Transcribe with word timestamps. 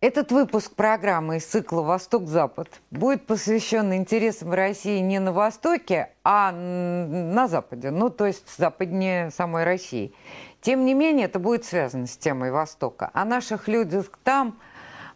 Этот 0.00 0.30
выпуск 0.30 0.76
программы 0.76 1.38
из 1.38 1.46
цикла 1.46 1.82
«Восток-Запад» 1.82 2.68
будет 2.92 3.26
посвящен 3.26 3.92
интересам 3.92 4.52
России 4.52 5.00
не 5.00 5.18
на 5.18 5.32
Востоке, 5.32 6.10
а 6.22 6.52
на 6.52 7.48
Западе, 7.48 7.90
ну, 7.90 8.08
то 8.08 8.24
есть 8.24 8.44
западнее 8.56 9.32
самой 9.32 9.64
России. 9.64 10.14
Тем 10.60 10.84
не 10.84 10.94
менее, 10.94 11.24
это 11.24 11.40
будет 11.40 11.64
связано 11.64 12.06
с 12.06 12.16
темой 12.16 12.52
Востока. 12.52 13.10
О 13.12 13.24
наших 13.24 13.66
людях 13.66 14.16
там, 14.22 14.60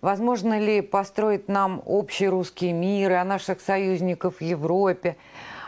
возможно 0.01 0.59
ли 0.59 0.81
построить 0.81 1.47
нам 1.47 1.81
общий 1.87 2.27
русский 2.27 2.73
мир, 2.73 3.13
о 3.13 3.25
наших 3.25 3.61
союзниках 3.61 4.39
в 4.39 4.43
Европе, 4.43 5.17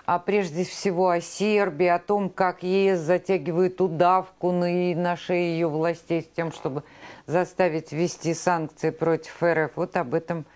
а 0.06 0.18
прежде 0.18 0.64
всего 0.64 1.10
о 1.10 1.20
Сербии, 1.20 1.86
о 1.86 2.00
том, 2.00 2.28
как 2.30 2.64
ЕС 2.64 2.98
затягивает 2.98 3.80
удавку 3.80 4.50
на, 4.50 4.66
на 4.96 5.16
шее 5.16 5.52
ее 5.52 5.68
властей 5.68 6.22
с 6.22 6.26
тем, 6.36 6.50
чтобы 6.50 6.82
заставить 7.26 7.92
ввести 7.92 8.34
санкции 8.34 8.90
против 8.90 9.42
РФ. 9.42 9.72
Вот 9.76 9.96
об 9.96 10.14
этом 10.14 10.46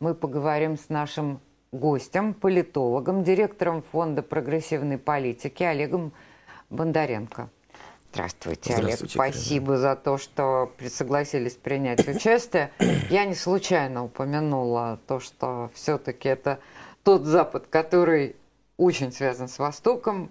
мы 0.00 0.14
поговорим 0.14 0.78
с 0.78 0.88
нашим 0.88 1.40
гостем, 1.72 2.34
политологом, 2.34 3.24
директором 3.24 3.82
Фонда 3.92 4.22
прогрессивной 4.22 4.98
политики 4.98 5.62
Олегом 5.62 6.12
Бондаренко. 6.70 7.50
Здравствуйте, 8.12 8.76
Здравствуйте 8.76 9.18
Олег. 9.20 9.32
Спасибо 9.32 9.66
Карина. 9.66 9.80
за 9.80 9.96
то, 9.96 10.18
что 10.18 10.72
согласились 10.88 11.54
принять 11.54 12.06
участие. 12.06 12.70
Я 13.10 13.24
не 13.24 13.34
случайно 13.34 14.04
упомянула 14.04 15.00
то, 15.08 15.18
что 15.18 15.70
все-таки 15.74 16.28
это 16.28 16.60
тот 17.02 17.24
Запад, 17.24 17.66
который 17.68 18.36
очень 18.76 19.10
связан 19.10 19.48
с 19.48 19.58
Востоком. 19.58 20.30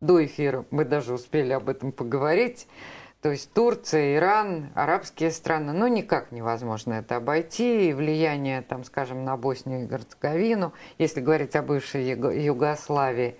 До 0.00 0.24
эфира 0.24 0.64
мы 0.70 0.86
даже 0.86 1.12
успели 1.12 1.52
об 1.52 1.68
этом 1.68 1.92
поговорить. 1.92 2.66
То 3.24 3.30
есть 3.30 3.54
Турция, 3.54 4.16
Иран, 4.16 4.68
арабские 4.74 5.30
страны, 5.30 5.72
ну 5.72 5.86
никак 5.86 6.30
невозможно 6.30 6.92
это 6.92 7.16
обойти. 7.16 7.88
И 7.88 7.94
влияние, 7.94 8.60
там, 8.60 8.84
скажем, 8.84 9.24
на 9.24 9.38
Боснию 9.38 9.84
и 9.84 9.86
Герцеговину, 9.86 10.74
если 10.98 11.22
говорить 11.22 11.56
о 11.56 11.62
бывшей 11.62 12.06
Югославии. 12.06 13.38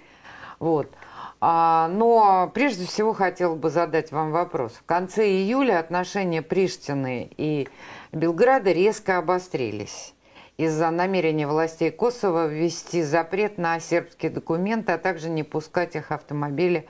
Вот. 0.59 0.91
А, 1.39 1.89
но 1.93 2.51
прежде 2.55 2.87
всего 2.87 3.13
хотел 3.13 3.57
бы 3.57 3.69
задать 3.69 4.11
вам 4.11 4.33
вопрос. 4.33 4.73
В 4.73 4.87
конце 4.87 5.27
июля 5.29 5.81
отношения 5.81 6.41
Приштины 6.41 7.29
и 7.37 7.69
Белграда 8.11 8.73
резко 8.73 9.19
обострились 9.19 10.15
из-за 10.57 10.91
намерения 10.91 11.47
властей 11.47 11.91
Косово 11.91 12.47
ввести 12.47 13.03
запрет 13.03 13.59
на 13.59 13.79
сербские 13.81 14.31
документы, 14.31 14.93
а 14.93 14.99
также 14.99 15.29
не 15.29 15.43
пускать 15.43 15.95
их 15.95 16.11
автомобили 16.11 16.89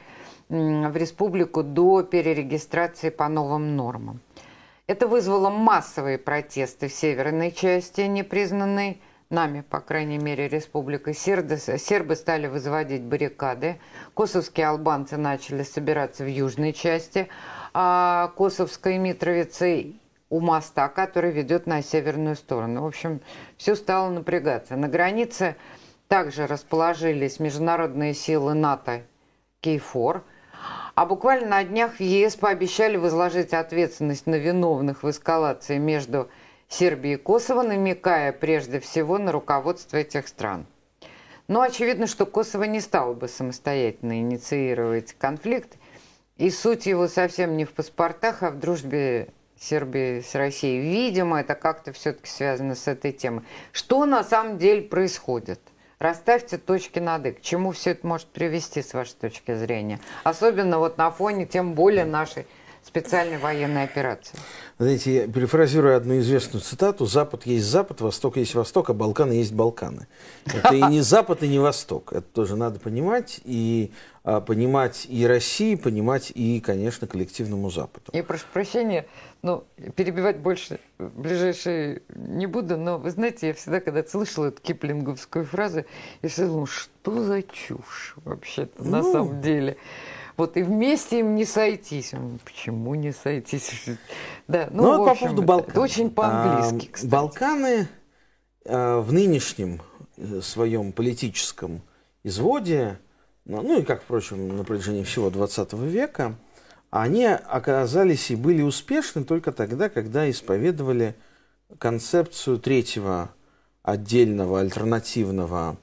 в 0.48 0.96
республику 0.96 1.62
до 1.62 2.02
перерегистрации 2.02 3.10
по 3.10 3.28
новым 3.28 3.76
нормам. 3.76 4.20
Это 4.86 5.06
вызвало 5.06 5.48
массовые 5.48 6.18
протесты 6.18 6.88
в 6.88 6.92
северной 6.92 7.50
части, 7.52 8.02
непризнанной 8.02 9.00
нами, 9.30 9.62
по 9.62 9.80
крайней 9.80 10.18
мере, 10.18 10.48
республикой. 10.48 11.14
Сербы, 11.14 12.16
стали 12.16 12.46
возводить 12.46 13.02
баррикады, 13.02 13.78
косовские 14.14 14.66
албанцы 14.66 15.16
начали 15.16 15.62
собираться 15.62 16.24
в 16.24 16.28
южной 16.28 16.72
части 16.72 17.28
а 17.76 18.32
Косовской 18.36 18.98
Митровицы 18.98 19.94
у 20.28 20.40
моста, 20.40 20.88
который 20.88 21.32
ведет 21.32 21.66
на 21.66 21.82
северную 21.82 22.36
сторону. 22.36 22.82
В 22.82 22.86
общем, 22.86 23.20
все 23.56 23.74
стало 23.74 24.10
напрягаться. 24.10 24.76
На 24.76 24.88
границе 24.88 25.56
также 26.06 26.46
расположились 26.46 27.40
международные 27.40 28.14
силы 28.14 28.54
НАТО 28.54 29.02
Кейфор– 29.60 30.24
а 30.94 31.06
буквально 31.06 31.48
на 31.48 31.64
днях 31.64 32.00
ЕС 32.00 32.36
пообещали 32.36 32.96
возложить 32.96 33.52
ответственность 33.52 34.26
на 34.26 34.36
виновных 34.36 35.02
в 35.02 35.10
эскалации 35.10 35.78
между 35.78 36.28
Сербией 36.68 37.14
и 37.14 37.18
Косово, 37.18 37.62
намекая 37.62 38.32
прежде 38.32 38.80
всего 38.80 39.18
на 39.18 39.32
руководство 39.32 39.96
этих 39.96 40.28
стран. 40.28 40.66
Но 41.48 41.60
очевидно, 41.60 42.06
что 42.06 42.26
Косово 42.26 42.64
не 42.64 42.80
стало 42.80 43.14
бы 43.14 43.28
самостоятельно 43.28 44.20
инициировать 44.20 45.14
конфликт, 45.14 45.76
и 46.36 46.50
суть 46.50 46.86
его 46.86 47.06
совсем 47.06 47.56
не 47.56 47.64
в 47.64 47.72
паспортах, 47.72 48.42
а 48.42 48.50
в 48.50 48.58
дружбе 48.58 49.28
Сербии 49.58 50.20
с 50.20 50.34
Россией. 50.34 50.80
Видимо, 50.80 51.40
это 51.40 51.54
как-то 51.54 51.92
все-таки 51.92 52.28
связано 52.28 52.74
с 52.74 52.88
этой 52.88 53.12
темой. 53.12 53.44
Что 53.72 54.04
на 54.04 54.24
самом 54.24 54.58
деле 54.58 54.82
происходит? 54.82 55.60
Расставьте 56.04 56.58
точки 56.58 56.98
над 56.98 57.24
«и». 57.24 57.32
К 57.32 57.40
чему 57.40 57.72
все 57.72 57.92
это 57.92 58.06
может 58.06 58.26
привести, 58.26 58.82
с 58.82 58.92
вашей 58.92 59.14
точки 59.14 59.54
зрения? 59.54 59.98
Особенно 60.22 60.78
вот 60.78 60.98
на 60.98 61.10
фоне, 61.10 61.46
тем 61.46 61.72
более, 61.72 62.04
нашей 62.04 62.46
специальной 62.82 63.38
военной 63.38 63.84
операции. 63.84 64.38
Знаете, 64.78 65.14
я 65.14 65.26
перефразирую 65.26 65.96
одну 65.96 66.18
известную 66.18 66.60
цитату. 66.60 67.06
Запад 67.06 67.46
есть 67.46 67.64
Запад, 67.64 68.02
Восток 68.02 68.36
есть 68.36 68.54
Восток, 68.54 68.90
а 68.90 68.92
Балканы 68.92 69.32
есть 69.32 69.54
Балканы. 69.54 70.06
Это 70.44 70.74
и 70.74 70.82
не 70.82 71.00
Запад, 71.00 71.42
и 71.42 71.48
не 71.48 71.58
Восток. 71.58 72.12
Это 72.12 72.26
тоже 72.34 72.56
надо 72.56 72.80
понимать. 72.80 73.40
И 73.44 73.90
а, 74.26 74.40
понимать 74.40 75.06
и 75.10 75.26
России, 75.26 75.74
понимать 75.74 76.32
и, 76.34 76.58
конечно, 76.60 77.06
коллективному 77.06 77.70
Западу. 77.70 78.06
Я 78.14 78.24
прошу 78.24 78.46
прощения, 78.54 79.06
но 79.44 79.64
перебивать 79.94 80.38
больше 80.38 80.80
ближайшие 80.98 82.00
не 82.14 82.46
буду, 82.46 82.78
но 82.78 82.96
вы 82.96 83.10
знаете, 83.10 83.48
я 83.48 83.54
всегда, 83.54 83.80
когда 83.80 84.02
слышала 84.02 84.46
эту 84.46 84.62
киплинговскую 84.62 85.44
фразу, 85.44 85.84
я 86.22 86.28
всегда 86.30 86.48
думала, 86.48 86.66
что 86.66 87.22
за 87.22 87.42
чушь 87.42 88.14
вообще-то 88.24 88.82
ну... 88.82 88.90
на 88.90 89.02
самом 89.02 89.42
деле. 89.42 89.76
Вот 90.38 90.56
и 90.56 90.62
вместе 90.62 91.20
им 91.20 91.34
не 91.34 91.44
сойтись. 91.44 92.14
Почему 92.42 92.94
не 92.94 93.12
сойтись? 93.12 93.84
Да, 94.48 94.68
ну, 94.70 94.82
ну 94.82 94.98
вот 94.98 95.08
по 95.10 95.14
поводу 95.14 95.42
Балкан. 95.42 95.70
Это 95.70 95.80
очень 95.82 96.10
по-английски, 96.10 96.88
а, 96.88 96.92
кстати. 96.94 97.10
Балканы 97.10 97.88
а, 98.64 99.00
в 99.02 99.12
нынешнем 99.12 99.82
э, 100.16 100.40
своем 100.40 100.92
политическом 100.92 101.82
изводе 102.22 102.98
ну, 103.44 103.60
ну 103.60 103.80
и 103.80 103.82
как, 103.82 104.02
впрочем, 104.02 104.56
на 104.56 104.64
протяжении 104.64 105.02
всего 105.02 105.28
20 105.28 105.74
века, 105.74 106.34
они 107.02 107.24
оказались 107.24 108.30
и 108.30 108.36
были 108.36 108.62
успешны 108.62 109.24
только 109.24 109.50
тогда, 109.50 109.88
когда 109.88 110.30
исповедовали 110.30 111.16
концепцию 111.78 112.60
третьего 112.60 113.30
отдельного 113.82 114.60
альтернативного, 114.60 115.76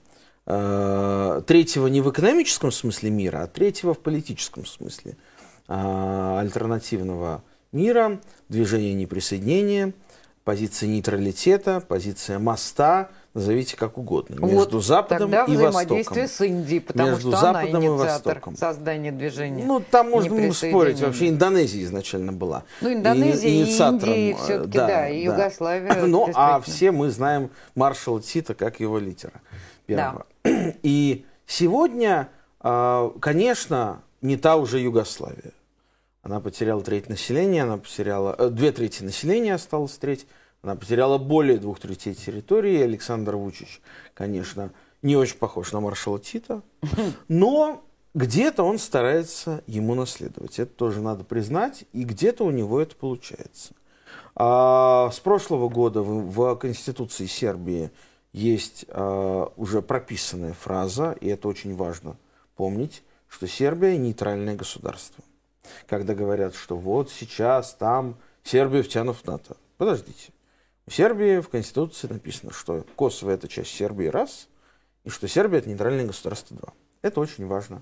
э, 0.46 1.42
третьего 1.46 1.88
не 1.88 2.00
в 2.00 2.10
экономическом 2.10 2.72
смысле 2.72 3.10
мира, 3.10 3.44
а 3.44 3.48
третьего 3.48 3.94
в 3.94 4.00
политическом 4.00 4.66
смысле 4.66 5.18
э, 5.68 6.38
альтернативного 6.40 7.44
мира, 7.74 8.22
движения 8.48 8.94
неприсоединения, 8.94 9.92
позиция 10.46 10.88
нейтралитета, 10.88 11.82
позиция 11.82 12.40
моста– 12.40 13.10
назовите 13.34 13.78
как 13.78 13.97
угодно, 13.97 14.36
между 14.46 14.78
вот 14.78 14.84
Западом 14.84 15.31
тогда 15.31 15.46
и 15.46 15.56
взаимодействие 15.56 16.24
Востоком. 16.24 16.47
с 16.47 16.50
Индией, 16.50 16.81
потому 16.81 17.09
между 17.09 17.30
что 17.30 17.40
Западом 17.40 17.75
она 17.75 17.86
инициатор 17.86 18.31
и 18.31 18.36
Востоком. 18.36 18.56
создания 18.58 19.12
движения. 19.12 19.64
Ну, 19.66 19.80
там 19.80 20.09
можно 20.09 20.53
спорить, 20.53 21.00
вообще 21.00 21.30
Индонезия 21.30 21.84
изначально 21.84 22.34
была. 22.34 22.64
Ну, 22.81 22.94
Индонезия 22.94 23.50
и, 23.50 23.62
Индия 23.62 24.36
все-таки, 24.36 24.78
да, 24.78 24.88
да, 24.88 25.09
и. 25.09 25.24
Югославия. 25.24 26.06
Ну, 26.12 26.30
а 26.34 26.59
все 26.59 26.91
мы 26.91 27.09
знаем 27.09 27.52
маршала 27.75 28.22
Тита 28.22 28.53
как 28.53 28.80
его 28.80 29.00
лидера 29.00 29.41
первого. 29.86 30.25
Да. 30.44 30.52
И 30.84 31.25
сегодня, 31.46 32.30
а, 32.59 33.12
конечно, 33.20 34.02
не 34.22 34.36
та 34.38 34.56
уже 34.56 34.80
Югославия. 34.80 35.53
Она 36.24 36.40
потеряла 36.40 36.84
треть 36.84 37.09
населения, 37.09 37.64
она 37.64 37.78
потеряла... 37.78 38.36
Э, 38.38 38.50
две 38.50 38.72
трети 38.72 39.03
населения 39.03 39.56
осталось 39.56 39.97
треть 39.97 40.28
она 40.62 40.76
потеряла 40.76 41.18
более 41.18 41.58
двух 41.58 41.80
третей 41.80 42.14
территории. 42.14 42.82
Александр 42.82 43.36
Вучич, 43.36 43.82
конечно, 44.14 44.72
не 45.02 45.16
очень 45.16 45.38
похож 45.38 45.72
на 45.72 45.80
маршала 45.80 46.20
Тита, 46.20 46.62
но 47.28 47.84
где-то 48.14 48.64
он 48.64 48.78
старается 48.78 49.64
ему 49.68 49.96
наследовать. 49.96 50.60
Это 50.60 50.72
тоже 50.72 51.02
надо 51.02 51.24
признать, 51.24 51.86
и 51.94 52.04
где-то 52.04 52.44
у 52.44 52.52
него 52.52 52.80
это 52.80 52.96
получается. 52.96 53.74
А 54.35 55.09
с 55.12 55.20
прошлого 55.20 55.70
года 55.70 56.02
в, 56.02 56.30
в 56.30 56.56
Конституции 56.56 57.26
Сербии 57.26 57.91
есть 58.34 58.85
а, 58.90 59.52
уже 59.58 59.82
прописанная 59.82 60.53
фраза, 60.53 61.18
и 61.20 61.28
это 61.28 61.47
очень 61.47 61.76
важно 61.76 62.18
помнить, 62.56 63.03
что 63.28 63.47
Сербия 63.47 63.97
нейтральное 63.97 64.56
государство. 64.56 65.24
Когда 65.88 66.14
говорят, 66.14 66.56
что 66.56 66.78
вот 66.78 67.09
сейчас 67.09 67.74
там 67.74 68.18
Сербия 68.44 68.84
втянут 68.84 69.18
в 69.18 69.26
НАТО. 69.26 69.58
Подождите. 69.78 70.32
В 70.88 70.94
Сербии 70.94 71.40
в 71.40 71.50
Конституции 71.50 72.08
написано, 72.08 72.52
что 72.52 72.86
Косово 72.96 73.32
это 73.32 73.48
часть 73.48 73.72
Сербии 73.72 74.08
раз, 74.08 74.50
и 75.04 75.10
что 75.10 75.28
Сербия 75.28 75.60
это 75.60 75.70
нейтральное 75.70 76.06
государство 76.06 76.58
два. 76.58 76.74
Это 77.02 77.20
очень 77.20 77.48
важно. 77.48 77.82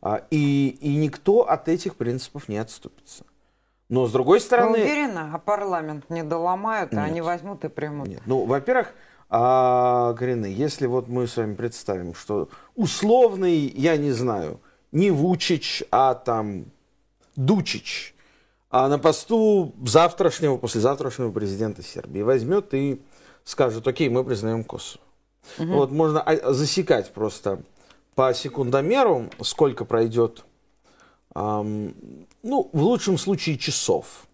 А, 0.00 0.22
и, 0.30 0.68
и 0.80 0.96
никто 0.96 1.48
от 1.48 1.68
этих 1.68 1.96
принципов 1.96 2.48
не 2.48 2.58
отступится. 2.58 3.24
Но 3.88 4.06
с 4.06 4.12
другой 4.12 4.40
стороны... 4.40 4.78
Вы 4.78 4.84
уверены, 4.84 5.30
а 5.32 5.38
парламент 5.38 6.08
не 6.10 6.22
доломают, 6.22 6.94
а 6.94 7.04
они 7.04 7.20
возьмут 7.20 7.64
и 7.64 7.68
примут? 7.68 8.08
Нет. 8.08 8.22
Ну, 8.26 8.44
во-первых, 8.44 8.94
а, 9.28 10.14
Карина, 10.14 10.46
если 10.46 10.86
вот 10.86 11.08
мы 11.08 11.26
с 11.26 11.36
вами 11.36 11.54
представим, 11.54 12.14
что 12.14 12.48
условный, 12.74 13.56
я 13.56 13.96
не 13.96 14.12
знаю, 14.12 14.60
не 14.92 15.10
Вучич, 15.10 15.82
а 15.90 16.14
там 16.14 16.66
Дучич 17.36 18.13
а 18.76 18.88
на 18.88 18.98
посту 18.98 19.72
завтрашнего, 19.86 20.56
послезавтрашнего 20.56 21.30
президента 21.30 21.80
Сербии 21.80 22.22
возьмет 22.22 22.74
и 22.74 23.00
скажет, 23.44 23.86
окей, 23.86 24.08
мы 24.08 24.24
признаем 24.24 24.64
Косово. 24.64 25.00
Угу. 25.60 25.66
Вот 25.68 25.92
можно 25.92 26.20
а, 26.20 26.52
засекать 26.52 27.12
просто 27.12 27.62
по 28.16 28.34
секундомеру, 28.34 29.30
сколько 29.42 29.84
пройдет, 29.84 30.44
эм, 31.36 31.94
ну, 32.42 32.68
в 32.72 32.82
лучшем 32.82 33.16
случае 33.16 33.58
часов, 33.58 34.26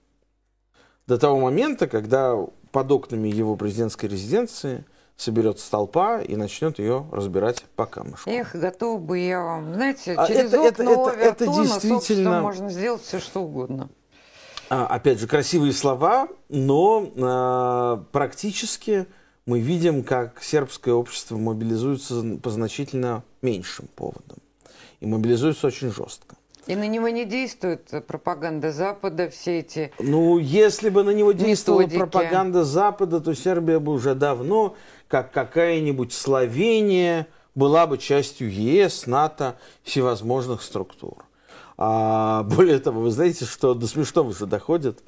до 1.07 1.19
того 1.19 1.39
момента, 1.39 1.87
когда 1.87 2.35
под 2.73 2.93
окнами 2.93 3.29
его 3.29 3.57
президентской 3.57 4.07
резиденции 4.07 4.87
соберется 5.19 5.71
толпа 5.71 6.23
и 6.23 6.35
начнет 6.35 6.79
ее 6.79 7.07
разбирать 7.13 7.63
по 7.77 7.85
камушку. 7.85 8.31
Эх, 8.31 8.55
готов 8.55 9.03
бы 9.03 9.19
я 9.19 9.43
вам. 9.43 9.75
Знаете, 9.75 10.15
а 10.15 10.27
через 10.27 10.55
это, 10.55 10.63
окна 10.63 10.91
это, 10.91 11.11
это, 11.11 11.45
это 11.45 11.47
действительно... 11.63 12.41
можно 12.41 12.71
сделать 12.71 13.03
все, 13.03 13.21
что 13.21 13.43
угодно. 13.43 13.91
А, 14.71 14.87
опять 14.87 15.19
же, 15.19 15.27
красивые 15.27 15.73
слова, 15.73 16.29
но 16.49 17.11
а, 17.17 18.05
практически 18.13 19.07
мы 19.45 19.59
видим, 19.59 20.05
как 20.05 20.41
сербское 20.45 20.95
общество 20.95 21.37
мобилизуется 21.37 22.39
по 22.41 22.51
значительно 22.51 23.25
меньшим 23.43 23.89
поводам. 23.97 24.39
И 25.01 25.07
мобилизуется 25.07 25.67
очень 25.67 25.91
жестко. 25.91 26.37
И 26.69 26.77
на 26.77 26.87
него 26.87 27.09
не 27.09 27.25
действует 27.25 27.91
пропаганда 28.07 28.71
Запада, 28.71 29.29
все 29.29 29.59
эти 29.59 29.93
Ну, 29.99 30.39
если 30.39 30.89
бы 30.89 31.03
на 31.03 31.11
него 31.11 31.33
действовала 31.33 31.81
методики. 31.81 31.99
пропаганда 31.99 32.63
Запада, 32.63 33.21
то 33.21 33.35
Сербия 33.35 33.81
бы 33.81 33.93
уже 33.93 34.15
давно, 34.15 34.77
как 35.09 35.33
какая-нибудь 35.33 36.13
Словения, 36.13 37.27
была 37.57 37.89
бы 37.89 37.99
частью 37.99 38.53
ЕС, 38.53 39.07
НАТО, 39.07 39.57
всевозможных 39.83 40.63
структур. 40.63 41.25
А, 41.83 42.43
более 42.43 42.79
того, 42.79 43.01
вы 43.01 43.11
знаете, 43.11 43.47
что 43.47 43.73
до 43.73 43.87
смешного 43.87 44.29
уже 44.29 44.45
доходят 44.45 44.99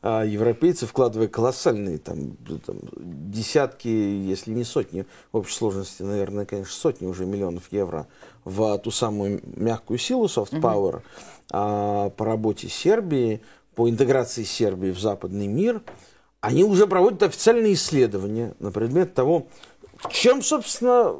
а, 0.00 0.24
европейцы, 0.24 0.86
вкладывая 0.86 1.28
колоссальные 1.28 1.98
там, 1.98 2.38
там, 2.64 2.78
десятки, 2.96 3.88
если 3.88 4.52
не 4.52 4.64
сотни, 4.64 5.04
в 5.30 5.36
общей 5.36 5.54
сложности, 5.54 6.02
наверное, 6.02 6.46
конечно, 6.46 6.72
сотни 6.72 7.06
уже 7.06 7.26
миллионов 7.26 7.64
евро 7.70 8.06
в 8.44 8.78
ту 8.78 8.90
самую 8.90 9.42
мягкую 9.44 9.98
силу 9.98 10.24
soft 10.24 10.52
power 10.52 10.96
угу. 10.96 11.02
а, 11.50 12.08
по 12.08 12.24
работе 12.24 12.70
Сербии, 12.70 13.42
по 13.74 13.90
интеграции 13.90 14.44
Сербии 14.44 14.90
в 14.90 14.98
западный 14.98 15.48
мир, 15.48 15.82
они 16.40 16.64
уже 16.64 16.86
проводят 16.86 17.24
официальные 17.24 17.74
исследования 17.74 18.54
на 18.58 18.72
предмет 18.72 19.12
того, 19.12 19.48
в 19.98 20.08
чем, 20.08 20.42
собственно, 20.42 21.14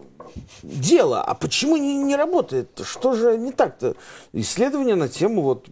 дело. 0.62 1.22
А 1.22 1.34
почему 1.34 1.76
не, 1.76 2.02
не 2.02 2.16
работает? 2.16 2.80
Что 2.84 3.14
же 3.14 3.36
не 3.36 3.52
так-то? 3.52 3.96
Исследования 4.32 4.94
на 4.94 5.08
тему 5.08 5.42
вот, 5.42 5.66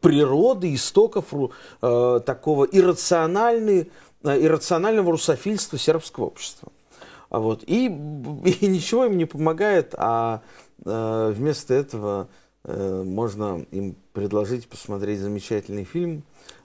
природы, 0.00 0.74
истоков 0.74 1.26
э, 1.32 2.20
такого 2.24 2.64
иррациональной, 2.64 3.90
э, 4.22 4.44
иррационального 4.44 5.12
русофильства 5.12 5.78
сербского 5.78 6.26
общества. 6.26 6.72
А 7.30 7.38
вот. 7.38 7.64
И, 7.66 7.86
и 8.60 8.66
ничего 8.66 9.06
им 9.06 9.16
не 9.16 9.24
помогает, 9.24 9.94
а 9.96 10.42
э, 10.84 11.32
вместо 11.34 11.74
этого 11.74 12.28
э, 12.64 13.02
можно 13.04 13.64
им 13.70 13.96
предложить 14.12 14.68
посмотреть 14.68 15.20
замечательный 15.20 15.84
фильм 15.84 16.22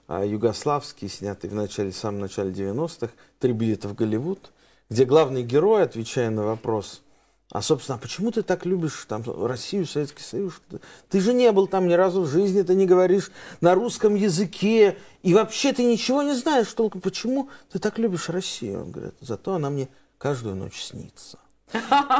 э, 0.08 0.24
югославский, 0.26 1.08
снятый 1.08 1.50
в 1.50 1.54
начале, 1.54 1.92
самом 1.92 2.20
начале 2.20 2.52
90-х, 2.52 3.12
«Три 3.38 3.52
билета 3.52 3.88
в 3.88 3.94
Голливуд», 3.94 4.52
где 4.88 5.04
главный 5.04 5.42
герой, 5.42 5.82
отвечая 5.82 6.30
на 6.30 6.44
вопрос– 6.44 7.02
а, 7.50 7.62
собственно, 7.62 7.96
а 7.96 8.00
почему 8.00 8.30
ты 8.30 8.42
так 8.42 8.64
любишь 8.64 9.06
там, 9.08 9.24
Россию, 9.26 9.84
Советский 9.84 10.22
Союз? 10.22 10.60
Ты 11.08 11.20
же 11.20 11.34
не 11.34 11.50
был 11.50 11.66
там 11.66 11.88
ни 11.88 11.94
разу 11.94 12.22
в 12.22 12.28
жизни, 12.28 12.62
ты 12.62 12.74
не 12.74 12.86
говоришь 12.86 13.32
на 13.60 13.74
русском 13.74 14.14
языке, 14.14 14.96
и 15.22 15.34
вообще 15.34 15.72
ты 15.72 15.82
ничего 15.82 16.22
не 16.22 16.34
знаешь 16.34 16.72
толком. 16.72 17.00
Почему 17.00 17.48
ты 17.72 17.80
так 17.80 17.98
любишь 17.98 18.28
Россию? 18.28 18.82
Он 18.82 18.90
говорит, 18.92 19.14
зато 19.20 19.54
она 19.54 19.68
мне 19.68 19.88
каждую 20.18 20.54
ночь 20.54 20.80
снится. 20.80 21.38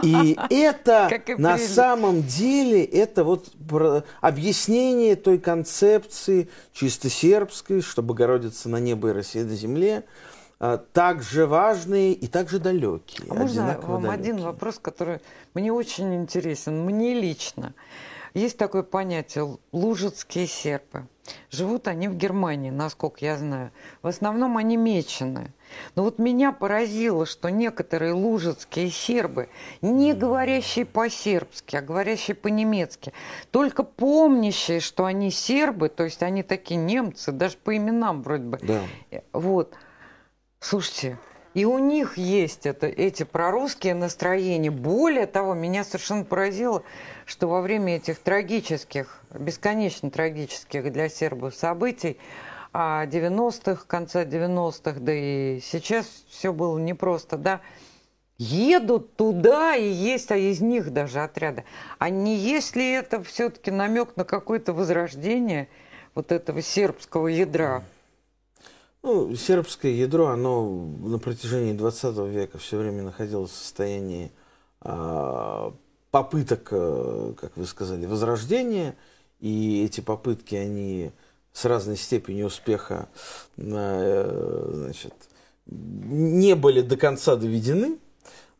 И 0.03 0.37
это 0.51 1.23
на 1.39 1.59
самом 1.59 2.25
деле, 2.25 2.85
это 2.85 3.23
вот 3.23 3.53
объяснение 4.21 5.15
той 5.15 5.39
концепции 5.39 6.49
чисто 6.73 7.09
сербской, 7.09 7.83
что 7.83 8.03
Богородица 8.03 8.69
на 8.69 8.81
небо 8.81 9.11
и 9.11 9.13
Россия 9.13 9.45
на 9.45 9.55
земле, 9.55 10.05
а, 10.63 10.77
также 10.77 11.47
важные 11.47 12.13
и 12.13 12.27
также 12.27 12.59
далекие. 12.59 13.27
А 13.31 13.35
можно 13.35 13.81
вам 13.81 14.03
далекие. 14.03 14.13
один 14.13 14.45
вопрос, 14.45 14.79
который 14.79 15.21
мне 15.55 15.73
очень 15.73 16.15
интересен, 16.15 16.85
мне 16.85 17.15
лично. 17.15 17.73
Есть 18.35 18.59
такое 18.59 18.83
понятие 18.83 19.57
лужицкие 19.73 20.47
серпы. 20.47 21.07
Живут 21.51 21.89
они 21.89 22.09
в 22.09 22.15
Германии, 22.15 22.69
насколько 22.69 23.25
я 23.25 23.39
знаю. 23.39 23.73
В 24.03 24.07
основном 24.07 24.59
они 24.59 24.77
мечены. 24.77 25.55
Но 25.95 26.03
вот 26.03 26.19
меня 26.19 26.53
поразило, 26.53 27.25
что 27.25 27.49
некоторые 27.49 28.13
лужицкие 28.13 28.91
сербы, 28.91 29.49
не 29.81 30.13
говорящие 30.13 30.85
по-сербски, 30.85 31.77
а 31.77 31.81
говорящие 31.81 32.35
по-немецки, 32.35 33.15
только 33.51 33.83
помнящие, 33.83 34.81
что 34.81 35.07
они 35.07 35.31
сербы, 35.31 35.89
то 35.89 36.05
есть 36.05 36.23
они 36.23 36.43
такие 36.43 36.79
немцы, 36.79 37.33
даже 37.33 37.57
по 37.57 37.75
именам 37.75 38.23
вроде 38.23 38.45
бы. 38.45 38.59
Да. 38.63 38.83
Вот– 39.33 39.75
Слушайте, 40.63 41.19
и 41.55 41.65
у 41.65 41.79
них 41.79 42.19
есть 42.19 42.67
это, 42.67 42.87
эти 42.87 43.23
прорусские 43.23 43.95
настроения. 43.95 44.71
Более 44.71 45.27
того, 45.27 45.55
меня 45.55 45.85
совершенно 45.85 46.23
поразило, 46.23 46.83
что 47.25 47.49
во 47.49 47.63
время 47.63 47.97
этих 47.97 48.19
трагических, 48.19 49.23
бесконечно 49.33 50.11
трагических 50.11 50.93
для 50.93 51.09
сербов 51.09 51.55
событий, 51.55 52.19
90-х, 52.75 53.83
а, 53.83 53.87
конца 53.87 54.25
90-х, 54.25 55.01
да 55.01 55.13
и 55.15 55.61
сейчас 55.61 56.07
все 56.29 56.53
было 56.53 56.79
непросто, 56.79 57.39
да, 57.39 57.63
едут 58.37 59.17
туда, 59.17 59.75
и 59.75 59.89
есть 59.89 60.31
а 60.31 60.37
из 60.37 60.61
них 60.61 60.93
даже 60.93 61.21
отряды. 61.21 61.65
А 61.99 62.11
не 62.11 62.37
есть 62.37 62.77
ли 62.77 62.93
это 62.93 63.23
все-таки 63.23 63.71
намек 63.71 64.15
на 64.17 64.25
какое-то 64.25 64.75
возрождение 64.75 65.69
вот 66.15 66.33
этого 66.33 66.61
сербского 66.61 67.29
ядра? 67.29 67.83
Ну, 69.03 69.35
сербское 69.35 69.93
ядро, 69.93 70.27
оно 70.27 70.69
на 70.69 71.19
протяжении 71.19 71.73
20 71.73 72.17
века 72.29 72.59
все 72.59 72.77
время 72.77 73.03
находилось 73.03 73.51
в 73.51 73.57
состоянии 73.57 74.31
э, 74.83 75.71
попыток, 76.11 76.69
э, 76.71 77.33
как 77.41 77.57
вы 77.57 77.65
сказали, 77.65 78.05
возрождения. 78.05 78.95
И 79.41 79.83
эти 79.87 80.03
попытки, 80.03 80.55
они 80.55 81.13
с 81.55 81.65
разной 81.65 81.97
степенью 81.97 82.47
успеха 82.47 83.09
э, 83.57 84.71
значит, 84.75 85.15
не 85.65 86.55
были 86.55 86.83
до 86.83 86.99
конца 86.99 87.37
доведены, 87.37 87.97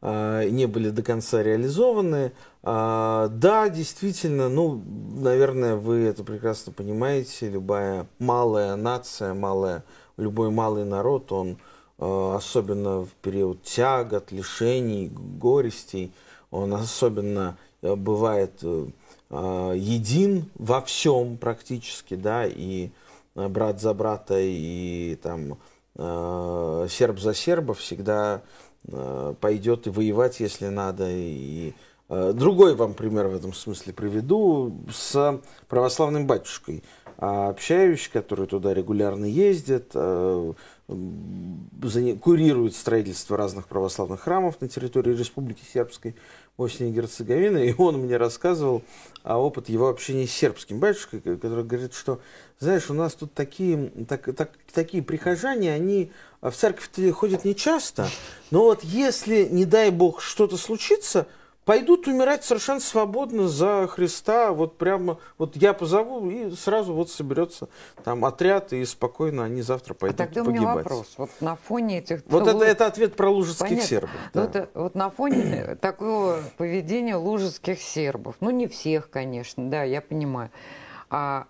э, 0.01 0.49
не 0.49 0.65
были 0.65 0.89
до 0.89 1.03
конца 1.03 1.43
реализованы. 1.43 2.33
Э, 2.63 3.29
да, 3.31 3.69
действительно, 3.69 4.49
ну, 4.49 4.83
наверное, 5.21 5.77
вы 5.77 5.99
это 5.99 6.25
прекрасно 6.25 6.73
понимаете, 6.73 7.51
любая 7.51 8.07
малая 8.19 8.75
нация, 8.77 9.35
малая 9.35 9.85
любой 10.21 10.51
малый 10.51 10.85
народ, 10.85 11.33
он 11.33 11.57
э, 11.99 12.35
особенно 12.37 13.05
в 13.05 13.11
период 13.23 13.63
тягот, 13.63 14.31
лишений, 14.33 15.09
горестей, 15.09 16.13
он 16.51 16.75
особенно 16.75 17.57
э, 17.83 17.95
бывает 17.95 18.53
э, 18.63 18.87
един 19.77 20.51
во 20.57 20.81
всем 20.83 21.37
практически, 21.37 22.15
да, 22.15 22.47
и 22.47 22.91
брат 23.35 23.81
за 23.81 23.95
брата, 23.95 24.35
и 24.39 25.17
там 25.23 25.57
серб 25.97 27.21
за 27.21 27.33
серба 27.33 27.75
всегда 27.75 28.43
пойдет 29.41 29.87
и 29.87 29.91
воевать, 29.91 30.41
если 30.41 30.67
надо, 30.67 31.07
и 31.09 31.75
Другой 32.09 32.75
вам 32.75 32.95
пример 32.95 33.29
в 33.29 33.37
этом 33.37 33.55
смысле 33.55 33.93
приведу. 33.93 34.73
С 34.93 35.41
православным 35.69 36.27
батюшкой– 36.27 36.83
а 37.21 37.51
общаюсь, 37.51 38.09
который 38.11 38.47
туда 38.47 38.73
регулярно 38.73 39.27
ездит, 39.27 39.91
э, 39.93 40.53
курирует 40.89 42.75
строительство 42.75 43.37
разных 43.37 43.69
православных 43.69 44.23
храмов 44.23 44.59
на 44.63 44.69
территории 44.69 45.15
Республики 45.15 45.61
Сербской 45.71 46.17
Боснии 46.57 46.89
и 46.89 46.93
Герцеговины, 46.93 47.69
и 47.69 47.75
он 47.77 47.99
мне 47.99 48.17
рассказывал 48.17 48.83
о 49.23 49.37
опыт 49.37 49.69
его 49.69 49.91
общения 49.91 50.27
с 50.27 50.33
сербским 50.33 50.81
батюшкой, 50.81 51.21
который 51.21 51.63
говорит, 51.63 51.93
что, 51.93 52.21
знаешь, 52.59 52.89
у 52.89 52.95
нас 52.95 53.15
тут 53.15 53.35
такие, 53.35 53.91
так, 54.09 54.35
так, 54.35 54.53
такие 54.73 55.03
прихожане, 55.03 55.75
они 55.75 56.11
в 56.41 56.53
церковь 56.53 56.89
ходят 57.13 57.45
не 57.45 57.55
часто, 57.55 58.09
но 58.51 58.65
вот 58.65 58.83
если, 58.83 59.45
не 59.45 59.67
дай 59.67 59.91
бог, 59.91 60.23
что-то 60.23 60.57
случится– 60.57 61.27
пойдут 61.65 62.07
умирать 62.07 62.45
совершенно 62.45 62.81
свободно 62.81 63.49
за 63.49 63.87
Христа. 63.87 64.53
Вот 64.53 64.79
прямо, 64.79 65.19
вот 65.39 65.57
я 65.57 65.73
позову, 65.73 66.31
и 66.31 66.51
сразу 66.53 66.95
вот 66.95 67.11
соберется 67.11 67.69
там 68.05 68.25
отряд, 68.25 68.73
и 68.73 68.85
спокойно 68.85 69.45
они 69.45 69.63
завтра 69.63 69.95
пойдут 69.95 70.21
а 70.21 70.25
тогда 70.25 70.45
погибать. 70.45 70.59
у 70.59 70.63
меня 70.63 70.75
вопрос. 70.75 71.15
Вот 71.17 71.31
на 71.41 71.57
фоне 71.57 71.99
этих... 71.99 72.23
Вот 72.27 72.47
это, 72.47 72.65
это 72.65 72.87
ответ 72.87 73.17
про 73.17 73.31
лужицких 73.31 73.69
Понятно. 73.69 73.89
сербов. 73.89 74.11
Ну, 74.35 74.41
да. 74.41 74.49
это, 74.49 74.69
вот 74.75 74.95
на 74.95 75.11
фоне 75.11 75.77
такого 75.81 76.41
поведения 76.57 77.17
лужицких 77.17 77.81
сербов, 77.81 78.37
ну 78.41 78.51
не 78.51 78.67
всех, 78.67 79.11
конечно, 79.11 79.69
да, 79.71 79.83
я 79.83 80.01
понимаю, 80.01 80.51
а 81.11 81.47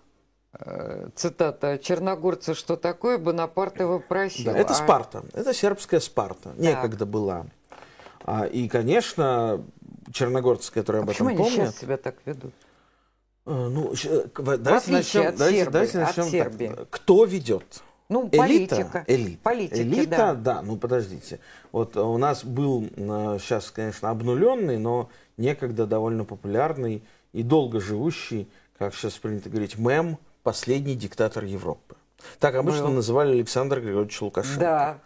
э, 0.59 1.09
цитата, 1.15 1.79
черногорцы, 1.79 2.53
что 2.53 2.75
такое, 2.75 3.17
Бонапарт 3.17 3.79
его 3.79 3.99
просил. 3.99 4.45
Да, 4.45 4.57
это 4.57 4.73
а... 4.73 4.75
Спарта, 4.75 5.23
это 5.33 5.53
сербская 5.53 5.99
Спарта, 5.99 6.53
некогда 6.57 7.05
была. 7.05 7.45
А, 8.23 8.45
и, 8.45 8.67
конечно, 8.67 9.63
черногорцы, 10.11 10.71
которые 10.71 11.01
а 11.01 11.03
об 11.03 11.09
этом 11.09 11.27
почему 11.27 11.43
помнят... 11.43 11.69
сейчас 11.69 11.77
себя 11.79 11.97
так 11.97 12.15
ведут? 12.25 12.53
Э, 13.45 13.69
ну, 13.71 13.93
давайте 14.57 14.91
начнем, 14.91 15.35
давайте, 15.35 15.57
Сербии, 15.59 15.71
давайте 15.71 15.97
начнем 15.99 16.75
так. 16.75 16.89
Кто 16.89 17.25
ведет? 17.25 17.83
Ну, 18.09 18.27
элита, 18.29 18.37
политика. 18.37 19.05
Элита. 19.07 19.39
Политики, 19.41 19.79
элита, 19.79 20.17
да. 20.17 20.33
да. 20.33 20.61
Ну, 20.61 20.75
подождите. 20.75 21.39
Вот 21.71 21.95
у 21.95 22.17
нас 22.17 22.43
был 22.43 22.83
сейчас, 23.39 23.71
конечно, 23.71 24.09
обнуленный, 24.09 24.77
но 24.77 25.09
некогда 25.37 25.85
довольно 25.85 26.25
популярный 26.25 27.03
и 27.31 27.41
долго 27.41 27.79
живущий, 27.79 28.49
как 28.77 28.93
сейчас 28.93 29.13
принято 29.13 29.49
говорить, 29.49 29.77
мем 29.77 30.17
«Последний 30.43 30.95
диктатор 30.95 31.45
Европы». 31.45 31.95
Так 32.39 32.55
обычно 32.55 32.87
был. 32.87 32.95
называли 32.95 33.31
Александр 33.31 33.79
Григорьевич 33.79 34.21
Лукашенко. 34.21 34.59
Да. 34.59 34.99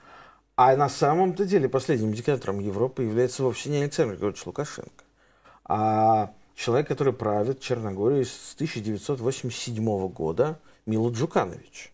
А 0.56 0.76
на 0.78 0.88
самом-то 0.88 1.46
деле 1.46 1.68
последним 1.68 2.14
диктатором 2.14 2.60
Европы 2.60 3.04
является 3.04 3.44
вовсе 3.44 3.70
не 3.70 3.78
Александр 3.78 4.14
Григорьевич 4.14 4.46
Лукашенко, 4.46 5.04
а 5.66 6.32
человек, 6.56 6.88
который 6.88 7.12
правит 7.12 7.60
Черногорией 7.60 8.24
с 8.24 8.54
1987 8.56 10.08
года, 10.10 10.60
Мило 10.86 11.12
Джуканович. 11.12 11.92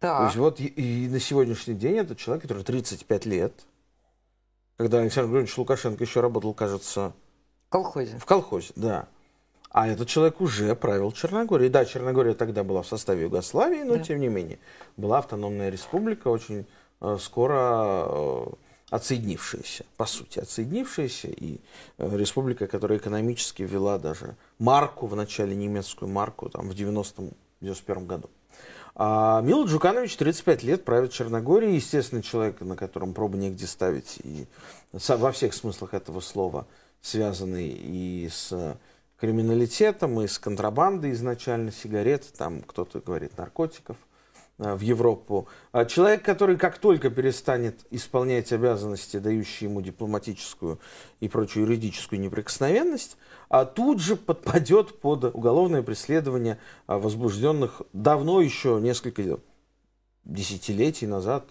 Так. 0.00 0.18
То 0.18 0.24
есть 0.24 0.36
вот 0.36 0.60
и, 0.60 0.66
и 0.66 1.08
на 1.08 1.20
сегодняшний 1.20 1.74
день 1.74 1.96
это 1.96 2.14
человек, 2.14 2.42
который 2.42 2.62
35 2.62 3.26
лет, 3.26 3.54
когда 4.76 4.98
Александр 4.98 5.28
Григорьевич 5.28 5.56
Лукашенко 5.56 6.04
еще 6.04 6.20
работал, 6.20 6.52
кажется... 6.52 7.12
В 7.68 7.72
колхозе. 7.72 8.18
В 8.18 8.26
колхозе, 8.26 8.72
да. 8.76 9.08
А 9.70 9.88
этот 9.88 10.08
человек 10.08 10.42
уже 10.42 10.74
правил 10.74 11.12
Черногорией. 11.12 11.70
Да, 11.70 11.86
Черногория 11.86 12.34
тогда 12.34 12.62
была 12.64 12.82
в 12.82 12.86
составе 12.86 13.22
Югославии, 13.22 13.82
но 13.84 13.96
да. 13.96 14.02
тем 14.02 14.20
не 14.20 14.28
менее 14.28 14.58
была 14.98 15.18
автономная 15.18 15.70
республика, 15.70 16.28
очень 16.28 16.66
скоро 17.18 18.06
э, 18.06 18.46
отсоединившаяся, 18.90 19.84
по 19.96 20.06
сути, 20.06 20.38
отсоединившаяся, 20.38 21.28
и 21.28 21.58
э, 21.98 22.16
республика, 22.16 22.66
которая 22.66 22.98
экономически 22.98 23.62
ввела 23.62 23.98
даже 23.98 24.36
марку, 24.58 25.06
в 25.06 25.16
начале 25.16 25.56
немецкую 25.56 26.10
марку, 26.10 26.48
там, 26.48 26.68
в 26.68 26.74
90-91 26.74 28.06
году. 28.06 28.30
А 28.94 29.40
Мило 29.40 29.64
Джуканович 29.66 30.16
35 30.16 30.62
лет 30.62 30.84
правит 30.84 31.12
Черногорией, 31.12 31.76
естественно, 31.76 32.22
человек, 32.22 32.60
на 32.60 32.76
котором 32.76 33.14
пробы 33.14 33.38
негде 33.38 33.66
ставить, 33.66 34.18
и 34.22 34.46
во 34.92 35.32
всех 35.32 35.54
смыслах 35.54 35.94
этого 35.94 36.20
слова, 36.20 36.66
связанный 37.00 37.68
и 37.68 38.28
с 38.30 38.76
криминалитетом, 39.18 40.20
и 40.20 40.26
с 40.26 40.38
контрабандой 40.38 41.12
изначально 41.12 41.72
сигарет, 41.72 42.30
там 42.36 42.60
кто-то 42.62 43.00
говорит 43.00 43.38
наркотиков– 43.38 43.96
Э, 44.06 44.11
в 44.62 44.80
Европу. 44.80 45.48
А 45.72 45.84
человек, 45.84 46.22
который 46.22 46.56
как 46.56 46.78
только 46.78 47.10
перестанет 47.10 47.80
исполнять 47.90 48.52
обязанности, 48.52 49.18
дающие 49.18 49.68
ему 49.68 49.80
дипломатическую 49.80 50.78
и 51.20 51.28
прочую 51.28 51.66
юридическую 51.66 52.20
неприкосновенность, 52.20 53.16
а 53.48 53.64
тут 53.64 54.00
же 54.00 54.16
подпадет 54.16 55.00
под 55.00 55.24
уголовное 55.24 55.82
преследование 55.82 56.58
а, 56.86 56.98
возбужденных 56.98 57.82
давно 57.92 58.40
еще 58.40 58.78
несколько 58.80 59.40
десятилетий 60.24 61.06
назад 61.06 61.44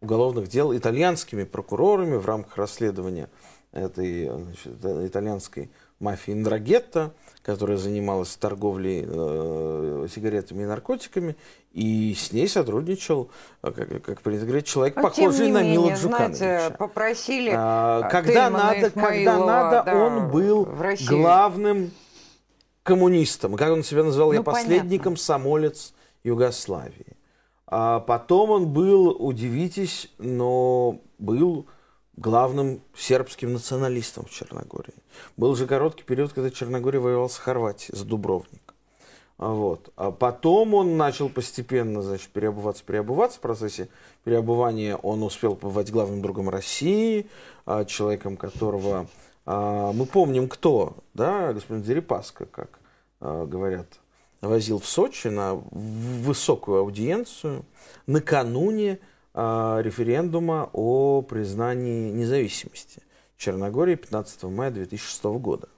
уголовных 0.00 0.48
дел 0.48 0.76
итальянскими 0.76 1.44
прокурорами 1.44 2.16
в 2.16 2.26
рамках 2.26 2.56
расследования 2.56 3.30
этой 3.72 4.28
значит, 4.28 4.84
итальянской 4.84 5.70
мафии 6.00 6.32
Ндрагетта, 6.32 7.12
которая 7.42 7.76
занималась 7.76 8.36
торговлей 8.36 9.04
э, 9.06 10.06
сигаретами 10.14 10.62
и 10.62 10.66
наркотиками, 10.66 11.36
и 11.72 12.14
с 12.14 12.32
ней 12.32 12.48
сотрудничал, 12.48 13.30
э, 13.62 13.72
как, 13.72 14.02
как 14.02 14.20
принято 14.22 14.46
говорить, 14.46 14.66
человек, 14.66 14.96
Но, 14.96 15.02
похожий 15.02 15.48
на 15.48 15.62
Милу 15.62 15.90
Джукановича. 15.92 16.70
попросили 16.78 17.52
а, 17.54 18.08
когда 18.10 18.50
надо, 18.50 18.90
когда 18.90 19.38
надо, 19.38 19.82
да, 19.84 19.94
он 19.94 20.30
был 20.30 20.68
главным 21.08 21.90
коммунистом. 22.82 23.54
Как 23.54 23.72
он 23.72 23.82
себя 23.82 24.04
называл? 24.04 24.28
Ну, 24.28 24.34
Я 24.34 24.42
понятно. 24.42 24.68
последний 24.68 24.98
комсомолец 24.98 25.94
Югославии. 26.24 27.16
А 27.66 28.00
потом 28.00 28.50
он 28.50 28.68
был, 28.68 29.10
удивитесь, 29.10 30.10
но 30.18 31.00
был 31.18 31.66
главным 32.18 32.80
сербским 32.96 33.52
националистом 33.52 34.24
в 34.24 34.30
Черногории. 34.30 34.94
Был 35.36 35.54
же 35.54 35.66
короткий 35.66 36.02
период, 36.02 36.32
когда 36.32 36.50
Черногория 36.50 36.98
воевала 36.98 37.28
с 37.28 37.38
Хорватией, 37.38 37.96
за 37.96 38.04
Дубровник. 38.04 38.74
Вот. 39.38 39.92
А 39.94 40.10
потом 40.10 40.74
он 40.74 40.96
начал 40.96 41.28
постепенно 41.28 42.02
значит, 42.02 42.28
переобуваться, 42.30 42.82
переобуваться. 42.84 43.38
В 43.38 43.40
процессе 43.40 43.88
переобувания 44.24 44.96
он 44.96 45.22
успел 45.22 45.54
побывать 45.54 45.92
главным 45.92 46.22
другом 46.22 46.48
России, 46.48 47.28
а, 47.64 47.84
человеком 47.84 48.36
которого 48.36 49.06
а, 49.46 49.92
мы 49.92 50.06
помним 50.06 50.48
кто, 50.48 50.96
да, 51.14 51.52
господин 51.52 51.82
Дерипаска, 51.84 52.46
как 52.46 52.80
говорят, 53.20 53.98
возил 54.40 54.78
в 54.78 54.86
Сочи 54.86 55.26
на 55.26 55.54
высокую 55.54 56.78
аудиенцию 56.78 57.64
накануне 58.06 59.00
референдума 59.38 60.68
о 60.72 61.22
признании 61.22 62.10
независимости 62.10 63.02
Черногории 63.36 63.94
15 63.94 64.42
мая 64.44 64.70
2006 64.70 65.24
года. 65.24 65.68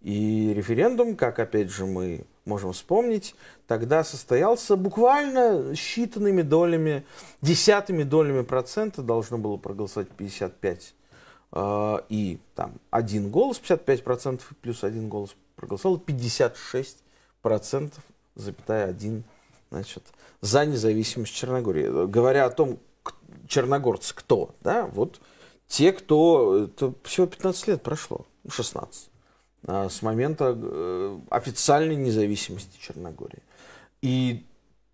И 0.00 0.52
референдум, 0.54 1.16
как 1.16 1.38
опять 1.38 1.70
же 1.70 1.86
мы 1.86 2.24
можем 2.44 2.72
вспомнить, 2.72 3.34
тогда 3.66 4.04
состоялся 4.04 4.76
буквально 4.76 5.72
считанными 5.72 6.42
долями, 6.42 7.06
десятыми 7.40 8.02
долями 8.02 8.42
процента 8.42 9.02
должно 9.02 9.38
было 9.38 9.56
проголосовать 9.56 10.10
55 10.10 10.94
э, 11.52 11.96
и 12.10 12.38
там 12.54 12.74
один 12.90 13.30
голос, 13.30 13.58
55 13.58 14.04
процентов 14.04 14.52
плюс 14.60 14.84
один 14.84 15.08
голос 15.08 15.34
проголосовал 15.56 15.98
56 15.98 16.98
процентов, 17.40 18.02
запятая 18.34 18.88
один, 18.88 19.24
значит, 19.70 20.02
за 20.40 20.66
независимость 20.66 21.34
Черногории. 21.34 22.06
Говоря 22.06 22.44
о 22.44 22.50
том, 22.50 22.78
черногорцы 23.48 24.14
кто, 24.14 24.54
да, 24.62 24.86
вот 24.86 25.20
те, 25.66 25.92
кто, 25.92 26.64
это 26.64 26.94
всего 27.04 27.26
15 27.26 27.68
лет 27.68 27.82
прошло, 27.82 28.26
16 28.48 29.10
а, 29.66 29.88
с 29.88 30.02
момента 30.02 30.56
э, 30.56 31.18
официальной 31.30 31.96
независимости 31.96 32.78
Черногории. 32.80 33.42
И 34.02 34.44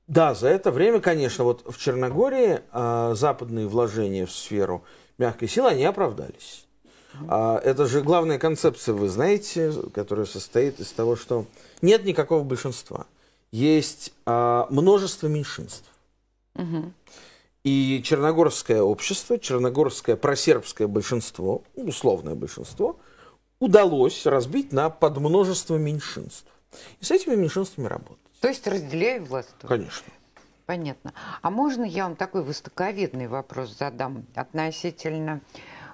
да, 0.07 0.35
за 0.35 0.49
это 0.49 0.71
время, 0.71 1.01
конечно, 1.01 1.45
вот 1.45 1.65
в 1.67 1.79
Черногории 1.79 2.61
а, 2.71 3.15
западные 3.15 3.67
вложения 3.67 4.27
в 4.27 4.33
сферу 4.33 4.85
мягкой 5.19 5.49
силы, 5.49 5.71
они 5.71 5.85
оправдались. 5.85 6.67
А, 7.29 7.59
это 7.59 7.87
же 7.87 8.01
главная 8.01 8.39
концепция, 8.39 8.95
вы 8.95 9.09
знаете, 9.09 9.73
которая 9.93 10.27
состоит 10.27 10.79
из 10.79 10.93
того, 10.93 11.17
что 11.17 11.47
нет 11.83 12.05
никакого 12.05 12.45
большинства. 12.45 13.07
Есть 13.53 14.13
множество 14.25 15.27
меньшинств. 15.27 15.91
Угу. 16.55 16.93
И 17.63 18.03
черногорское 18.03 18.81
общество, 18.81 19.39
черногорское 19.39 20.17
просербское 20.17 20.89
большинство, 20.89 21.63
условное 21.75 22.35
большинство– 22.35 22.99
удалось 23.61 24.27
разбить 24.27 24.73
на 24.73 24.91
подмножество 24.91 25.77
меньшинств. 25.77 26.51
И 27.01 27.05
с 27.05 27.11
этими 27.11 27.35
меньшинствами 27.37 27.87
работать. 27.87 28.19
То 28.41 28.49
есть 28.49 28.67
разделяю 28.67 29.25
власть? 29.25 29.51
Конечно. 29.63 30.11
Понятно. 30.67 31.13
А 31.43 31.51
можно 31.51 31.85
я 31.85 32.05
вам 32.05 32.17
такой 32.17 32.43
востоковедный 32.43 33.27
вопрос 33.27 33.77
задам 33.77 34.25
относительно 34.35 35.41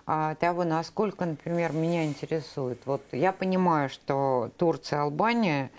а, 0.07 0.35
того, 0.37 0.65
насколько, 0.65 1.25
например, 1.25 1.73
меня 1.73 2.05
интересует. 2.05 2.81
Вот 2.85 3.03
я 3.11 3.33
понимаю, 3.33 3.89
что 3.89 4.51
Турция, 4.59 5.03
Албания, 5.03 5.71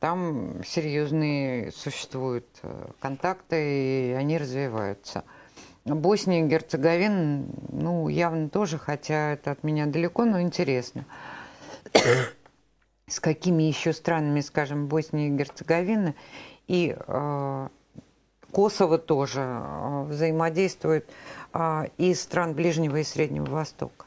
там 0.00 0.64
серьезные 0.64 1.70
существуют 1.72 2.46
э, 2.62 2.86
контакты, 3.00 4.08
и 4.08 4.12
они 4.12 4.38
развиваются. 4.38 5.24
Босния 5.84 6.40
и 6.40 6.48
Герцеговина, 6.48 7.44
ну, 7.68 8.08
явно 8.08 8.48
тоже, 8.48 8.78
хотя 8.78 9.32
это 9.32 9.50
от 9.50 9.62
меня 9.62 9.86
далеко, 9.86 10.24
но 10.24 10.40
интересно. 10.40 11.04
С 13.06 13.20
какими 13.20 13.64
еще 13.64 13.92
странами, 13.92 14.40
скажем, 14.40 14.86
Босния 14.86 15.28
и 15.28 15.30
Герцеговина 15.30 16.14
и 16.66 16.96
э, 16.96 17.68
Косово 18.52 18.98
тоже 18.98 19.40
э, 19.40 20.04
взаимодействует 20.04 21.10
э, 21.52 21.88
из 21.98 22.22
стран 22.22 22.54
Ближнего 22.54 22.96
и 22.96 23.04
Среднего 23.04 23.46
Востока? 23.46 24.06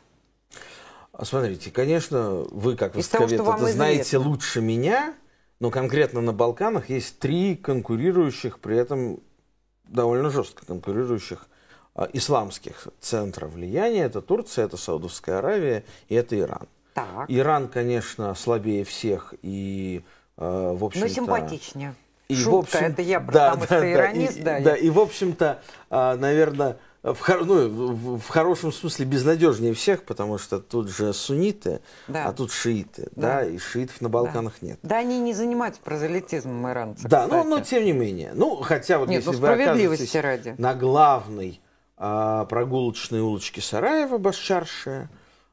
Смотрите, 1.21 1.69
конечно, 1.69 2.45
вы 2.49 2.75
как 2.75 2.95
востоковед 2.95 3.39
это 3.41 3.67
знаете 3.67 4.17
лучше 4.17 4.61
меня, 4.61 5.13
но 5.63 5.71
конкретно 5.71 6.19
на 6.19 6.33
Балканах 6.33 6.89
есть 6.89 7.19
три 7.19 7.55
конкурирующих, 7.55 8.59
при 8.59 8.75
этом 8.75 9.21
довольно 9.85 10.29
жестко 10.29 10.65
конкурирующих 10.65 11.47
а, 11.95 12.09
исламских 12.11 12.89
центров 12.99 13.53
влияния. 13.53 14.03
Это 14.03 14.21
Турция, 14.21 14.65
это 14.65 14.75
Саудовская 14.75 15.37
Аравия 15.37 15.85
и 16.09 16.15
это 16.15 16.37
Иран. 16.37 16.67
Так. 16.93 17.27
Иран, 17.29 17.69
конечно, 17.69 18.35
слабее 18.35 18.83
всех 18.83 19.35
и, 19.41 20.03
э, 20.35 20.73
в 20.75 20.83
общем-то... 20.83 21.07
Но 21.07 21.13
симпатичнее. 21.13 21.95
И, 22.27 22.35
Шутка, 22.35 22.49
в 22.51 22.59
общем, 22.59 22.79
это 22.79 23.01
я, 23.01 23.19
потому 23.21 23.61
да, 23.61 23.65
что 23.65 23.79
да, 23.79 23.93
иронист, 23.93 24.43
да. 24.43 24.57
И, 24.59 24.63
да, 24.65 24.75
и, 24.75 24.89
в 24.89 24.99
общем-то, 24.99 25.61
а, 25.89 26.17
наверное, 26.17 26.77
в, 27.03 27.21
ну, 27.43 27.67
в, 27.67 28.19
в 28.19 28.27
хорошем 28.29 28.71
смысле 28.71 29.05
безнадежнее 29.05 29.73
всех, 29.73 30.03
потому 30.03 30.37
что 30.37 30.59
тут 30.59 30.89
же 30.89 31.13
сунниты, 31.13 31.81
да. 32.07 32.27
а 32.27 32.33
тут 32.33 32.51
шииты, 32.51 33.09
да. 33.15 33.41
да, 33.41 33.45
и 33.45 33.57
шиитов 33.57 33.99
на 33.99 34.07
Балканах 34.07 34.53
да. 34.61 34.67
нет. 34.67 34.79
Да, 34.83 34.97
они 34.99 35.19
не 35.19 35.33
занимаются 35.33 35.81
прозелитизмом 35.81 36.71
иранцы. 36.71 37.07
Да, 37.07 37.27
но, 37.27 37.43
но 37.43 37.59
тем 37.59 37.83
не 37.83 37.91
менее. 37.91 38.31
Ну, 38.33 38.55
хотя 38.55 38.99
вот 38.99 39.09
нет, 39.09 39.25
если 39.25 39.35
ну, 39.35 39.41
вы 39.41 39.53
оказываетесь 39.53 40.15
ради. 40.15 40.55
на 40.57 40.73
главной 40.73 41.59
а, 41.97 42.45
прогулочной 42.45 43.19
улочке 43.19 43.59
Сараева, 43.59 44.17
Башчаршия, 44.17 45.09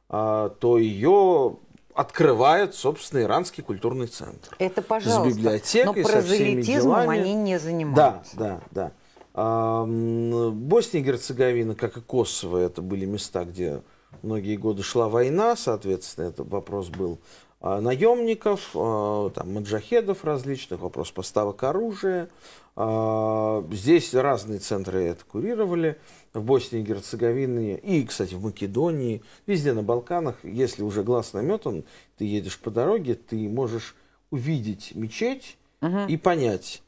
а, 0.07 0.49
то 0.49 0.77
ее 0.77 1.57
открывает, 1.93 2.75
собственно, 2.75 3.23
иранский 3.23 3.61
культурный 3.61 4.07
центр. 4.07 4.55
Это, 4.57 4.81
пожалуйста. 4.81 5.29
С 5.29 5.37
библиотекой, 5.37 6.03
но 6.03 6.07
со 6.07 6.21
всеми 6.21 6.61
делами. 6.61 7.19
они 7.19 7.33
не 7.33 7.59
занимаются. 7.59 8.37
Да, 8.37 8.45
да, 8.45 8.61
да. 8.71 8.91
А, 9.33 9.85
Босния 9.85 11.01
и 11.01 11.03
Герцеговина, 11.03 11.75
как 11.75 11.97
и 11.97 12.01
Косово, 12.01 12.57
это 12.57 12.81
были 12.81 13.05
места, 13.05 13.45
где 13.45 13.81
многие 14.21 14.57
годы 14.57 14.83
шла 14.83 15.07
война, 15.07 15.55
соответственно, 15.55 16.25
этот 16.25 16.49
вопрос 16.49 16.89
был 16.89 17.19
а, 17.61 17.79
наемников, 17.79 18.71
а, 18.75 19.29
там, 19.29 19.53
маджахедов 19.53 20.25
различных, 20.25 20.81
вопрос 20.81 21.11
поставок 21.11 21.63
оружия. 21.63 22.29
Здесь 22.73 24.13
разные 24.13 24.59
центры 24.59 25.03
это 25.03 25.25
курировали. 25.25 25.99
В 26.33 26.41
Боснии 26.41 26.79
и 26.79 26.83
Герцеговине 26.85 27.77
и, 27.77 28.05
кстати, 28.05 28.33
в 28.33 28.43
Македонии, 28.45 29.21
везде 29.45 29.73
на 29.73 29.83
Балканах, 29.83 30.35
если 30.43 30.81
уже 30.81 31.03
глаз 31.03 31.33
наметан, 31.33 31.83
ты 32.17 32.23
едешь 32.23 32.57
по 32.57 32.71
дороге, 32.71 33.15
ты 33.15 33.49
можешь 33.49 33.93
увидеть 34.29 34.95
мечеть 34.95 35.57
угу. 35.81 36.05
и 36.07 36.15
понять, 36.15 36.81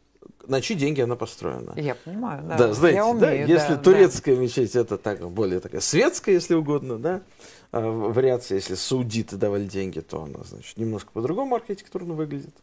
на 0.48 0.62
чьи 0.62 0.76
деньги 0.76 1.02
она 1.02 1.16
построена. 1.16 1.74
Я 1.76 1.96
понимаю, 1.96 2.44
да. 2.48 2.58
Да, 2.58 2.74
знаете, 2.74 2.98
Я 2.98 3.06
умею, 3.08 3.22
да, 3.22 3.32
если 3.32 3.76
да, 3.76 3.78
турецкая 3.78 4.36
да. 4.36 4.42
мечеть, 4.42 4.76
это 4.76 4.98
так, 4.98 5.30
более 5.30 5.60
такая 5.60 5.82
светская, 5.82 6.36
если 6.36 6.54
угодно, 6.54 6.98
да, 6.98 7.22
а, 7.72 7.82
вариация, 7.90 8.58
если 8.58 8.76
саудиты 8.76 9.38
давали 9.38 9.66
деньги, 9.66 10.00
то 10.00 10.24
она, 10.24 10.40
значит, 10.44 10.78
немножко 10.78 11.12
по-другому 11.12 11.56
архитектурно 11.56 12.14
выглядит. 12.14 12.56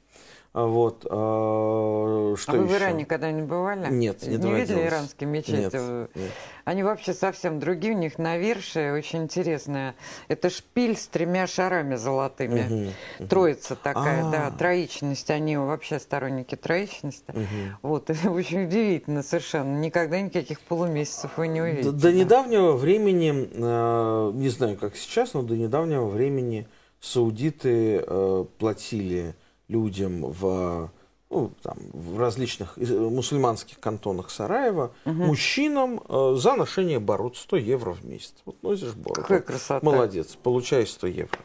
А 0.53 0.67
вот, 0.67 1.07
а, 1.09 2.35
что 2.37 2.53
а 2.53 2.57
вы 2.57 2.65
еще? 2.65 2.75
в 2.75 2.77
Иране 2.77 3.07
когда-нибудь 3.07 3.49
бывали? 3.49 3.87
Нет, 3.89 4.27
не 4.27 4.37
Не 4.37 4.53
видели 4.53 4.85
иранские 4.85 5.31
мечети? 5.31 5.77
Нет, 5.77 6.11
нет. 6.17 6.33
Они 6.65 6.83
вообще 6.83 7.15
совсем 7.15 7.61
другие, 7.61 7.95
у 7.95 7.97
них 7.97 8.19
навершие 8.19 8.93
очень 8.93 9.23
интересное. 9.23 9.95
Это 10.27 10.51
шпиль 10.51 10.97
с 10.97 11.07
тремя 11.07 11.47
шарами 11.47 11.95
золотыми. 11.95 12.91
Угу, 13.21 13.27
Троица 13.29 13.77
такая, 13.77 14.25
А-а-а. 14.25 14.33
да, 14.33 14.47
а. 14.49 14.51
троичность. 14.51 15.31
Они 15.31 15.57
вообще 15.57 16.01
сторонники 16.01 16.57
троичности. 16.57 17.31
Угу. 17.31 17.47
Вот, 17.83 18.11
это 18.11 18.29
очень 18.33 18.65
удивительно 18.65 19.23
совершенно. 19.23 19.79
Никогда 19.79 20.21
никаких 20.21 20.61
полумесяцев 20.63 21.31
вы 21.37 21.47
не 21.47 21.63
увидите. 21.63 21.93
До, 21.93 21.93
до 21.93 22.13
недавнего 22.13 22.73
времени, 22.73 23.49
э, 23.53 24.33
не 24.35 24.49
знаю, 24.49 24.77
как 24.77 24.97
сейчас, 24.97 25.35
но 25.35 25.43
до 25.43 25.57
недавнего 25.57 26.07
времени 26.07 26.67
саудиты 27.01 28.03
э, 28.05 28.45
платили 28.59 29.37
людям 29.71 30.25
в, 30.25 30.91
ну, 31.31 31.53
там, 31.63 31.79
в 31.93 32.19
различных 32.19 32.77
мусульманских 32.77 33.79
кантонах 33.79 34.31
Сараева, 34.31 34.93
угу. 35.05 35.15
мужчинам 35.15 36.03
э, 36.09 36.35
за 36.37 36.57
ношение 36.57 36.99
бород 36.99 37.37
100 37.37 37.57
евро 37.57 37.93
в 37.93 38.05
месяц. 38.05 38.35
Вот 38.45 38.63
носишь 38.63 38.95
бороду. 38.95 39.23
Какая 39.23 39.41
красота. 39.41 39.81
Молодец, 39.83 40.37
получаешь 40.43 40.91
100 40.91 41.07
евро. 41.07 41.39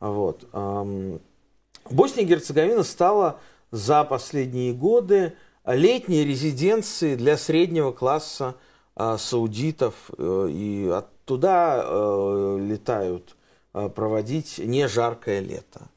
Вот. 0.00 0.48
Эм, 0.52 1.20
Босния 1.88 2.24
и 2.24 2.26
Герцеговина 2.26 2.82
стала 2.82 3.38
за 3.70 4.02
последние 4.04 4.72
годы 4.72 5.34
летней 5.64 6.24
резиденцией 6.24 7.14
для 7.14 7.36
среднего 7.36 7.92
класса 7.92 8.56
э, 8.96 9.16
саудитов, 9.18 10.10
э, 10.18 10.48
и 10.50 10.88
оттуда 10.88 11.84
э, 11.84 12.58
летают 12.60 13.36
э, 13.74 13.88
проводить 13.88 14.58
не 14.58 14.88
жаркое 14.88 15.38
лето. 15.38 15.88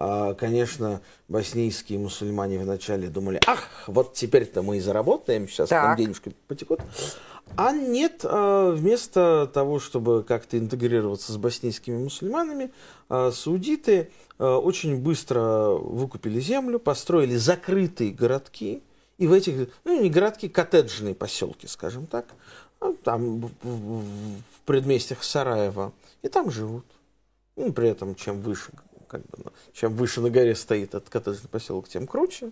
А, 0.00 0.34
конечно, 0.34 1.00
боснийские 1.26 1.98
мусульмане 1.98 2.60
вначале 2.60 3.08
думали, 3.08 3.40
ах, 3.46 3.68
вот 3.88 4.14
теперь-то 4.14 4.62
мы 4.62 4.76
и 4.76 4.80
заработаем, 4.80 5.48
сейчас 5.48 5.70
так. 5.70 5.82
там 5.82 5.96
денежки 5.96 6.36
потекут. 6.46 6.80
А 7.56 7.72
нет, 7.72 8.20
а, 8.22 8.70
вместо 8.70 9.50
того, 9.52 9.80
чтобы 9.80 10.22
как-то 10.22 10.56
интегрироваться 10.56 11.32
с 11.32 11.36
боснийскими 11.36 11.96
мусульманами, 11.96 12.70
а, 13.08 13.32
саудиты 13.32 14.10
очень 14.38 14.98
быстро 14.98 15.70
выкупили 15.70 16.38
землю, 16.38 16.78
построили 16.78 17.34
закрытые 17.34 18.12
городки, 18.12 18.84
и 19.16 19.26
в 19.26 19.32
этих, 19.32 19.68
ну 19.82 20.00
не 20.00 20.10
городки, 20.10 20.48
коттеджные 20.48 21.16
поселки, 21.16 21.66
скажем 21.66 22.06
так, 22.06 22.24
там 23.02 23.50
в 23.64 24.04
предместьях 24.64 25.24
Сараева, 25.24 25.92
и 26.22 26.28
там 26.28 26.52
живут. 26.52 26.84
Ну, 27.56 27.72
при 27.72 27.88
этом, 27.88 28.14
чем 28.14 28.40
выше 28.40 28.70
как 29.08 29.22
бы, 29.22 29.38
ну, 29.44 29.52
чем 29.72 29.94
выше 29.94 30.20
на 30.20 30.30
горе 30.30 30.54
стоит 30.54 30.94
этот 30.94 31.08
коттеджный 31.08 31.48
поселок, 31.48 31.88
тем 31.88 32.06
круче. 32.06 32.50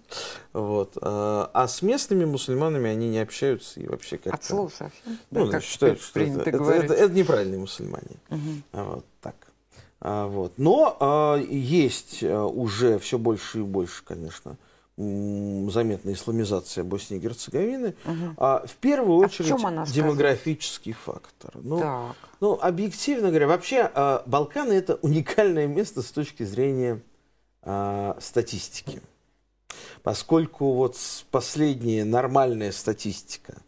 Вот. 0.52 0.96
А, 1.00 1.50
а 1.52 1.68
с 1.68 1.82
местными 1.82 2.24
мусульманами 2.24 2.90
они 2.90 3.08
не 3.08 3.18
общаются 3.18 3.80
и 3.80 3.86
вообще 3.86 4.18
как-то... 4.18 4.64
От 4.64 4.72
совсем? 4.72 5.18
Ну, 5.30 5.46
да, 5.46 5.60
считают, 5.60 6.00
что 6.00 6.20
это, 6.20 6.40
это, 6.40 6.64
это, 6.72 6.94
это 6.94 7.14
неправильные 7.14 7.60
мусульмане. 7.60 8.16
Угу. 8.30 8.40
Вот 8.72 9.06
так. 9.20 9.36
А, 10.00 10.26
вот. 10.26 10.54
Но 10.56 10.96
а, 11.00 11.36
есть 11.36 12.22
а, 12.22 12.44
уже 12.44 12.98
все 12.98 13.18
больше 13.18 13.58
и 13.58 13.62
больше, 13.62 14.02
конечно, 14.04 14.56
заметная 14.96 16.14
исламизация 16.14 16.82
Боснии 16.82 17.18
и 17.18 17.20
Герцеговины, 17.20 17.94
угу. 18.06 18.34
а 18.38 18.66
в 18.66 18.76
первую 18.76 19.18
очередь 19.18 19.50
а 19.50 19.84
в 19.84 19.92
демографический 19.92 20.92
фактор. 20.92 21.50
Ну, 21.54 21.80
так. 21.80 22.16
ну, 22.40 22.58
объективно 22.60 23.28
говоря, 23.28 23.46
вообще 23.46 23.90
а, 23.92 24.22
Балканы 24.24 24.72
это 24.72 24.94
уникальное 25.02 25.66
место 25.66 26.00
с 26.00 26.10
точки 26.10 26.44
зрения 26.44 27.02
а, 27.60 28.16
статистики. 28.20 29.02
Поскольку 30.02 30.72
вот 30.72 30.96
последняя 31.30 32.04
нормальная 32.04 32.72
статистика, 32.72 33.58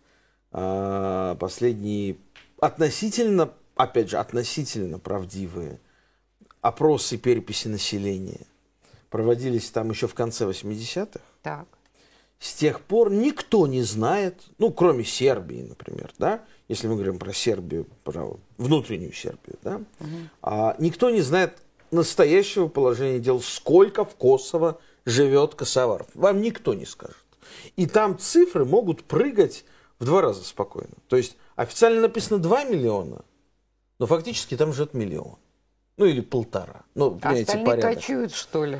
а, 0.50 1.34
последние 1.34 2.16
относительно, 2.58 3.52
опять 3.76 4.08
же, 4.08 4.16
относительно 4.16 4.98
правдивые 4.98 5.78
опросы 6.62 7.18
переписи 7.18 7.68
населения– 7.68 8.46
проводились 9.10 9.70
там 9.70 9.90
еще 9.90 10.06
в 10.06 10.14
конце 10.14 10.44
80-х. 10.44 11.20
Так. 11.42 11.66
С 12.38 12.54
тех 12.54 12.80
пор 12.80 13.10
никто 13.10 13.66
не 13.66 13.82
знает, 13.82 14.42
ну, 14.58 14.70
кроме 14.70 15.04
Сербии, 15.04 15.62
например, 15.62 16.12
да, 16.18 16.44
если 16.68 16.86
мы 16.86 16.94
говорим 16.94 17.18
про 17.18 17.32
Сербию, 17.32 17.86
про 18.04 18.36
внутреннюю 18.58 19.12
Сербию, 19.12 19.58
да, 19.62 19.76
угу. 19.98 20.08
а, 20.42 20.76
никто 20.78 21.10
не 21.10 21.20
знает 21.20 21.58
настоящего 21.90 22.68
положения 22.68 23.18
дел, 23.18 23.40
сколько 23.40 24.04
в 24.04 24.14
Косово 24.14 24.78
живет 25.04 25.54
косоваров. 25.54 26.06
Вам 26.14 26.40
никто 26.40 26.74
не 26.74 26.84
скажет. 26.84 27.16
И 27.76 27.86
там 27.86 28.18
цифры 28.18 28.64
могут 28.64 29.04
прыгать 29.04 29.64
в 29.98 30.04
два 30.04 30.20
раза 30.20 30.44
спокойно. 30.44 30.94
То 31.08 31.16
есть 31.16 31.36
официально 31.56 32.02
написано 32.02 32.38
2 32.38 32.64
миллиона, 32.64 33.24
но 33.98 34.06
фактически 34.06 34.56
там 34.56 34.72
живет 34.72 34.94
миллион. 34.94 35.36
Ну 35.96 36.04
или 36.04 36.20
полтора. 36.20 36.82
Ну, 36.94 37.12
понимаете, 37.12 37.42
Остальные 37.44 37.66
порядок. 37.66 37.94
кочуют, 37.94 38.32
что 38.32 38.64
ли? 38.64 38.78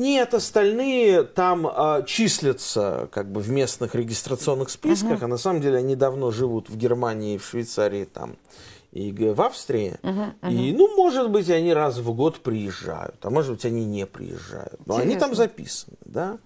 Нет, 0.00 0.32
остальные 0.32 1.24
там 1.24 1.66
а, 1.66 2.00
числятся 2.04 3.10
как 3.12 3.30
бы 3.30 3.42
в 3.42 3.50
местных 3.50 3.94
регистрационных 3.94 4.70
списках, 4.70 5.18
угу. 5.18 5.24
а 5.26 5.28
на 5.28 5.36
самом 5.36 5.60
деле 5.60 5.76
они 5.76 5.94
давно 5.94 6.30
живут 6.30 6.70
в 6.70 6.76
Германии, 6.78 7.36
в 7.36 7.44
Швейцарии 7.44 8.06
там 8.06 8.38
и 8.92 9.12
в 9.12 9.42
Австрии. 9.42 9.98
Угу, 10.02 10.22
угу. 10.40 10.50
И, 10.50 10.72
ну, 10.72 10.96
может 10.96 11.30
быть, 11.30 11.50
они 11.50 11.74
раз 11.74 11.98
в 11.98 12.14
год 12.14 12.40
приезжают, 12.40 13.16
а 13.20 13.28
может 13.28 13.52
быть, 13.52 13.66
они 13.66 13.84
не 13.84 14.06
приезжают. 14.06 14.80
Но 14.86 14.94
Интересно. 14.94 15.02
они 15.02 15.16
там 15.16 15.34
записаны, 15.34 15.98
да. 16.06 16.38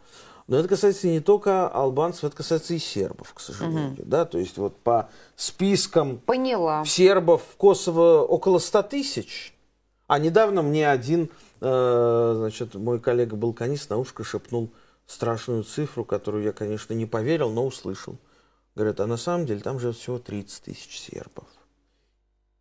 Но 0.48 0.56
это 0.56 0.68
касается 0.68 1.06
не 1.06 1.20
только 1.20 1.68
албанцев, 1.68 2.24
это 2.24 2.34
касается 2.34 2.74
и 2.74 2.80
сербов, 2.80 3.34
к 3.34 3.38
сожалению. 3.38 3.92
Угу. 3.92 4.02
Да? 4.04 4.24
То 4.24 4.38
есть 4.38 4.58
вот 4.58 4.76
по 4.78 5.10
спискам 5.36 6.18
Поняла. 6.18 6.84
сербов 6.84 7.42
в 7.52 7.56
Косово 7.56 8.22
около 8.22 8.58
100 8.58 8.82
тысяч. 8.82 9.54
А 10.08 10.18
недавно 10.18 10.62
мне 10.62 10.90
один 10.90 11.30
значит, 11.64 12.74
мой 12.74 13.00
коллега 13.00 13.36
балканист 13.36 13.90
на 13.90 13.96
ушко 13.96 14.24
шепнул 14.24 14.72
страшную 15.06 15.64
цифру, 15.64 16.04
которую 16.04 16.44
я, 16.44 16.52
конечно, 16.52 16.92
не 16.94 17.06
поверил, 17.06 17.50
но 17.50 17.66
услышал. 17.66 18.18
Говорят, 18.74 19.00
а 19.00 19.06
на 19.06 19.16
самом 19.16 19.46
деле 19.46 19.60
там 19.60 19.78
живет 19.78 19.96
всего 19.96 20.18
30 20.18 20.64
тысяч 20.64 20.98
сербов. 20.98 21.46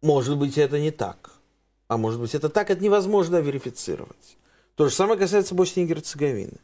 Может 0.02 0.38
быть, 0.38 0.58
это 0.58 0.80
не 0.80 0.92
так. 0.92 1.32
А 1.88 1.98
может 1.98 2.20
быть, 2.20 2.36
это 2.36 2.50
так, 2.50 2.70
это 2.70 2.84
невозможно 2.84 3.38
верифицировать. 3.38 4.38
То 4.76 4.88
же 4.88 4.94
самое 4.94 5.20
касается 5.20 5.56
Боснии 5.56 5.86
и 5.86 5.88
Герцеговины. 5.88 6.60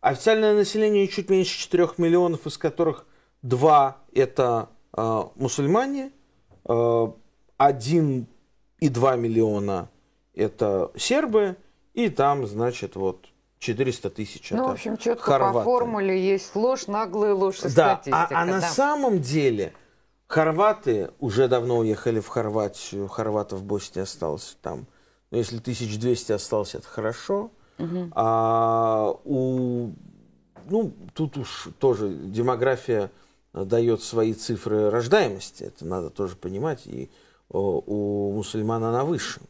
Официальное 0.00 0.54
население 0.54 1.08
чуть 1.08 1.30
меньше 1.30 1.58
4 1.58 1.90
миллионов, 1.98 2.46
из 2.46 2.58
которых 2.58 3.06
2 3.42 3.96
это 4.14 4.68
э, 4.96 5.22
мусульмане, 5.34 6.12
э, 6.64 6.72
1,2 7.58 8.26
миллиона 9.18 9.90
это 10.36 10.92
сербы, 10.96 11.56
и 11.94 12.08
там, 12.10 12.46
значит, 12.46 12.94
вот 12.94 13.26
400 13.58 14.10
тысяч. 14.10 14.50
Ну, 14.50 14.68
в 14.68 14.72
общем, 14.72 14.96
четко 14.96 15.24
хорваты. 15.24 15.58
по 15.58 15.64
формуле 15.64 16.22
есть 16.24 16.54
ложь, 16.54 16.86
наглая 16.86 17.34
ложь 17.34 17.60
и 17.60 17.62
да, 17.62 17.96
статистика. 17.96 18.28
А, 18.30 18.42
а 18.42 18.46
да. 18.46 18.52
на 18.52 18.60
самом 18.60 19.20
деле 19.20 19.72
хорваты 20.26 21.10
уже 21.18 21.48
давно 21.48 21.78
уехали 21.78 22.20
в 22.20 22.28
Хорватию, 22.28 23.08
хорватов 23.08 23.60
в 23.60 23.64
Боснии 23.64 24.02
осталось 24.02 24.56
там, 24.60 24.86
ну, 25.30 25.38
если 25.38 25.58
1200 25.58 26.32
осталось, 26.32 26.74
это 26.74 26.86
хорошо. 26.86 27.50
Угу. 27.78 28.10
А 28.14 29.14
у, 29.24 29.90
ну, 30.68 30.92
тут 31.14 31.36
уж 31.36 31.68
тоже 31.78 32.10
демография 32.10 33.10
дает 33.52 34.02
свои 34.02 34.34
цифры 34.34 34.90
рождаемости, 34.90 35.64
это 35.64 35.86
надо 35.86 36.10
тоже 36.10 36.36
понимать, 36.36 36.86
и 36.86 37.10
у 37.48 38.32
мусульман 38.32 38.84
она 38.84 39.04
выше 39.04 39.40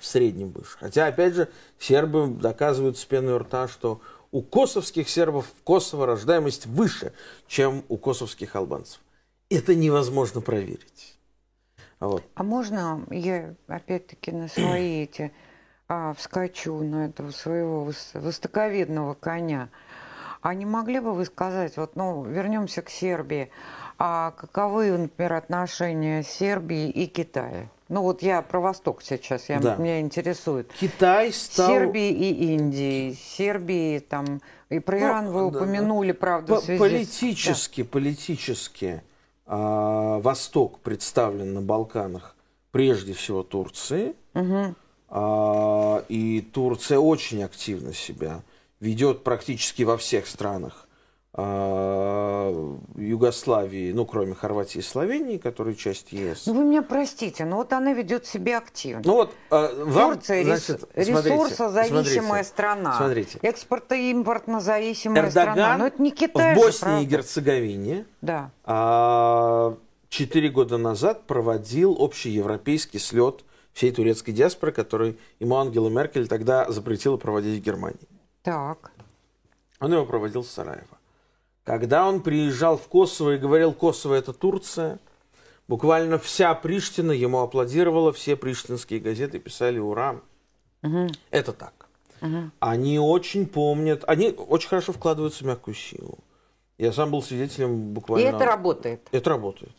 в 0.00 0.06
среднем 0.06 0.50
выше. 0.50 0.76
Хотя, 0.78 1.06
опять 1.06 1.34
же, 1.34 1.48
сербы 1.78 2.28
доказывают 2.28 2.98
с 2.98 3.04
пеной 3.04 3.38
рта, 3.38 3.68
что 3.68 4.00
у 4.32 4.42
косовских 4.42 5.08
сербов 5.08 5.46
в 5.46 5.62
Косово 5.62 6.06
рождаемость 6.06 6.66
выше, 6.66 7.12
чем 7.46 7.84
у 7.88 7.96
косовских 7.96 8.56
албанцев. 8.56 9.00
Это 9.48 9.74
невозможно 9.74 10.40
проверить. 10.40 11.16
Вот. 12.00 12.22
А 12.34 12.42
можно 12.42 13.06
я 13.10 13.54
опять-таки 13.68 14.32
на 14.32 14.48
свои 14.48 15.04
эти 15.04 15.32
а, 15.88 16.12
вскочу 16.14 16.82
на 16.82 17.06
этого 17.06 17.30
своего 17.30 17.90
востоковедного 18.14 19.14
коня? 19.14 19.70
А 20.42 20.54
не 20.54 20.66
могли 20.66 21.00
бы 21.00 21.14
вы 21.14 21.24
сказать, 21.24 21.76
вот, 21.76 21.96
ну, 21.96 22.22
вернемся 22.24 22.82
к 22.82 22.90
Сербии, 22.90 23.50
а 23.98 24.32
каковы, 24.32 24.96
например, 24.96 25.32
отношения 25.32 26.22
Сербии 26.22 26.90
и 26.90 27.06
Китая? 27.06 27.68
Ну 27.88 28.02
вот 28.02 28.22
я 28.22 28.42
про 28.42 28.60
Восток 28.60 29.02
сейчас, 29.02 29.48
я, 29.48 29.60
да. 29.60 29.76
меня 29.76 30.00
интересует. 30.00 30.72
Китай 30.72 31.32
стал... 31.32 31.68
Сербии 31.68 32.10
и 32.10 32.54
Индии, 32.54 33.12
Сербии 33.12 34.00
там, 34.00 34.40
и 34.70 34.80
про 34.80 34.98
ну, 34.98 35.04
Иран 35.04 35.28
вы 35.30 35.46
упомянули, 35.46 36.12
да, 36.12 36.18
правда, 36.18 36.54
в 36.56 36.64
связи 36.64 36.80
Политически, 36.80 37.82
да. 37.82 37.88
политически 37.88 39.02
а, 39.46 40.18
Восток 40.18 40.80
представлен 40.80 41.54
на 41.54 41.62
Балканах 41.62 42.34
прежде 42.72 43.12
всего 43.12 43.44
Турции. 43.44 44.14
Угу. 44.34 44.74
А, 45.10 46.04
и 46.08 46.40
Турция 46.40 46.98
очень 46.98 47.44
активно 47.44 47.92
себя 47.92 48.42
ведет 48.80 49.22
практически 49.22 49.84
во 49.84 49.96
всех 49.96 50.26
странах 50.26 50.85
Югославии, 52.96 53.92
ну, 53.92 54.06
кроме 54.06 54.34
Хорватии 54.34 54.78
и 54.78 54.82
Словении, 54.82 55.36
которые 55.36 55.76
часть 55.76 56.12
ЕС. 56.12 56.46
Ну, 56.46 56.54
вы 56.54 56.64
меня 56.64 56.80
простите, 56.82 57.44
но 57.44 57.56
вот 57.56 57.74
она 57.74 57.92
ведет 57.92 58.24
себя 58.24 58.56
активно. 58.58 59.02
Ну, 59.04 59.12
вот 59.14 59.34
а, 59.50 59.84
вам, 59.84 60.14
Турция 60.14 60.44
значит, 60.44 60.88
ресурсозависимая 60.94 62.42
страна. 62.42 62.96
Смотрите. 62.96 63.38
Экспортно-импортно 63.42 64.60
зависимая 64.60 65.26
Эрдоган 65.26 65.52
страна. 65.52 65.76
Но 65.76 65.86
это 65.88 66.00
не 66.00 66.10
Китай 66.10 66.54
в 66.54 66.58
Боснии 66.58 66.98
же, 66.98 67.02
и 67.02 67.06
Герцеговине 67.06 68.06
да. 68.22 68.50
а, 68.64 69.76
четыре 70.08 70.48
года 70.48 70.78
назад 70.78 71.26
проводил 71.26 71.96
общеевропейский 71.98 72.98
слет 72.98 73.44
всей 73.74 73.92
турецкой 73.92 74.32
диаспоры, 74.32 74.72
который 74.72 75.18
ему 75.38 75.56
Ангела 75.56 75.90
Меркель 75.90 76.28
тогда 76.28 76.70
запретила 76.70 77.18
проводить 77.18 77.60
в 77.60 77.62
Германии. 77.62 78.08
Так. 78.42 78.90
Он 79.80 79.92
его 79.92 80.06
проводил 80.06 80.42
в 80.42 80.46
Сараево. 80.46 80.95
Когда 81.66 82.06
он 82.06 82.22
приезжал 82.22 82.78
в 82.78 82.86
Косово 82.86 83.34
и 83.34 83.38
говорил, 83.38 83.72
Косово 83.72 84.14
это 84.14 84.32
Турция, 84.32 85.00
буквально 85.66 86.16
вся 86.16 86.54
Приштина 86.54 87.10
ему 87.10 87.40
аплодировала, 87.40 88.12
все 88.12 88.36
приштинские 88.36 89.00
газеты 89.00 89.40
писали 89.40 89.80
«Ура!». 89.80 90.20
Угу. 90.84 91.08
Это 91.32 91.52
так. 91.52 91.88
Угу. 92.22 92.52
Они 92.60 93.00
очень 93.00 93.48
помнят, 93.48 94.04
они 94.06 94.30
очень 94.30 94.68
хорошо 94.68 94.92
вкладываются 94.92 95.42
в 95.42 95.48
мягкую 95.48 95.74
силу. 95.74 96.20
Я 96.78 96.92
сам 96.92 97.10
был 97.10 97.20
свидетелем 97.20 97.92
буквально... 97.92 98.24
И 98.24 98.28
это 98.28 98.44
работает? 98.44 99.00
Это 99.10 99.30
работает. 99.30 99.74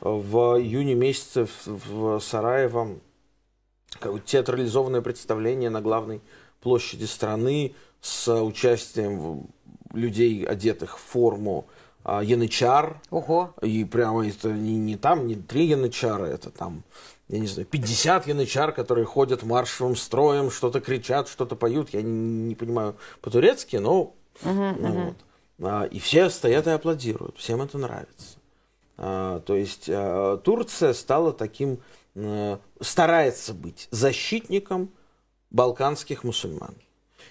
В 0.00 0.60
июне 0.60 0.94
месяце 0.94 1.48
в 1.64 2.20
Сараево 2.20 3.00
театрализованное 4.24 5.00
представление 5.00 5.70
на 5.70 5.80
главной 5.80 6.20
площади 6.60 7.04
страны 7.04 7.74
с 8.00 8.32
участием 8.32 9.48
людей, 9.92 10.44
одетых 10.44 10.98
в 10.98 11.00
форму 11.00 11.66
а, 12.04 12.22
янычар. 12.22 13.00
Ого. 13.10 13.54
И 13.62 13.84
прямо 13.84 14.26
это 14.26 14.52
не, 14.52 14.76
не 14.76 14.96
там, 14.96 15.26
не 15.26 15.34
три 15.34 15.66
янычара, 15.66 16.24
это 16.24 16.50
там, 16.50 16.84
я 17.28 17.38
не 17.38 17.46
знаю, 17.46 17.66
50 17.66 18.28
янычар, 18.28 18.72
которые 18.72 19.06
ходят 19.06 19.42
маршевым 19.42 19.96
строем, 19.96 20.50
что-то 20.50 20.80
кричат, 20.80 21.28
что-то 21.28 21.56
поют. 21.56 21.90
Я 21.90 22.02
не, 22.02 22.48
не 22.48 22.54
понимаю 22.54 22.96
по-турецки, 23.20 23.76
но... 23.76 24.14
Угу, 24.42 24.52
ну, 24.52 24.88
угу. 24.88 25.00
Вот. 25.00 25.16
А, 25.62 25.84
и 25.84 25.98
все 25.98 26.30
стоят 26.30 26.66
и 26.66 26.70
аплодируют, 26.70 27.38
всем 27.38 27.62
это 27.62 27.78
нравится. 27.78 28.38
А, 28.98 29.40
то 29.40 29.56
есть 29.56 29.88
а, 29.88 30.36
Турция 30.38 30.92
стала 30.92 31.32
таким, 31.32 31.78
а, 32.14 32.60
старается 32.80 33.52
быть 33.52 33.88
защитником 33.90 34.90
балканских 35.50 36.24
мусульман. 36.24 36.74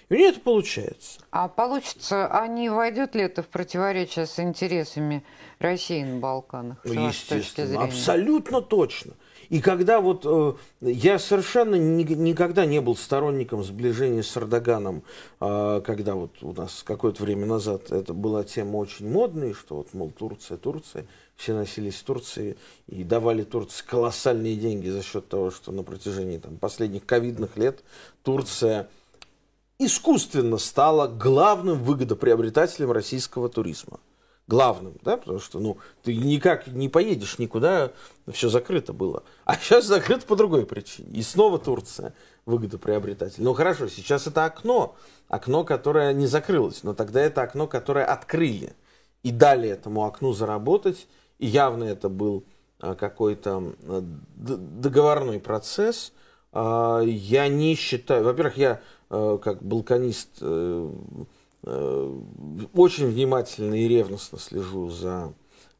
И 0.08 0.14
у 0.14 0.16
нее 0.16 0.28
это 0.28 0.40
получается. 0.40 1.20
А 1.30 1.48
получится, 1.48 2.26
а 2.26 2.46
не 2.46 2.68
войдет 2.68 3.14
ли 3.14 3.22
это 3.22 3.42
в 3.42 3.48
противоречие 3.48 4.26
с 4.26 4.38
интересами 4.38 5.24
России 5.58 6.04
на 6.04 6.18
Балканах? 6.18 6.78
Ну, 6.84 7.08
естественно, 7.08 7.84
абсолютно 7.84 8.60
точно. 8.62 9.14
И 9.48 9.60
когда 9.60 10.00
вот 10.00 10.22
э, 10.24 10.54
я 10.80 11.18
совершенно 11.18 11.76
ни, 11.76 12.02
никогда 12.02 12.66
не 12.66 12.80
был 12.80 12.96
сторонником 12.96 13.62
сближения 13.62 14.22
с 14.22 14.36
Эрдоганом, 14.36 15.02
э, 15.40 15.82
когда 15.84 16.14
вот 16.14 16.42
у 16.42 16.52
нас 16.52 16.82
какое-то 16.84 17.22
время 17.22 17.46
назад 17.46 17.92
это 17.92 18.12
была 18.12 18.44
тема 18.44 18.78
очень 18.78 19.08
модной, 19.08 19.54
что 19.54 19.76
вот, 19.76 19.94
мол, 19.94 20.10
Турция, 20.10 20.56
Турция, 20.56 21.06
все 21.36 21.54
носились 21.54 21.96
в 21.96 22.04
Турции 22.04 22.56
и 22.88 23.04
давали 23.04 23.44
Турции 23.44 23.84
колоссальные 23.86 24.56
деньги 24.56 24.88
за 24.88 25.02
счет 25.02 25.28
того, 25.28 25.50
что 25.50 25.70
на 25.70 25.82
протяжении 25.82 26.38
там, 26.38 26.56
последних 26.56 27.04
ковидных 27.04 27.56
лет 27.56 27.84
Турция 28.22 28.88
искусственно 29.78 30.58
стала 30.58 31.06
главным 31.06 31.82
выгодоприобретателем 31.82 32.92
российского 32.92 33.48
туризма. 33.48 34.00
Главным, 34.48 34.94
да, 35.02 35.16
потому 35.16 35.40
что, 35.40 35.58
ну, 35.58 35.78
ты 36.04 36.14
никак 36.14 36.68
не 36.68 36.88
поедешь 36.88 37.40
никуда, 37.40 37.90
все 38.28 38.48
закрыто 38.48 38.92
было. 38.92 39.24
А 39.44 39.56
сейчас 39.56 39.86
закрыто 39.86 40.24
по 40.24 40.36
другой 40.36 40.66
причине. 40.66 41.10
И 41.18 41.22
снова 41.22 41.58
Турция 41.58 42.14
выгодоприобретатель. 42.44 43.42
Ну, 43.42 43.54
хорошо, 43.54 43.88
сейчас 43.88 44.28
это 44.28 44.44
окно, 44.44 44.94
окно, 45.26 45.64
которое 45.64 46.12
не 46.12 46.28
закрылось, 46.28 46.84
но 46.84 46.94
тогда 46.94 47.22
это 47.22 47.42
окно, 47.42 47.66
которое 47.66 48.04
открыли. 48.04 48.74
И 49.24 49.32
дали 49.32 49.68
этому 49.68 50.04
окну 50.04 50.32
заработать, 50.32 51.08
и 51.40 51.46
явно 51.46 51.82
это 51.82 52.08
был 52.08 52.44
а, 52.78 52.94
какой-то 52.94 53.74
договорной 54.36 55.40
процесс. 55.40 56.12
А, 56.52 57.00
я 57.00 57.48
не 57.48 57.74
считаю, 57.74 58.22
во-первых, 58.22 58.56
я 58.58 58.80
как 59.08 59.62
балканист, 59.62 60.30
э, 60.40 60.90
э, 61.64 62.20
очень 62.74 63.06
внимательно 63.06 63.74
и 63.74 63.88
ревностно 63.88 64.38
слежу 64.38 64.90
за 64.90 65.32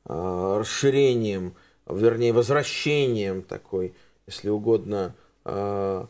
расширением, 0.05 1.55
вернее, 1.89 2.33
возвращением 2.33 3.43
такой, 3.43 3.93
если 4.29 4.51
угодно, 4.51 5.17
да 5.45 6.07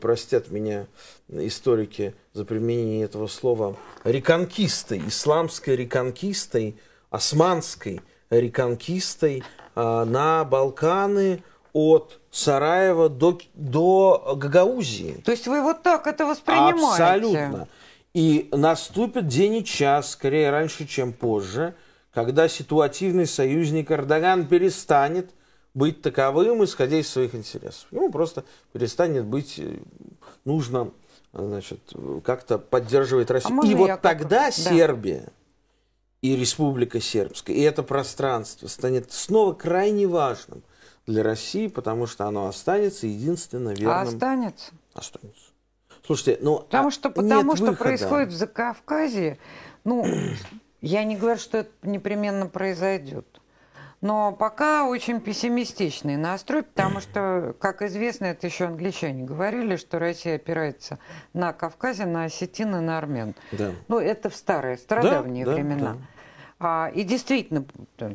простят 0.00 0.52
меня 0.52 0.86
историки 1.28 2.14
за 2.32 2.44
применение 2.44 3.02
этого 3.02 3.26
слова, 3.26 3.76
реконкистой, 4.04 5.02
исламской 5.08 5.74
реконкистой, 5.74 6.76
османской 7.10 8.02
реконкистой 8.30 9.42
на 9.74 10.44
Балканы 10.44 11.42
от 11.72 12.20
Сараева 12.30 13.08
до, 13.08 13.38
до 13.54 14.34
Гагаузии. 14.36 15.22
То 15.24 15.30
есть 15.30 15.46
вы 15.46 15.62
вот 15.62 15.82
так 15.82 16.06
это 16.06 16.26
воспринимаете? 16.26 16.84
Абсолютно. 16.84 17.68
И 18.12 18.48
наступит 18.52 19.28
день 19.28 19.56
и 19.56 19.64
час, 19.64 20.10
скорее 20.10 20.50
раньше, 20.50 20.86
чем 20.86 21.12
позже, 21.12 21.74
когда 22.12 22.48
ситуативный 22.48 23.26
союзник 23.26 23.90
Эрдоган 23.90 24.46
перестанет 24.46 25.30
быть 25.74 26.02
таковым, 26.02 26.64
исходя 26.64 26.96
из 26.96 27.08
своих 27.08 27.34
интересов. 27.34 27.86
Ему 27.92 28.10
просто 28.10 28.44
перестанет 28.72 29.24
быть 29.24 29.58
э, 29.58 29.76
нужно 30.44 30.90
значит, 31.32 31.80
как-то 32.24 32.58
поддерживать 32.58 33.30
Россию. 33.30 33.60
А 33.62 33.66
и 33.66 33.74
вот 33.74 34.00
тогда 34.00 34.46
как... 34.46 34.54
Сербия 34.54 35.24
да. 35.26 35.32
и 36.22 36.36
Республика 36.36 37.00
Сербская, 37.00 37.54
и 37.54 37.60
это 37.60 37.82
пространство 37.82 38.66
станет 38.66 39.12
снова 39.12 39.52
крайне 39.52 40.06
важным 40.06 40.62
для 41.10 41.22
России, 41.22 41.66
потому 41.66 42.06
что 42.06 42.26
оно 42.26 42.46
останется 42.46 43.06
единственно 43.06 43.70
верным. 43.70 43.90
А 43.90 44.00
останется? 44.02 44.72
Останется. 44.94 45.50
Слушайте, 46.06 46.38
ну 46.40 46.60
потому 46.60 46.88
а 46.88 46.90
что 46.90 47.10
потому 47.10 47.56
что 47.56 47.66
выхода. 47.66 47.84
происходит 47.84 48.28
в 48.30 48.36
Закавказье, 48.36 49.38
ну 49.84 50.06
я 50.80 51.04
не 51.04 51.16
говорю, 51.16 51.38
что 51.38 51.58
это 51.58 51.70
непременно 51.82 52.46
произойдет, 52.46 53.40
Но 54.00 54.32
пока 54.32 54.88
очень 54.88 55.20
пессимистичный 55.20 56.16
настрой, 56.16 56.62
потому 56.62 57.00
что, 57.02 57.54
как 57.60 57.82
известно, 57.82 58.26
это 58.26 58.46
еще 58.46 58.64
англичане 58.64 59.24
говорили, 59.24 59.76
что 59.76 59.98
Россия 59.98 60.36
опирается 60.36 60.98
на 61.32 61.52
Кавказе, 61.52 62.06
на 62.06 62.24
осетин 62.24 62.74
и 62.76 62.80
на 62.80 62.98
армян. 62.98 63.34
Да. 63.52 63.72
Ну, 63.88 63.98
это 63.98 64.30
в 64.30 64.36
старые, 64.36 64.78
стародавние 64.78 65.44
да, 65.44 65.52
времена. 65.52 65.80
Да, 65.80 65.92
да. 65.92 66.19
А, 66.62 66.90
и 66.94 67.04
действительно, 67.04 67.64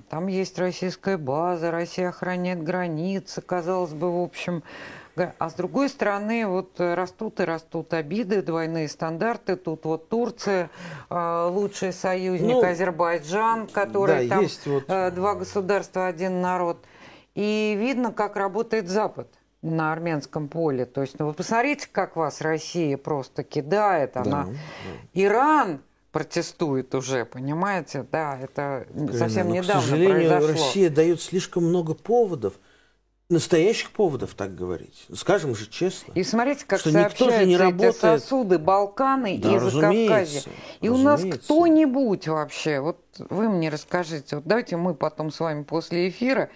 там 0.07 0.27
есть 0.27 0.59
российская 0.59 1.17
база, 1.17 1.71
Россия 1.71 2.09
охраняет 2.09 2.63
границы, 2.63 3.41
казалось 3.41 3.93
бы, 3.93 4.19
в 4.19 4.23
общем, 4.23 4.61
а 5.15 5.49
с 5.49 5.53
другой 5.53 5.89
стороны, 5.89 6.45
вот 6.45 6.79
растут 6.79 7.39
и 7.39 7.43
растут 7.43 7.93
обиды, 7.93 8.41
двойные 8.41 8.89
стандарты. 8.89 9.55
Тут 9.55 9.85
вот 9.85 10.09
Турция, 10.09 10.69
э, 11.09 11.47
лучший 11.49 11.93
союзник, 11.93 12.51
ну, 12.51 12.63
Азербайджан, 12.63 13.67
который 13.67 14.27
да, 14.27 14.35
там 14.35 14.47
вот... 14.65 14.83
Э, 14.89 15.11
два 15.11 15.35
государства, 15.35 16.07
один 16.07 16.41
народ. 16.41 16.85
И 17.33 17.75
видно, 17.79 18.11
как 18.11 18.35
работает 18.35 18.89
Запад 18.89 19.29
на 19.61 19.93
армянском 19.93 20.49
поле. 20.49 20.85
То 20.85 21.01
есть, 21.01 21.17
ну 21.17 21.27
вы 21.27 21.33
посмотрите, 21.33 21.87
как 21.91 22.17
вас 22.17 22.41
Россия 22.41 22.97
просто 22.97 23.43
кидает. 23.43 24.17
Она... 24.17 24.43
Да, 24.43 24.51
да. 24.51 24.55
Иран 25.13 25.81
протестует 26.15 26.95
уже, 26.95 27.25
понимаете? 27.25 28.07
Да, 28.09 28.39
это 28.41 28.87
совсем 29.11 29.49
но, 29.49 29.55
недавно 29.55 29.81
К 29.81 29.83
сожалению, 29.83 30.29
произошло. 30.29 30.47
Россия 30.47 30.89
дает 30.89 31.21
слишком 31.21 31.65
много 31.65 31.93
поводов 31.93 32.53
настоящих 33.27 33.91
поводов 33.91 34.33
так 34.33 34.55
говорить. 34.55 35.07
Скажем 35.13 35.55
же 35.55 35.69
честно. 35.69 36.13
И 36.13 36.23
смотрите, 36.23 36.63
как 36.65 36.79
что 36.79 36.91
никто 36.91 37.29
же 37.29 37.45
не 37.45 37.57
работает... 37.57 37.97
сосуды 37.97 38.59
Балканы 38.59 39.39
да, 39.39 39.55
и 39.57 39.59
Закавказье. 39.59 40.43
И 40.79 40.87
разумеется. 40.87 40.89
у 40.89 40.97
нас 40.97 41.39
кто-нибудь 41.43 42.29
вообще, 42.29 42.79
вот 42.79 43.03
вы 43.17 43.49
мне 43.49 43.67
расскажите, 43.67 44.37
вот 44.37 44.45
давайте 44.45 44.77
мы 44.77 44.95
потом 44.95 45.31
с 45.31 45.39
вами 45.41 45.63
после 45.63 46.07
эфира 46.07 46.49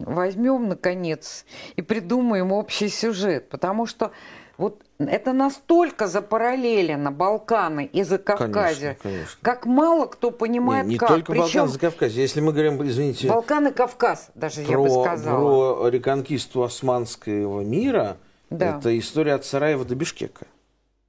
возьмем, 0.00 0.68
наконец, 0.68 1.44
и 1.76 1.82
придумаем 1.82 2.50
общий 2.50 2.88
сюжет, 2.88 3.50
потому 3.50 3.86
что 3.86 4.10
вот 4.58 4.82
это 4.98 5.32
настолько 5.32 6.06
запараллелено 6.06 7.10
Балканы 7.10 7.84
и 7.84 8.02
Закавказье, 8.02 8.96
конечно, 9.02 9.02
конечно. 9.02 9.38
как 9.42 9.66
мало 9.66 10.06
кто 10.06 10.30
понимает, 10.30 10.86
не, 10.86 10.94
не 10.94 10.98
как. 10.98 11.08
только 11.08 11.32
Причем 11.32 11.42
Балканы 11.42 11.68
и 11.68 11.72
Закавказье. 11.72 12.22
Если 12.22 12.40
мы 12.40 12.52
говорим, 12.52 12.82
извините... 12.86 13.28
Балканы, 13.28 13.72
Кавказ, 13.72 14.30
даже 14.34 14.62
про, 14.62 14.70
я 14.70 14.78
бы 14.78 14.88
сказала. 14.88 15.74
Про 15.74 15.88
реконкисту 15.88 16.62
османского 16.62 17.60
мира, 17.60 18.16
да. 18.48 18.78
это 18.78 18.98
история 18.98 19.34
от 19.34 19.44
Сараева 19.44 19.84
до 19.84 19.94
Бишкека. 19.94 20.46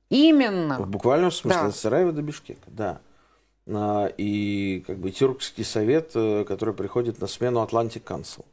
Именно. 0.10 0.80
В 0.80 0.88
буквальном 0.88 1.32
смысле, 1.32 1.62
да. 1.62 1.68
от 1.68 1.76
Сараева 1.76 2.12
до 2.12 2.22
Бишкека, 2.22 2.68
да. 2.68 3.00
А, 3.70 4.08
и 4.18 4.84
как 4.88 4.98
бы 4.98 5.12
Тюркский 5.12 5.64
совет, 5.64 6.12
э, 6.16 6.46
который 6.46 6.74
приходит 6.74 7.20
на 7.20 7.28
смену 7.28 7.64
Atlantic 7.64 8.04
Council. 8.04 8.46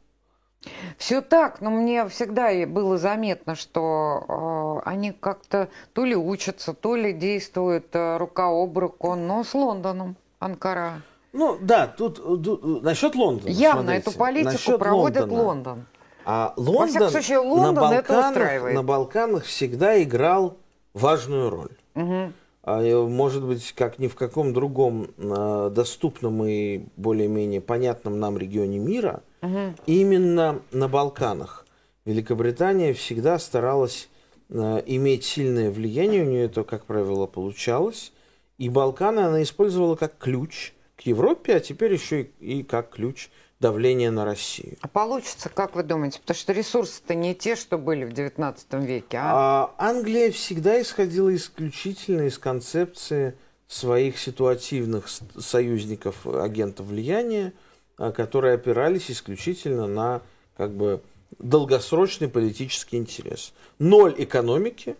Все 0.97 1.21
так, 1.21 1.61
но 1.61 1.69
мне 1.69 2.07
всегда 2.07 2.65
было 2.65 2.97
заметно, 2.97 3.55
что 3.55 4.81
э, 4.85 4.89
они 4.89 5.11
как-то 5.11 5.69
то 5.93 6.05
ли 6.05 6.15
учатся, 6.15 6.73
то 6.73 6.95
ли 6.95 7.13
действуют 7.13 7.87
э, 7.93 8.17
рука 8.17 8.47
об 8.47 8.77
руку, 8.77 9.15
но 9.15 9.43
с 9.43 9.53
Лондоном, 9.53 10.15
Анкара. 10.39 11.01
Ну 11.33 11.57
да, 11.59 11.87
тут, 11.87 12.23
тут 12.43 12.83
насчет 12.83 13.15
Лондона. 13.15 13.49
Явно 13.49 13.81
смотрите, 13.83 14.09
эту 14.09 14.17
политику 14.17 14.77
проводит 14.77 15.21
Лондона. 15.21 15.43
Лондон. 15.43 15.85
А 16.27 16.53
Лондон, 16.55 16.75
Во 16.75 16.87
всяком 16.87 17.09
случае, 17.09 17.37
Лондон 17.39 17.75
на 17.75 17.81
Балканах. 17.81 18.73
На 18.73 18.83
Балканах 18.83 19.43
всегда 19.43 20.01
играл 20.01 20.57
важную 20.93 21.49
роль. 21.49 21.77
Угу. 21.95 23.09
Может 23.09 23.43
быть, 23.43 23.73
как 23.73 23.99
ни 23.99 24.07
в 24.07 24.15
каком 24.15 24.53
другом 24.53 25.09
э, 25.17 25.69
доступном 25.71 26.43
и 26.45 26.85
более-менее 26.97 27.61
понятном 27.61 28.19
нам 28.19 28.37
регионе 28.37 28.79
мира– 28.79 29.21
Угу. 29.45 29.75
Именно 29.85 30.61
на 30.71 30.87
Балканах 30.87 31.65
Великобритания 32.05 32.93
всегда 32.93 33.39
старалась 33.39 34.09
э, 34.49 34.83
иметь 34.85 35.23
сильное 35.23 35.71
влияние, 35.71 36.23
у 36.23 36.27
нее 36.27 36.45
это, 36.45 36.63
как 36.63 36.85
правило, 36.85 37.25
получалось. 37.25 38.11
И 38.57 38.69
Балканы 38.69 39.21
она 39.21 39.43
использовала 39.43 39.95
как 39.95 40.17
ключ 40.17 40.73
к 40.95 41.01
Европе, 41.01 41.55
а 41.55 41.59
теперь 41.59 41.93
еще 41.93 42.21
и, 42.21 42.59
и 42.59 42.63
как 42.63 42.91
ключ 42.91 43.29
давления 43.59 44.11
на 44.11 44.23
Россию. 44.23 44.77
А 44.81 44.87
получится, 44.87 45.49
как 45.49 45.75
вы 45.75 45.83
думаете? 45.83 46.19
Потому 46.19 46.37
что 46.37 46.53
ресурсы-то 46.53 47.15
не 47.15 47.33
те, 47.33 47.55
что 47.55 47.77
были 47.77 48.05
в 48.05 48.13
XIX 48.13 48.85
веке. 48.85 49.17
А? 49.17 49.73
А 49.77 49.89
Англия 49.89 50.31
всегда 50.31 50.79
исходила 50.81 51.33
исключительно 51.35 52.27
из 52.27 52.37
концепции 52.37 53.35
своих 53.67 54.19
ситуативных 54.19 55.07
союзников, 55.07 56.27
агентов 56.27 56.87
влияния– 56.87 57.53
которые 57.97 58.55
опирались 58.55 59.09
исключительно 59.09 59.87
на 59.87 60.21
как 60.57 60.71
бы, 60.71 61.01
долгосрочный 61.39 62.27
политический 62.27 62.97
интерес. 62.97 63.53
Ноль 63.79 64.15
экономики 64.17 64.95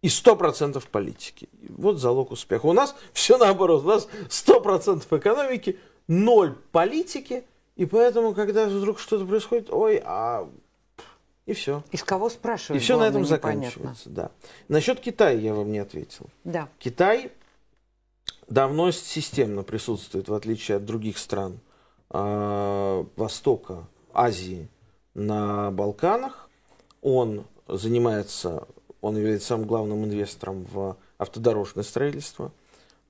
и 0.00 0.08
сто 0.08 0.36
процентов 0.36 0.88
политики. 0.88 1.48
Вот 1.68 1.98
залог 1.98 2.32
успеха. 2.32 2.66
У 2.66 2.72
нас 2.72 2.94
все 3.12 3.38
наоборот. 3.38 3.84
У 3.84 3.88
нас 3.88 4.08
сто 4.28 4.60
процентов 4.60 5.12
экономики, 5.12 5.78
ноль 6.08 6.54
политики. 6.72 7.44
И 7.76 7.86
поэтому, 7.86 8.34
когда 8.34 8.66
вдруг 8.66 8.98
что-то 8.98 9.24
происходит, 9.24 9.70
ой, 9.70 10.00
а 10.04 10.48
и 11.46 11.54
все. 11.54 11.82
Из 11.90 12.04
кого 12.04 12.30
спрашивают? 12.30 12.80
И 12.80 12.84
все 12.84 12.98
на 12.98 13.04
этом 13.04 13.24
заканчивается. 13.24 14.10
Да. 14.10 14.30
Насчет 14.68 15.00
Китая 15.00 15.38
я 15.38 15.54
вам 15.54 15.72
не 15.72 15.78
ответил. 15.78 16.26
Да. 16.44 16.68
Китай 16.78 17.32
давно 18.48 18.90
системно 18.92 19.62
присутствует, 19.62 20.28
в 20.28 20.34
отличие 20.34 20.76
от 20.76 20.84
других 20.84 21.18
стран, 21.18 21.58
Э, 22.12 23.04
Востока, 23.16 23.88
Азии 24.12 24.68
на 25.14 25.70
Балканах. 25.70 26.50
Он 27.00 27.44
занимается, 27.66 28.68
он 29.00 29.16
является 29.16 29.48
самым 29.48 29.66
главным 29.66 30.04
инвестором 30.04 30.66
в 30.70 30.98
автодорожное 31.16 31.84
строительство 31.84 32.52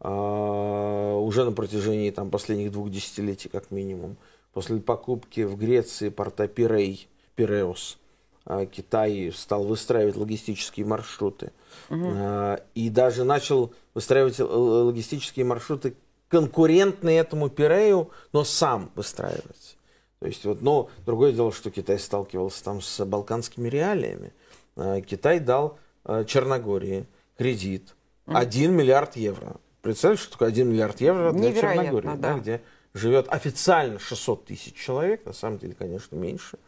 э, 0.00 0.08
уже 0.08 1.44
на 1.44 1.50
протяжении 1.50 2.10
там, 2.10 2.30
последних 2.30 2.70
двух 2.70 2.90
десятилетий 2.90 3.48
как 3.48 3.72
минимум. 3.72 4.16
После 4.52 4.78
покупки 4.78 5.40
в 5.40 5.56
Греции 5.56 6.08
порта 6.08 6.46
Пирей, 6.46 7.08
Пиреус, 7.34 7.98
э, 8.46 8.66
Китай 8.66 9.32
стал 9.34 9.64
выстраивать 9.64 10.14
логистические 10.14 10.86
маршруты. 10.86 11.50
Угу. 11.90 12.58
И 12.76 12.88
даже 12.88 13.24
начал 13.24 13.72
выстраивать 13.94 14.38
логистические 14.38 15.44
маршруты 15.44 15.96
конкурентный 16.32 17.16
этому 17.16 17.50
Пирею, 17.50 18.10
но 18.32 18.42
сам 18.42 18.90
выстраивать. 18.94 19.76
То 20.18 20.26
есть 20.26 20.46
вот, 20.46 20.62
но 20.62 20.88
другое 21.04 21.32
дело, 21.32 21.52
что 21.52 21.70
Китай 21.70 21.98
сталкивался 21.98 22.64
там 22.64 22.80
с 22.80 23.04
балканскими 23.04 23.68
реалиями. 23.68 24.32
А, 24.74 25.02
Китай 25.02 25.40
дал 25.40 25.78
а, 26.04 26.24
Черногории 26.24 27.06
кредит 27.36 27.94
1 28.24 28.72
миллиард 28.72 29.16
евро. 29.16 29.56
Представляешь, 29.82 30.20
что 30.20 30.32
такое 30.32 30.48
1 30.48 30.70
миллиард 30.70 31.02
евро 31.02 31.32
для 31.32 31.50
Невероятно, 31.50 31.74
Черногории, 31.74 32.06
да. 32.06 32.16
Да, 32.16 32.38
где 32.38 32.62
живет 32.94 33.26
официально 33.28 33.98
600 33.98 34.46
тысяч 34.46 34.74
человек, 34.74 35.26
на 35.26 35.34
самом 35.34 35.58
деле, 35.58 35.74
конечно, 35.74 36.16
меньше. 36.16 36.58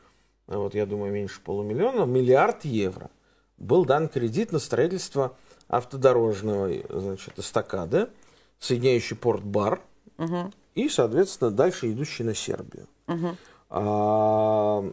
А 0.46 0.58
вот 0.58 0.74
я 0.74 0.84
думаю, 0.84 1.10
меньше 1.10 1.40
полумиллиона, 1.40 2.04
миллиард 2.04 2.66
евро 2.66 3.10
был 3.56 3.86
дан 3.86 4.08
кредит 4.08 4.52
на 4.52 4.58
строительство 4.58 5.38
автодорожного 5.68 6.70
значит, 6.90 7.38
эстакады 7.38 8.08
соединяющий 8.64 9.16
порт 9.16 9.44
Бар 9.44 9.80
угу. 10.16 10.50
и, 10.74 10.88
соответственно, 10.88 11.50
дальше 11.50 11.92
идущий 11.92 12.24
на 12.24 12.34
Сербию. 12.34 12.86
Угу. 13.06 13.36
А, 13.70 14.92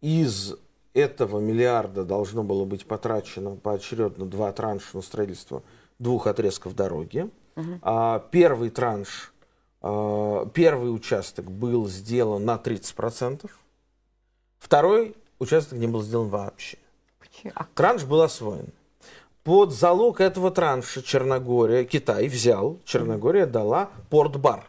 из 0.00 0.54
этого 0.94 1.38
миллиарда 1.38 2.04
должно 2.04 2.42
было 2.42 2.64
быть 2.64 2.86
потрачено 2.86 3.56
поочередно 3.56 4.24
два 4.24 4.50
транша 4.52 4.96
на 4.96 5.02
строительство 5.02 5.62
двух 5.98 6.26
отрезков 6.26 6.74
дороги. 6.74 7.30
Угу. 7.56 7.80
А, 7.82 8.20
первый 8.30 8.70
транш, 8.70 9.34
а, 9.82 10.46
первый 10.46 10.94
участок 10.94 11.50
был 11.50 11.88
сделан 11.88 12.46
на 12.46 12.56
30%, 12.56 13.50
второй 14.58 15.14
участок 15.38 15.78
не 15.78 15.86
был 15.86 16.02
сделан 16.02 16.28
вообще. 16.28 16.78
А 17.54 17.66
транш 17.74 18.04
был 18.04 18.22
освоен 18.22 18.72
под 19.46 19.72
залог 19.72 20.20
этого 20.20 20.50
транша 20.50 21.04
Черногория, 21.04 21.84
Китай 21.84 22.26
взял, 22.26 22.80
Черногория 22.84 23.46
дала 23.46 23.90
порт-бар. 24.10 24.64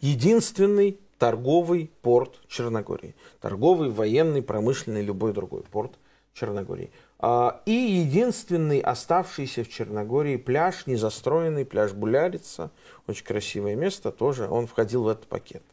Единственный 0.00 1.00
торговый 1.18 1.90
порт 2.00 2.36
Черногории. 2.46 3.16
Торговый, 3.40 3.90
военный, 3.90 4.40
промышленный, 4.40 5.02
любой 5.02 5.32
другой 5.32 5.62
порт 5.62 5.94
Черногории. 6.32 6.92
А, 7.18 7.60
и 7.66 7.72
единственный 7.72 8.78
оставшийся 8.78 9.64
в 9.64 9.68
Черногории 9.68 10.36
пляж, 10.36 10.86
незастроенный, 10.86 11.64
пляж 11.64 11.92
Булярица, 11.92 12.70
очень 13.08 13.24
красивое 13.24 13.74
место, 13.74 14.12
тоже 14.12 14.48
он 14.48 14.68
входил 14.68 15.02
в 15.02 15.08
этот 15.08 15.26
пакет. 15.26 15.64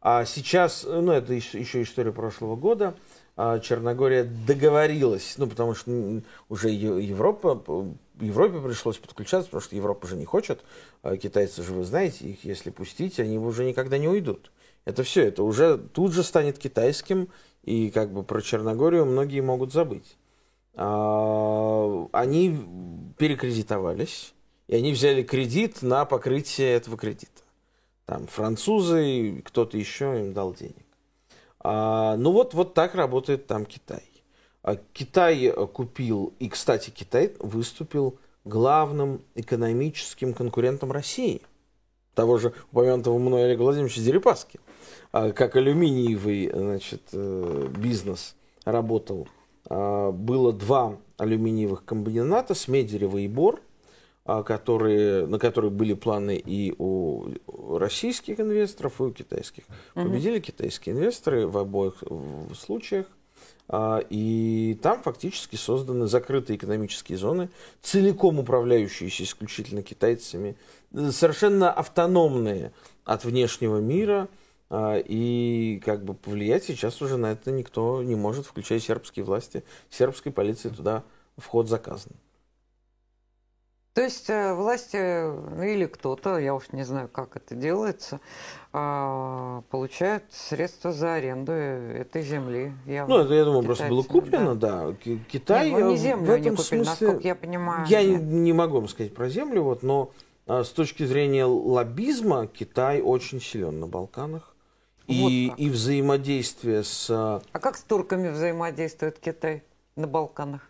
А 0.00 0.24
сейчас, 0.26 0.84
ну 0.84 1.10
это 1.10 1.32
еще 1.32 1.82
история 1.82 2.12
прошлого 2.12 2.54
года, 2.54 2.94
Черногория 3.36 4.24
договорилась, 4.24 5.34
ну, 5.38 5.48
потому 5.48 5.74
что 5.74 5.90
уже 6.48 6.70
Европа, 6.70 7.64
Европе 8.20 8.60
пришлось 8.60 8.98
подключаться, 8.98 9.46
потому 9.50 9.60
что 9.60 9.74
Европа 9.74 10.06
же 10.06 10.16
не 10.16 10.24
хочет. 10.24 10.62
А 11.02 11.16
китайцы 11.16 11.62
же, 11.64 11.72
вы 11.72 11.84
знаете, 11.84 12.26
их 12.26 12.44
если 12.44 12.70
пустить, 12.70 13.18
они 13.18 13.38
уже 13.38 13.64
никогда 13.64 13.98
не 13.98 14.08
уйдут. 14.08 14.52
Это 14.84 15.02
все, 15.02 15.26
это 15.26 15.42
уже 15.42 15.78
тут 15.78 16.12
же 16.12 16.22
станет 16.22 16.58
китайским, 16.58 17.28
и 17.64 17.90
как 17.90 18.12
бы 18.12 18.22
про 18.22 18.40
Черногорию 18.40 19.04
многие 19.04 19.40
могут 19.40 19.72
забыть. 19.72 20.16
А, 20.74 22.08
они 22.12 22.56
перекредитовались, 23.18 24.34
и 24.68 24.76
они 24.76 24.92
взяли 24.92 25.22
кредит 25.24 25.82
на 25.82 26.04
покрытие 26.04 26.72
этого 26.72 26.96
кредита. 26.96 27.42
Там 28.06 28.26
французы, 28.26 29.42
кто-то 29.44 29.76
еще 29.76 30.20
им 30.20 30.34
дал 30.34 30.54
денег. 30.54 30.83
А, 31.64 32.16
ну 32.16 32.30
вот, 32.30 32.52
вот 32.54 32.74
так 32.74 32.94
работает 32.94 33.46
там 33.46 33.64
Китай. 33.64 34.02
А 34.62 34.76
Китай 34.92 35.52
купил, 35.72 36.34
и, 36.38 36.48
кстати, 36.48 36.90
Китай 36.90 37.32
выступил 37.38 38.18
главным 38.44 39.22
экономическим 39.34 40.34
конкурентом 40.34 40.92
России. 40.92 41.40
Того 42.14 42.38
же 42.38 42.52
упомянутого 42.70 43.18
мной 43.18 43.44
Олега 43.44 43.62
Владимировича 43.62 44.02
Дерипаски. 44.02 44.60
А, 45.10 45.32
как 45.32 45.56
алюминиевый 45.56 46.50
значит, 46.54 47.02
э, 47.12 47.68
бизнес 47.76 48.36
работал. 48.64 49.26
Было 49.66 50.52
два 50.52 50.98
алюминиевых 51.16 51.86
комбината, 51.86 52.54
Смедерево 52.54 53.16
и 53.16 53.28
Бор, 53.28 53.62
которые, 54.24 55.26
на 55.26 55.38
которые 55.38 55.70
были 55.70 55.94
планы 55.94 56.36
и 56.36 56.74
у 56.78 57.28
российских 57.76 58.40
инвесторов, 58.40 59.00
и 59.00 59.04
у 59.04 59.12
китайских. 59.12 59.64
Победили 59.94 60.40
китайские 60.40 60.94
инвесторы 60.94 61.46
в 61.46 61.58
обоих 61.58 62.02
случаях. 62.56 63.06
И 64.10 64.78
там 64.82 65.02
фактически 65.02 65.56
созданы 65.56 66.06
закрытые 66.06 66.56
экономические 66.56 67.16
зоны, 67.16 67.48
целиком 67.80 68.38
управляющиеся 68.38 69.24
исключительно 69.24 69.82
китайцами, 69.82 70.56
совершенно 70.92 71.72
автономные 71.72 72.72
от 73.04 73.24
внешнего 73.24 73.78
мира– 73.78 74.28
а, 74.70 74.96
и 74.96 75.80
как 75.84 76.04
бы 76.04 76.14
повлиять 76.14 76.64
сейчас 76.64 77.00
уже 77.00 77.16
на 77.16 77.32
это 77.32 77.52
никто 77.52 78.02
не 78.02 78.16
может, 78.16 78.46
включая 78.46 78.80
сербские 78.80 79.24
власти. 79.24 79.62
Сербской 79.90 80.32
полиции 80.32 80.68
туда 80.68 81.04
вход 81.36 81.68
заказан. 81.68 82.12
То 83.94 84.02
есть 84.02 84.28
э, 84.28 84.54
власти 84.54 84.96
ну, 84.96 85.62
или 85.62 85.86
кто-то, 85.86 86.36
я 86.38 86.52
уж 86.56 86.72
не 86.72 86.82
знаю, 86.82 87.08
как 87.08 87.36
это 87.36 87.54
делается, 87.54 88.20
а, 88.72 89.62
получают 89.70 90.24
средства 90.32 90.90
за 90.90 91.14
аренду 91.14 91.52
этой 91.52 92.22
земли. 92.22 92.72
Явно. 92.86 93.18
Ну, 93.18 93.22
это, 93.22 93.34
я 93.34 93.44
думаю, 93.44 93.62
просто 93.62 93.86
было 93.86 94.02
куплено, 94.02 94.56
да. 94.56 94.88
да. 94.88 94.94
Китай 95.28 95.70
Нет, 95.70 95.80
ну, 95.80 95.90
не 95.90 95.96
землю 95.96 96.26
в 96.26 96.30
этом 96.30 96.34
они 96.34 96.56
купили, 96.56 96.82
смысле, 96.82 97.06
насколько 97.06 97.28
я 97.28 97.34
понимаю. 97.36 97.86
Я 97.86 98.02
не, 98.02 98.16
не 98.16 98.52
могу 98.52 98.78
вам 98.78 98.88
сказать 98.88 99.14
про 99.14 99.28
землю, 99.28 99.62
вот, 99.62 99.84
но 99.84 100.10
а, 100.48 100.64
с 100.64 100.70
точки 100.70 101.04
зрения 101.04 101.44
лоббизма 101.44 102.48
Китай 102.48 103.00
очень 103.00 103.40
силен 103.40 103.78
на 103.78 103.86
Балканах. 103.86 104.56
И, 105.06 105.50
вот 105.50 105.58
и 105.60 105.70
взаимодействие 105.70 106.82
с... 106.82 107.08
А, 107.10 107.42
а 107.52 107.60
как 107.60 107.76
с 107.76 107.84
турками 107.84 108.28
взаимодействует 108.28 109.20
Китай 109.20 109.62
на 109.94 110.08
Балканах? 110.08 110.68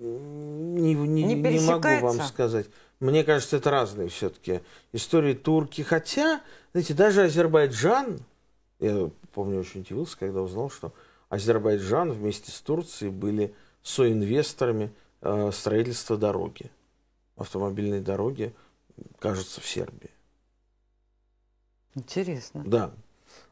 Не, 0.00 0.94
не, 0.94 1.22
не, 1.22 1.34
не 1.34 1.60
могу 1.66 1.88
вам 2.00 2.20
сказать. 2.22 2.66
Мне 3.00 3.24
кажется, 3.24 3.56
это 3.56 3.70
разные 3.70 4.08
все-таки 4.08 4.60
истории 4.92 5.34
турки. 5.34 5.82
Хотя, 5.82 6.40
знаете, 6.72 6.94
даже 6.94 7.22
Азербайджан, 7.22 8.20
я 8.80 9.10
помню, 9.32 9.60
очень 9.60 9.80
удивился, 9.80 10.16
когда 10.18 10.42
узнал, 10.42 10.70
что 10.70 10.92
Азербайджан 11.28 12.12
вместе 12.12 12.50
с 12.50 12.60
Турцией 12.60 13.10
были 13.10 13.54
соинвесторами 13.82 14.92
э, 15.20 15.50
строительства 15.52 16.16
дороги, 16.16 16.70
автомобильной 17.36 18.00
дороги, 18.00 18.54
кажется, 19.18 19.60
в 19.60 19.66
Сербии. 19.66 20.10
Интересно. 21.94 22.62
Да, 22.64 22.92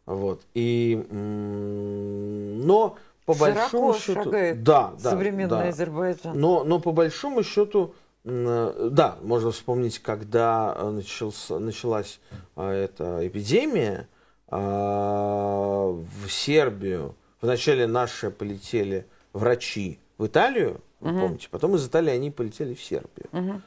вот. 0.07 0.43
И, 0.55 0.97
но 1.11 2.97
по 3.27 3.35
Широко 3.35 3.55
большому 3.61 3.95
счету... 3.95 4.23
Шагает 4.25 4.63
да, 4.63 4.93
да, 5.03 5.11
современный 5.11 5.51
да. 5.51 5.69
Азербайджан. 5.69 6.39
Но, 6.39 6.65
но 6.65 6.79
по 6.79 6.93
большому 6.93 7.43
счету, 7.43 7.95
да, 8.25 9.17
можно 9.21 9.51
вспомнить, 9.51 9.99
когда 9.99 10.75
начался, 10.91 11.59
началась 11.59 12.21
а, 12.55 12.73
эта 12.73 13.27
эпидемия, 13.27 14.09
а, 14.49 15.89
в 15.89 16.29
Сербию 16.31 17.17
вначале 17.41 17.89
наши 17.89 18.31
полетели 18.31 19.07
врачи 19.33 19.99
в 20.19 20.27
Италию, 20.27 20.81
вы 21.01 21.11
угу. 21.11 21.21
помните, 21.21 21.49
потом 21.51 21.75
из 21.75 21.87
Италии 21.87 22.11
они 22.11 22.31
полетели 22.31 22.75
в 22.75 22.83
Сербию. 22.83 23.29
Угу. 23.33 23.61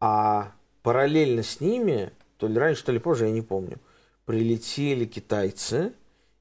А 0.00 0.52
параллельно 0.82 1.42
с 1.42 1.60
ними, 1.60 2.12
то 2.38 2.46
ли 2.46 2.56
раньше, 2.56 2.84
то 2.84 2.92
ли 2.92 3.00
позже, 3.00 3.26
я 3.26 3.32
не 3.32 3.42
помню, 3.42 3.78
прилетели 4.24 5.04
китайцы, 5.04 5.92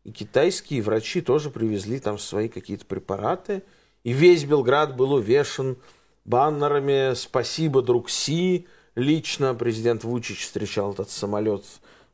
и 0.04 0.12
китайские 0.12 0.82
врачи 0.82 1.22
тоже 1.22 1.50
привезли 1.50 2.00
там 2.00 2.18
свои 2.18 2.50
какие-то 2.50 2.86
препараты. 2.86 3.64
И 4.04 4.12
весь 4.12 4.44
Белград 4.44 4.96
был 4.96 5.14
увешан 5.14 5.78
баннерами 6.26 7.14
«Спасибо, 7.16 7.82
друг 7.82 8.10
Си». 8.10 8.68
Лично 8.96 9.56
президент 9.56 10.04
Вучич 10.04 10.44
встречал 10.44 10.94
этот 10.94 11.10
самолет 11.10 11.66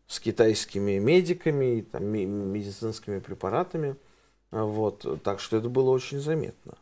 с 0.08 0.20
китайскими 0.20 0.98
медиками, 1.00 1.82
там, 1.82 2.06
медицинскими 2.06 3.20
препаратами. 3.20 3.96
Вот, 4.52 5.22
так 5.24 5.40
что 5.40 5.58
это 5.58 5.68
было 5.68 5.90
очень 5.90 6.20
заметно. 6.20 6.76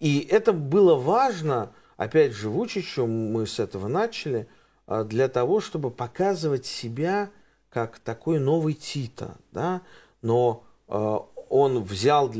И 0.00 0.20
это 0.30 0.52
было 0.52 0.94
важно, 0.94 1.72
опять 1.96 2.32
же, 2.32 2.48
Вучичу, 2.48 3.06
мы 3.06 3.46
с 3.46 3.58
этого 3.60 3.88
начали, 3.88 4.48
а, 4.86 5.04
для 5.04 5.28
того, 5.28 5.60
чтобы 5.60 5.90
показывать 5.90 6.66
себя– 6.66 7.30
как 7.76 7.98
такой 7.98 8.40
новый 8.40 8.72
Тита, 8.72 9.36
да, 9.52 9.82
но 10.26 10.64
э, 10.88 11.18
он 11.48 11.82
взял 11.84 12.30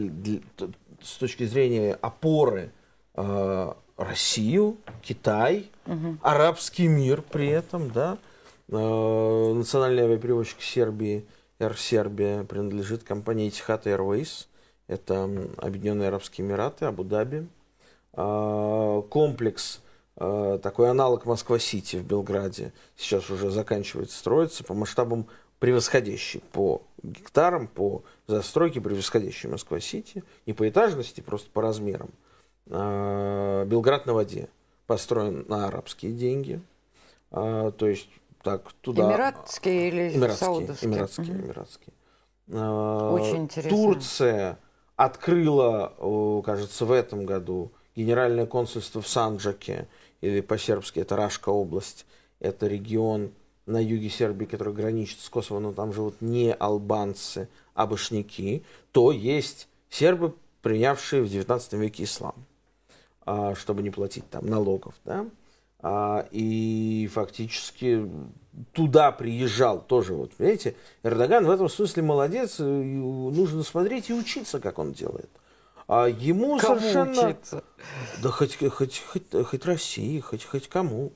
с 1.01 1.17
точки 1.19 1.45
зрения 1.45 1.97
опоры 2.01 2.73
э, 3.15 3.73
Россию, 3.97 4.77
Китай, 5.03 5.71
угу. 5.87 6.19
арабский 6.21 6.89
мир 6.89 7.23
при 7.23 7.49
этом, 7.49 7.91
да, 7.91 8.19
э, 8.69 9.53
национальный 9.55 10.03
авиаперевозчик 10.03 10.61
Сербии, 10.61 11.25
Air 11.61 11.77
Сербия 11.79 12.43
принадлежит 12.43 13.05
компании 13.05 13.49
Etihad 13.49 13.85
Airways, 13.85 14.47
это 14.89 15.31
Объединенные 15.57 16.09
Арабские 16.09 16.47
Эмираты, 16.47 16.85
Абу-Даби, 16.85 17.49
комплекс 18.13 19.81
такой 20.15 20.91
аналог 20.91 21.27
Москва-Сити 21.27 21.97
в 21.97 22.05
Белграде. 22.05 22.73
Сейчас 22.97 23.29
уже 23.29 23.51
заканчивается 23.51 24.17
строиться 24.17 24.65
по 24.65 24.75
масштабам 24.75 25.27
превосходящий 25.59 26.41
по 26.53 26.83
гектарам, 27.03 27.67
по 27.67 28.03
застройке 28.27 28.81
превосходящий 28.81 29.49
Москва-Сити, 29.49 30.25
не 30.47 30.53
по 30.53 30.69
этажности, 30.69 31.21
просто 31.21 31.51
по 31.51 31.63
размерам. 31.63 32.11
Э, 32.67 33.65
Белград 33.67 34.07
на 34.07 34.15
воде 34.15 34.49
построен 34.87 35.45
на 35.49 35.69
арабские 35.69 36.13
деньги, 36.13 36.61
э, 37.31 37.73
то 37.77 37.87
есть 37.87 38.09
так 38.43 38.73
туда. 38.81 39.05
Эмиратские 39.05 39.89
или 39.89 40.17
эмиратские, 40.17 40.37
саудовские? 40.37 40.91
Эмиратские, 40.91 41.35
угу. 41.35 41.47
эмиратские. 41.47 41.93
Очень 42.49 43.43
интересно. 43.45 43.71
Турция 43.71 44.59
открыла, 44.95 46.43
кажется, 46.45 46.85
в 46.85 46.93
этом 46.93 47.27
году 47.27 47.73
генеральное 47.97 48.47
консульство 48.47 49.03
в 49.03 49.09
Санджаке 49.09 49.89
или 50.21 50.41
по-сербски 50.41 51.01
это 51.01 51.17
Рашка 51.17 51.49
область, 51.49 52.07
это 52.39 52.67
регион 52.67 53.33
на 53.67 53.83
юге 53.83 54.09
Сербии, 54.09 54.47
который 54.47 54.73
граничит 54.73 55.21
с 55.21 55.29
Косово, 55.29 55.59
но 55.59 55.73
там 55.73 55.93
живут 55.93 56.21
не 56.21 56.53
албанцы, 56.53 57.49
а 57.75 57.87
башняки, 57.87 58.65
то 58.93 59.11
есть 59.11 59.69
сербы, 59.91 60.35
принявшие 60.63 61.23
в 61.23 61.29
19 61.29 61.73
веке 61.75 62.05
ислам, 62.05 62.35
а, 63.25 63.55
чтобы 63.55 63.83
не 63.83 63.91
платить 63.91 64.29
там 64.31 64.47
налогов. 64.47 64.95
Да? 65.05 65.27
А, 65.81 66.27
и 66.31 67.09
фактически 67.13 68.09
туда 68.73 69.13
приезжал 69.13 69.81
тоже, 69.81 70.15
вот, 70.15 70.33
видите, 70.39 70.75
Эрдоган 71.03 71.45
в 71.45 71.51
этом 71.51 71.69
смысле 71.69 72.03
молодец, 72.03 72.59
нужно 72.59 73.63
смотреть 73.63 74.11
и 74.11 74.15
учиться, 74.15 74.61
как 74.61 74.79
он 74.79 74.93
делает. 74.93 75.31
А 75.89 76.07
ему 76.07 76.59
кому 76.59 76.81
совершенно... 76.81 77.29
Учиться? 77.29 77.65
Да 78.23 78.31
хоть, 78.31 78.57
хоть, 78.57 79.03
хоть, 79.07 79.45
хоть 79.45 79.65
России, 79.65 80.19
хоть, 80.21 80.45
хоть 80.45 80.69
кому. 80.69 81.13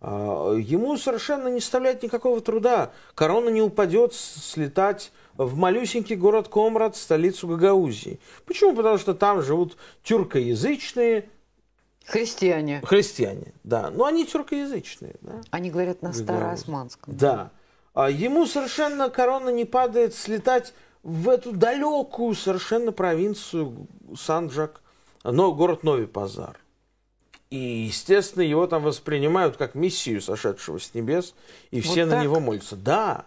А, 0.00 0.54
ему 0.54 0.96
совершенно 0.96 1.48
не 1.48 1.60
составляет 1.60 2.02
никакого 2.02 2.40
труда. 2.40 2.92
Корона 3.14 3.48
не 3.48 3.62
упадет 3.62 4.14
слетать 4.14 5.12
в 5.36 5.56
малюсенький 5.56 6.16
город 6.16 6.48
Комрад, 6.48 6.96
столицу 6.96 7.48
Гагаузии. 7.48 8.20
Почему? 8.46 8.74
Потому 8.74 8.98
что 8.98 9.14
там 9.14 9.42
живут 9.42 9.76
тюркоязычные, 10.02 11.28
Христиане. 12.06 12.80
Христиане, 12.84 13.54
да. 13.62 13.90
Но 13.90 14.04
они 14.04 14.26
тюркоязычные. 14.26 15.14
Да? 15.20 15.40
Они 15.50 15.70
говорят 15.70 16.02
на 16.02 16.12
староосманском. 16.12 17.16
Да. 17.16 17.52
А 17.94 18.10
ему 18.10 18.46
совершенно 18.46 19.10
корона 19.10 19.50
не 19.50 19.64
падает 19.64 20.14
слетать 20.14 20.74
в 21.02 21.28
эту 21.28 21.52
далекую 21.52 22.34
совершенно 22.34 22.92
провинцию 22.92 23.86
Санджак, 24.16 24.80
но 25.24 25.52
город 25.52 25.82
Новый 25.82 26.06
Пазар. 26.06 26.59
И, 27.50 27.58
естественно, 27.58 28.42
его 28.42 28.66
там 28.68 28.84
воспринимают 28.84 29.56
как 29.56 29.74
миссию, 29.74 30.22
сошедшего 30.22 30.78
с 30.78 30.94
небес, 30.94 31.34
и 31.72 31.80
все 31.80 32.04
вот 32.04 32.12
на 32.12 32.22
него 32.22 32.38
молятся. 32.38 32.76
Да, 32.76 33.26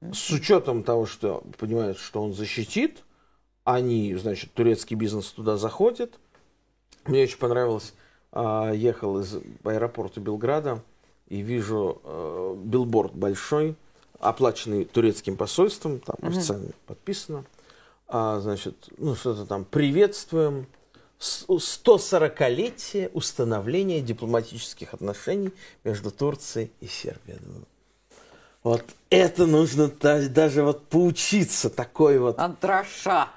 с 0.00 0.30
учетом 0.30 0.84
того, 0.84 1.04
что 1.04 1.42
понимают, 1.58 1.98
что 1.98 2.22
он 2.22 2.32
защитит, 2.32 3.02
они, 3.64 4.14
значит, 4.14 4.52
турецкий 4.52 4.96
бизнес 4.96 5.26
туда 5.26 5.56
заходит. 5.56 6.18
Мне 7.06 7.24
очень 7.24 7.38
понравилось, 7.38 7.92
а, 8.32 8.72
ехал 8.72 9.18
из 9.18 9.36
аэропорта 9.64 10.20
Белграда 10.20 10.82
и 11.28 11.40
вижу 11.40 12.00
э, 12.04 12.56
билборд 12.58 13.14
большой, 13.14 13.76
оплаченный 14.18 14.84
турецким 14.84 15.36
посольством, 15.36 16.00
там 16.00 16.16
угу. 16.18 16.28
официально 16.28 16.70
подписано. 16.86 17.44
А, 18.08 18.40
значит, 18.40 18.88
ну 18.98 19.14
что-то 19.14 19.46
там, 19.46 19.64
приветствуем 19.64 20.66
140-летие 21.20 23.10
установления 23.12 24.00
дипломатических 24.00 24.94
отношений 24.94 25.52
между 25.84 26.10
Турцией 26.10 26.72
и 26.80 26.86
Сербией. 26.86 27.38
Вот 28.62 28.84
это 29.10 29.46
нужно 29.46 29.88
даже 29.88 30.62
вот 30.62 30.86
поучиться 30.88 31.70
такой 31.70 32.18
вот... 32.18 32.38
Антраша. 32.38 33.28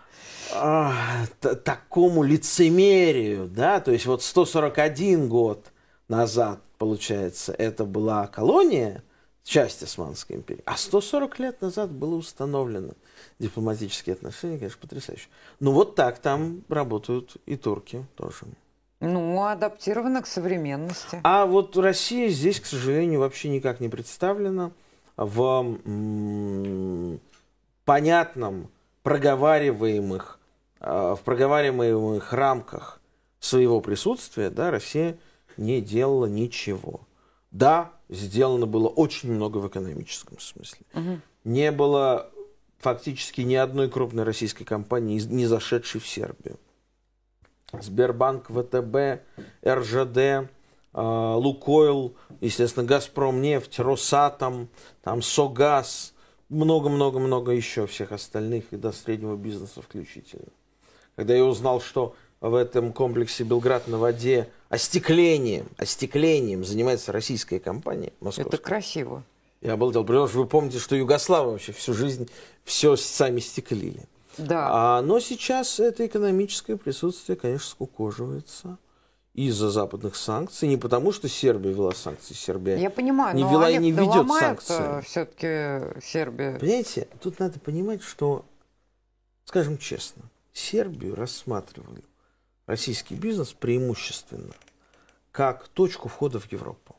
А, 0.53 1.25
такому 1.39 2.23
лицемерию, 2.23 3.47
да, 3.47 3.79
то 3.79 3.91
есть 3.91 4.05
вот 4.05 4.21
141 4.21 5.27
год 5.27 5.65
назад, 6.07 6.59
получается, 6.77 7.53
это 7.53 7.85
была 7.85 8.27
колония, 8.27 9.03
часть 9.43 9.83
Османской 9.83 10.35
империи, 10.37 10.61
а 10.65 10.77
140 10.77 11.39
лет 11.39 11.61
назад 11.61 11.91
было 11.91 12.15
установлено 12.15 12.93
дипломатические 13.39 14.13
отношения, 14.13 14.57
конечно, 14.57 14.79
потрясающе. 14.79 15.27
Ну 15.59 15.71
вот 15.71 15.95
так 15.95 16.19
там 16.19 16.63
работают 16.69 17.37
и 17.45 17.55
турки 17.55 18.05
тоже. 18.15 18.45
Ну, 18.99 19.43
адаптировано 19.43 20.21
к 20.21 20.27
современности. 20.27 21.19
А 21.23 21.45
вот 21.45 21.75
Россия 21.75 22.29
здесь, 22.29 22.61
к 22.61 22.65
сожалению, 22.65 23.19
вообще 23.19 23.49
никак 23.49 23.81
не 23.81 23.89
представлена 23.89 24.71
в 25.17 25.41
м- 25.85 27.19
понятном, 27.83 28.69
проговариваемых, 29.03 30.39
э, 30.79 31.15
в 31.19 31.23
проговариваемых 31.25 32.31
рамках 32.31 33.01
своего 33.39 33.81
присутствия, 33.81 34.49
да, 34.49 34.71
Россия 34.71 35.17
не 35.57 35.81
делала 35.81 36.25
ничего. 36.25 37.01
Да, 37.51 37.91
сделано 38.09 38.65
было 38.65 38.87
очень 38.87 39.31
много 39.31 39.57
в 39.57 39.67
экономическом 39.67 40.39
смысле. 40.39 40.85
Угу. 40.93 41.19
Не 41.43 41.71
было 41.71 42.31
фактически 42.83 43.41
ни 43.41 43.55
одной 43.55 43.89
крупной 43.89 44.23
российской 44.23 44.65
компании, 44.65 45.19
не 45.19 45.45
зашедшей 45.45 46.01
в 46.01 46.07
Сербию. 46.07 46.59
Сбербанк, 47.81 48.49
ВТБ, 48.49 49.23
РЖД, 49.65 50.49
а, 50.93 51.35
Лукойл, 51.35 52.15
естественно, 52.41 52.85
Газпром 52.85 53.41
нефть, 53.41 53.79
Росатом, 53.79 54.69
там 55.01 55.21
Согаз, 55.21 56.13
много-много-много 56.49 57.51
еще 57.51 57.87
всех 57.87 58.11
остальных 58.11 58.65
и 58.71 58.77
до 58.77 58.91
среднего 58.91 59.35
бизнеса 59.35 59.81
включительно. 59.81 60.51
Когда 61.15 61.33
я 61.33 61.45
узнал, 61.45 61.81
что 61.81 62.15
в 62.41 62.53
этом 62.53 62.91
комплексе 62.91 63.43
Белград 63.43 63.87
на 63.87 63.97
воде 63.97 64.49
остеклением, 64.69 65.67
остеклением 65.77 66.63
занимается 66.65 67.11
российская 67.11 67.59
компания. 67.59 68.11
Московская. 68.19 68.49
Это 68.49 68.57
красиво. 68.57 69.23
Я 69.63 69.73
обалдел. 69.73 70.03
Потому 70.03 70.27
что 70.27 70.39
вы 70.39 70.45
помните, 70.45 70.77
что 70.77 70.95
Югославы 70.95 71.51
вообще 71.51 71.71
всю 71.71 71.93
жизнь 71.93 72.29
все 72.65 72.95
сами 72.95 73.39
стеклили. 73.39 74.05
Да. 74.37 74.97
А, 74.97 75.01
но 75.01 75.19
сейчас 75.19 75.79
это 75.79 76.05
экономическое 76.05 76.75
присутствие, 76.75 77.37
конечно, 77.37 77.69
скукоживается 77.69 78.77
из-за 79.33 79.69
западных 79.69 80.15
санкций. 80.15 80.67
Не 80.67 80.77
потому, 80.77 81.11
что 81.11 81.29
Сербия 81.29 81.71
вела 81.71 81.93
санкции. 81.93 82.33
Сербия 82.33 82.77
Я 82.77 82.89
понимаю, 82.89 83.35
не 83.35 83.43
вела 83.43 83.69
и 83.69 83.77
не 83.77 83.91
ведет 83.91 84.27
санкции. 84.27 85.01
все-таки 85.05 86.01
Сербия. 86.01 86.59
Понимаете, 86.59 87.07
тут 87.21 87.39
надо 87.39 87.59
понимать, 87.59 88.03
что, 88.03 88.45
скажем 89.45 89.77
честно, 89.77 90.23
Сербию 90.51 91.15
рассматривали 91.15 92.03
российский 92.65 93.15
бизнес 93.15 93.53
преимущественно 93.53 94.53
как 95.31 95.67
точку 95.69 96.09
входа 96.09 96.39
в 96.39 96.51
Европу 96.51 96.92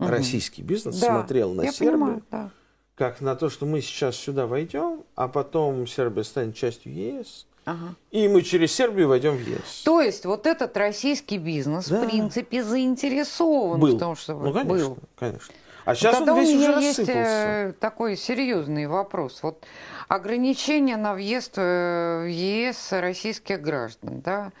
угу. 0.00 0.10
российский 0.10 0.62
бизнес 0.62 0.98
да, 0.98 1.06
смотрел 1.06 1.52
на 1.52 1.70
Сербию 1.70 1.92
понимаю, 1.92 2.22
да. 2.30 2.50
как 2.94 3.20
на 3.20 3.36
то, 3.36 3.50
что 3.50 3.66
мы 3.66 3.80
сейчас 3.80 4.16
сюда 4.16 4.46
войдем, 4.46 5.04
а 5.14 5.28
потом 5.28 5.86
Сербия 5.86 6.24
станет 6.24 6.56
частью 6.56 6.92
ЕС. 6.92 7.46
Ага. 7.66 7.94
И 8.10 8.26
мы 8.26 8.42
через 8.42 8.72
Сербию 8.72 9.08
войдем 9.08 9.36
в 9.36 9.40
ЕС. 9.40 9.82
То 9.84 10.00
есть 10.00 10.24
вот 10.24 10.46
этот 10.46 10.76
российский 10.76 11.38
бизнес, 11.38 11.88
да. 11.88 12.00
в 12.00 12.08
принципе, 12.08 12.64
заинтересован 12.64 13.78
был. 13.78 13.96
в 13.96 13.98
том, 13.98 14.16
что 14.16 14.34
ну, 14.34 14.52
конечно, 14.52 14.88
был. 14.88 14.98
конечно. 15.16 15.54
А 15.84 15.94
сейчас 15.94 16.16
Тогда 16.16 16.34
он 16.34 16.40
весь 16.40 16.54
у 16.54 16.58
меня 16.58 16.70
уже 16.70 16.82
есть 16.82 16.98
э, 16.98 17.02
рассыпался. 17.02 17.80
такой 17.80 18.16
серьезный 18.16 18.86
вопрос. 18.86 19.42
Вот 19.42 19.64
ограничения 20.08 20.96
на 20.96 21.14
въезд 21.14 21.54
э, 21.56 22.22
в 22.24 22.28
ЕС 22.28 22.92
российских 22.92 23.60
граждан, 23.60 24.20
да, 24.20 24.52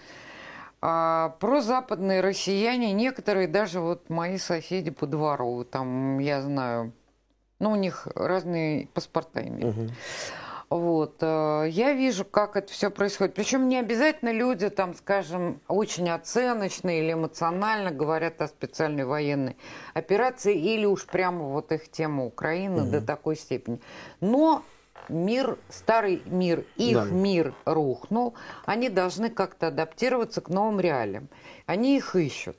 а 0.82 1.36
прозападные 1.40 2.20
россияне, 2.20 2.92
некоторые 2.92 3.48
даже 3.48 3.80
вот 3.80 4.08
мои 4.08 4.38
соседи 4.38 4.90
по 4.90 5.06
двору, 5.06 5.64
там, 5.64 6.18
я 6.18 6.40
знаю, 6.40 6.92
ну, 7.58 7.72
у 7.72 7.76
них 7.76 8.08
разные 8.14 8.88
паспорта 8.88 9.46
имеют. 9.46 9.76
Угу. 9.76 9.88
Вот. 10.70 11.16
Э, 11.20 11.66
я 11.68 11.92
вижу, 11.92 12.24
как 12.24 12.56
это 12.56 12.72
все 12.72 12.90
происходит. 12.90 13.34
Причем 13.34 13.68
не 13.68 13.76
обязательно 13.76 14.32
люди, 14.32 14.70
там, 14.70 14.94
скажем, 14.94 15.60
очень 15.66 16.08
оценочно 16.08 16.96
или 16.96 17.12
эмоционально 17.12 17.90
говорят 17.90 18.40
о 18.40 18.46
специальной 18.48 19.04
военной 19.04 19.56
операции 19.94 20.56
или 20.56 20.86
уж 20.86 21.06
прямо 21.06 21.44
вот 21.44 21.72
их 21.72 21.90
тему 21.90 22.26
Украины 22.26 22.82
угу. 22.82 22.92
до 22.92 23.00
такой 23.02 23.36
степени. 23.36 23.80
Но 24.20 24.62
мир, 25.08 25.58
старый 25.68 26.22
мир, 26.26 26.64
их 26.76 26.94
да. 26.96 27.04
мир 27.04 27.54
рухнул, 27.64 28.34
они 28.66 28.88
должны 28.88 29.30
как-то 29.30 29.68
адаптироваться 29.68 30.40
к 30.40 30.48
новым 30.48 30.80
реалиям. 30.80 31.28
Они 31.66 31.96
их 31.96 32.16
ищут. 32.16 32.56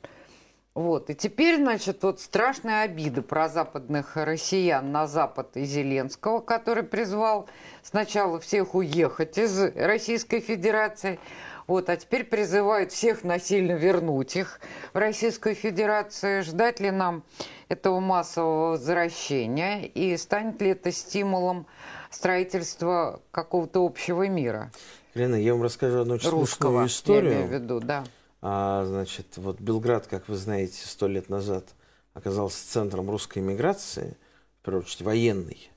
Вот. 0.73 1.09
И 1.09 1.15
теперь, 1.15 1.57
значит, 1.57 2.01
вот 2.03 2.21
страшная 2.21 2.83
обида 2.83 3.21
про 3.21 3.49
западных 3.49 4.15
россиян 4.15 4.89
на 4.91 5.05
Запад 5.05 5.57
и 5.57 5.65
Зеленского, 5.65 6.39
который 6.39 6.83
призвал 6.83 7.49
сначала 7.83 8.39
всех 8.39 8.73
уехать 8.73 9.37
из 9.37 9.59
Российской 9.75 10.39
Федерации, 10.39 11.19
вот, 11.67 11.89
а 11.89 11.97
теперь 11.97 12.23
призывает 12.23 12.91
всех 12.91 13.23
насильно 13.23 13.73
вернуть 13.73 14.35
их 14.35 14.59
в 14.93 14.97
Российскую 14.97 15.55
Федерацию. 15.55 16.43
Ждать 16.43 16.79
ли 16.79 16.91
нам 16.91 17.23
этого 17.69 17.99
массового 17.99 18.71
возвращения 18.71 19.85
и 19.85 20.15
станет 20.17 20.61
ли 20.61 20.69
это 20.69 20.91
стимулом 20.91 21.67
строительства 22.11 23.21
какого-то 23.31 23.83
общего 23.83 24.27
мира. 24.27 24.71
Лена, 25.13 25.35
я 25.35 25.53
вам 25.53 25.63
расскажу 25.63 26.01
одну 26.01 26.15
очень 26.15 26.29
Русского, 26.29 26.85
историю. 26.85 27.31
Я 27.31 27.37
имею 27.37 27.47
в 27.47 27.53
виду, 27.53 27.79
да. 27.79 28.03
А, 28.41 28.85
значит, 28.85 29.27
вот 29.37 29.59
Белград, 29.59 30.07
как 30.07 30.27
вы 30.27 30.35
знаете, 30.35 30.85
сто 30.85 31.07
лет 31.07 31.29
назад 31.29 31.65
оказался 32.13 32.67
центром 32.67 33.09
русской 33.09 33.39
миграции, 33.39 34.17
в 34.61 34.65
первую 34.65 34.83
очередь 34.83 35.01
военной, 35.01 35.71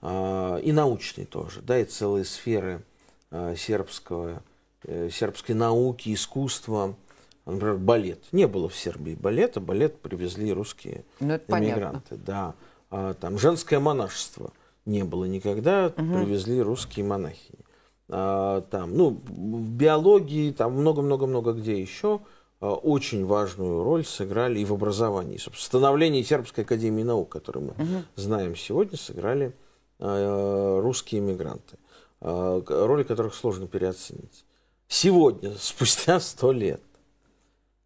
а, 0.00 0.58
и 0.58 0.72
научной 0.72 1.24
тоже, 1.24 1.60
да, 1.60 1.78
и 1.78 1.84
целые 1.84 2.24
сферы 2.24 2.82
а, 3.30 3.54
сербского, 3.56 4.42
э, 4.84 5.10
сербской 5.10 5.54
науки, 5.54 6.12
искусства, 6.12 6.96
например, 7.46 7.76
балет. 7.76 8.20
Не 8.32 8.46
было 8.46 8.68
в 8.68 8.76
Сербии 8.76 9.14
балета, 9.14 9.60
балет 9.60 10.00
привезли 10.00 10.52
русские 10.52 11.04
ну, 11.20 11.36
иммигранты. 11.48 12.16
Да. 12.16 12.54
А, 12.90 13.14
там 13.14 13.38
женское 13.38 13.78
монашество– 13.78 14.52
не 14.84 15.04
было 15.04 15.24
никогда, 15.24 15.86
угу. 15.86 15.94
привезли 15.94 16.60
русские 16.60 17.04
монахини. 17.04 17.60
А, 18.08 18.62
там, 18.62 18.96
ну, 18.96 19.10
в 19.10 19.70
биологии, 19.70 20.52
там 20.52 20.74
много-много-много 20.74 21.52
где 21.52 21.80
еще 21.80 22.20
а, 22.60 22.72
очень 22.74 23.24
важную 23.24 23.82
роль 23.82 24.04
сыграли 24.04 24.60
и 24.60 24.64
в 24.64 24.72
образовании. 24.72 25.36
Собственно, 25.36 25.80
становление 25.80 26.24
Сербской 26.24 26.64
академии 26.64 27.02
наук, 27.02 27.30
которую 27.30 27.66
мы 27.66 27.84
угу. 27.84 28.02
знаем 28.16 28.56
сегодня, 28.56 28.98
сыграли 28.98 29.54
а, 29.98 30.80
русские 30.80 31.20
иммигранты, 31.20 31.78
а, 32.20 32.62
роли 32.68 33.02
которых 33.04 33.34
сложно 33.34 33.66
переоценить. 33.66 34.44
Сегодня, 34.88 35.54
спустя 35.58 36.20
сто 36.20 36.52
лет, 36.52 36.82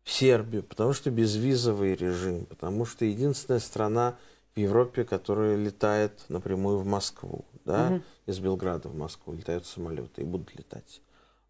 в 0.03 0.13
Сербию, 0.13 0.63
потому 0.63 0.93
что 0.93 1.11
безвизовый 1.11 1.97
режим, 1.97 2.47
потому 2.47 2.85
что 2.87 3.05
единственная 3.05 3.59
страна 3.59 4.17
в 4.57 4.59
Европе, 4.59 5.05
которые 5.05 5.57
летает 5.57 6.25
напрямую 6.29 6.79
в 6.79 6.87
Москву, 6.87 7.45
да, 7.67 7.89
угу. 7.89 8.03
из 8.25 8.39
Белграда 8.39 8.89
в 8.89 8.97
Москву 8.97 9.35
летают 9.35 9.67
самолеты 9.67 10.23
и 10.23 10.25
будут 10.25 10.57
летать. 10.57 11.03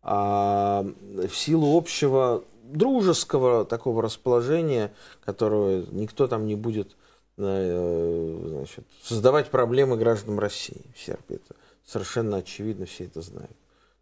А 0.03 0.85
в 1.03 1.35
силу 1.35 1.79
общего 1.79 2.45
дружеского 2.65 3.65
такого 3.65 4.03
расположения, 4.03 4.93
которого 5.25 5.85
никто 5.93 6.27
там 6.27 6.47
не 6.47 6.57
будет 6.57 6.97
э, 7.37 8.39
значит, 8.49 8.85
создавать 9.03 9.51
проблемы 9.51 9.97
гражданам 9.97 10.41
России 10.41 10.83
в 10.95 10.99
Сербии. 10.99 11.37
Это 11.37 11.55
совершенно 11.85 12.39
очевидно, 12.39 12.87
все 12.87 13.05
это 13.05 13.21
знают. 13.23 13.57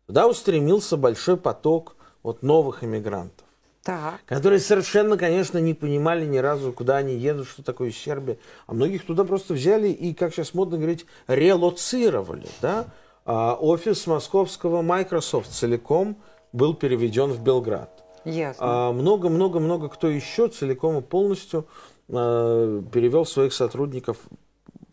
Туда 0.06 0.26
устремился 0.26 0.96
большой 0.96 1.36
поток 1.36 1.96
вот 2.22 2.42
новых 2.42 2.82
иммигрантов. 2.82 3.43
Так. 3.84 4.24
которые 4.24 4.60
совершенно, 4.60 5.18
конечно, 5.18 5.58
не 5.58 5.74
понимали 5.74 6.24
ни 6.24 6.38
разу, 6.38 6.72
куда 6.72 6.96
они 6.96 7.14
едут, 7.14 7.46
что 7.48 7.62
такое 7.62 7.90
Сербия. 7.90 8.38
А 8.66 8.72
многих 8.72 9.04
туда 9.04 9.24
просто 9.24 9.52
взяли 9.52 9.88
и, 9.88 10.14
как 10.14 10.32
сейчас 10.32 10.54
модно 10.54 10.78
говорить, 10.78 11.04
релоцировали. 11.28 12.48
Да? 12.62 12.86
А 13.26 13.54
офис 13.54 14.06
московского 14.06 14.80
Microsoft 14.80 15.50
целиком 15.50 16.16
был 16.54 16.72
переведен 16.72 17.30
в 17.30 17.42
Белград. 17.42 17.90
Ясно. 18.24 18.88
А 18.88 18.92
много-много-много 18.92 19.90
кто 19.90 20.08
еще 20.08 20.48
целиком 20.48 20.98
и 20.98 21.02
полностью 21.02 21.66
а, 22.08 22.82
перевел 22.90 23.26
своих 23.26 23.52
сотрудников, 23.52 24.16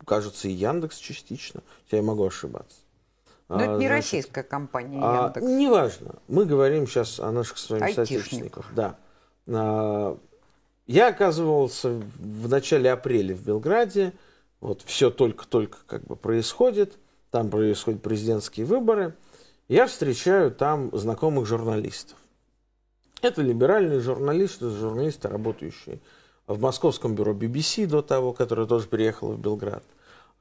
кажется, 0.04 0.48
и 0.48 0.52
Яндекс 0.52 0.98
частично, 0.98 1.62
я 1.90 2.02
могу 2.02 2.26
ошибаться. 2.26 2.81
Но 3.56 3.62
это 3.62 3.74
А, 3.74 3.76
не 3.76 3.86
значит, 3.86 3.90
российская 3.90 4.42
компания 4.42 4.98
а, 5.02 5.24
Яндекс. 5.26 5.46
неважно. 5.46 6.14
Мы 6.28 6.44
говорим 6.44 6.86
сейчас 6.86 7.20
о 7.20 7.30
наших 7.32 7.58
с 7.58 7.68
вами 7.68 7.92
соотечественниках. 7.92 8.66
Да. 8.74 8.96
А, 9.46 10.18
я 10.86 11.08
оказывался 11.08 11.90
в 11.90 12.48
начале 12.48 12.90
апреля 12.90 13.34
в 13.34 13.44
Белграде. 13.44 14.12
Вот 14.60 14.82
все 14.82 15.10
только-только 15.10 15.78
как 15.86 16.04
бы 16.04 16.16
происходит. 16.16 16.98
Там 17.30 17.50
происходят 17.50 18.02
президентские 18.02 18.66
выборы. 18.66 19.14
Я 19.68 19.86
встречаю 19.86 20.50
там 20.50 20.90
знакомых 20.92 21.46
журналистов. 21.46 22.16
Это 23.22 23.42
либеральные 23.42 24.00
журналисты, 24.00 24.70
журналисты, 24.70 25.28
работающие 25.28 26.00
в 26.46 26.60
московском 26.60 27.14
бюро 27.14 27.32
BBC 27.32 27.86
до 27.86 28.02
того, 28.02 28.32
которое 28.32 28.66
тоже 28.66 28.88
приехало 28.88 29.32
в 29.32 29.40
Белград. 29.40 29.84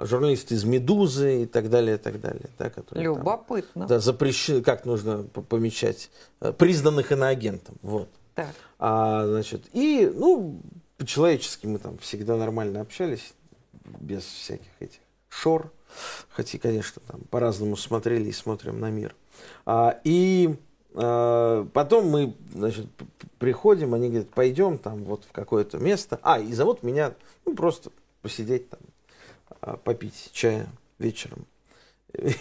Журналисты 0.06 0.56
из 0.56 0.64
«Медузы» 0.64 1.43
и 1.43 1.45
так 1.45 1.70
далее, 1.70 1.95
и 1.95 1.97
так 1.99 2.20
далее. 2.20 2.49
Да, 2.58 2.70
которые 2.70 3.06
там- 3.06 3.18
Любопытно. 3.18 3.88
да, 3.88 3.99
запрещено, 3.99 4.62
как 4.62 4.86
нужно 4.86 5.24
помечать, 5.24 6.10
э, 6.39 6.52
признанных 6.54 7.12
иноагентом. 7.12 7.76
Вот. 7.82 8.10
Так. 8.36 8.49
А, 8.80 9.26
значит, 9.28 9.64
и, 9.74 10.12
ну, 10.14 10.60
по-человечески 10.97 11.68
мы 11.68 11.80
там 11.80 11.97
всегда 11.97 12.38
нормально 12.38 12.82
общались, 12.82 13.34
без 13.99 14.24
всяких 14.24 14.70
этих 14.80 14.99
шор. 15.30 15.72
Хотя, 16.30 16.58
конечно, 16.58 17.02
там 17.08 17.22
по-разному 17.30 17.76
смотрели 17.76 18.30
и 18.30 18.32
смотрим 18.32 18.80
на 18.80 18.89
мир. 18.89 19.16
А, 19.66 19.99
и 20.04 20.56
а, 20.93 21.68
потом 21.74 22.10
мы, 22.10 22.36
значит, 22.54 22.88
приходим, 23.39 23.93
они 23.93 24.10
говорят, 24.10 24.30
пойдем 24.30 24.78
там 24.78 25.04
вот 25.04 25.26
в 25.26 25.32
какое-то 25.32 25.78
место. 25.78 26.20
А, 26.22 26.39
и 26.39 26.54
зовут 26.54 26.84
меня, 26.84 27.14
ну, 27.45 27.56
просто 27.56 27.91
посидеть 28.22 28.70
там, 28.70 28.80
попить 29.84 30.30
чая 30.34 30.68
вечером. 30.99 31.45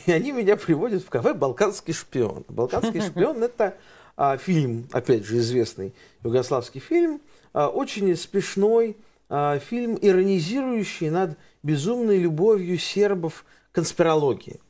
И 0.06 0.12
они 0.12 0.32
меня 0.32 0.56
приводят 0.56 1.02
в 1.02 1.08
кафе 1.08 1.34
«Балканский 1.34 1.94
шпион». 1.94 2.44
«Балканский 2.48 3.00
шпион»— 3.06 3.42
это 3.44 3.76
а, 4.16 4.36
фильм, 4.36 4.88
опять 4.92 5.24
же, 5.24 5.38
известный 5.38 5.94
югославский 6.24 6.80
фильм, 6.80 7.20
а, 7.52 7.68
очень 7.68 8.14
смешной 8.16 8.96
а, 9.28 9.58
фильм, 9.58 9.96
иронизирующий 10.00 11.10
над 11.10 11.38
безумной 11.62 12.18
любовью 12.18 12.78
сербов 12.78 13.44
к 13.70 13.76
конспирологии. 13.76 14.60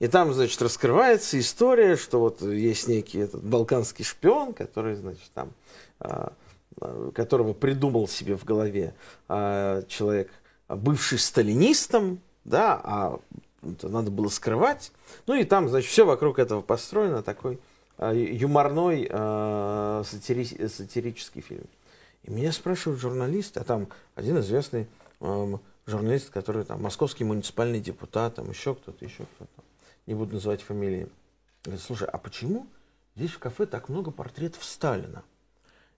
И 0.00 0.08
там, 0.08 0.32
значит, 0.32 0.60
раскрывается 0.60 1.38
история, 1.38 1.96
что 1.96 2.18
вот 2.18 2.42
есть 2.42 2.88
некий 2.88 3.20
этот 3.20 3.44
балканский 3.44 4.04
шпион, 4.04 4.52
который, 4.52 4.96
значит, 4.96 5.30
там, 5.32 5.52
а, 6.00 6.32
а, 6.80 7.12
которого 7.12 7.52
придумал 7.52 8.08
себе 8.08 8.36
в 8.36 8.44
голове 8.44 8.94
а, 9.28 9.82
человек, 9.84 10.28
а, 10.28 10.41
бывший 10.76 11.18
сталинистом, 11.18 12.20
да, 12.44 12.80
а 12.82 13.20
это 13.62 13.88
надо 13.88 14.10
было 14.10 14.28
скрывать. 14.28 14.92
Ну 15.26 15.34
и 15.34 15.44
там, 15.44 15.68
значит, 15.68 15.90
все 15.90 16.04
вокруг 16.04 16.38
этого 16.38 16.62
построено, 16.62 17.22
такой 17.22 17.60
а, 17.98 18.12
юморной 18.12 19.08
а, 19.10 20.02
сатири- 20.04 20.68
сатирический 20.68 21.40
фильм. 21.40 21.66
И 22.24 22.30
меня 22.30 22.52
спрашивают 22.52 23.00
журналисты, 23.00 23.60
а 23.60 23.64
там 23.64 23.88
один 24.14 24.38
известный 24.40 24.86
эм, 25.20 25.60
журналист, 25.86 26.30
который 26.30 26.64
там 26.64 26.80
московский 26.82 27.24
муниципальный 27.24 27.80
депутат, 27.80 28.36
там 28.36 28.48
еще 28.48 28.74
кто-то, 28.74 29.04
еще 29.04 29.24
кто-то, 29.34 29.62
не 30.06 30.14
буду 30.14 30.34
называть 30.34 30.62
фамилии. 30.62 31.08
Говорит, 31.64 31.82
слушай, 31.82 32.08
а 32.08 32.18
почему 32.18 32.66
здесь 33.16 33.30
в 33.30 33.38
кафе 33.38 33.66
так 33.66 33.88
много 33.88 34.12
портретов 34.12 34.64
Сталина? 34.64 35.24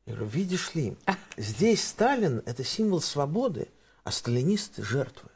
Я 0.07 0.14
говорю, 0.14 0.31
видишь 0.31 0.75
ли, 0.75 0.97
здесь 1.37 1.87
Сталин– 1.87 2.43
это 2.47 2.64
символ 2.64 3.01
свободы, 3.03 3.68
а 4.05 4.11
сталинисты– 4.11 4.82
жертвы. 4.84 5.30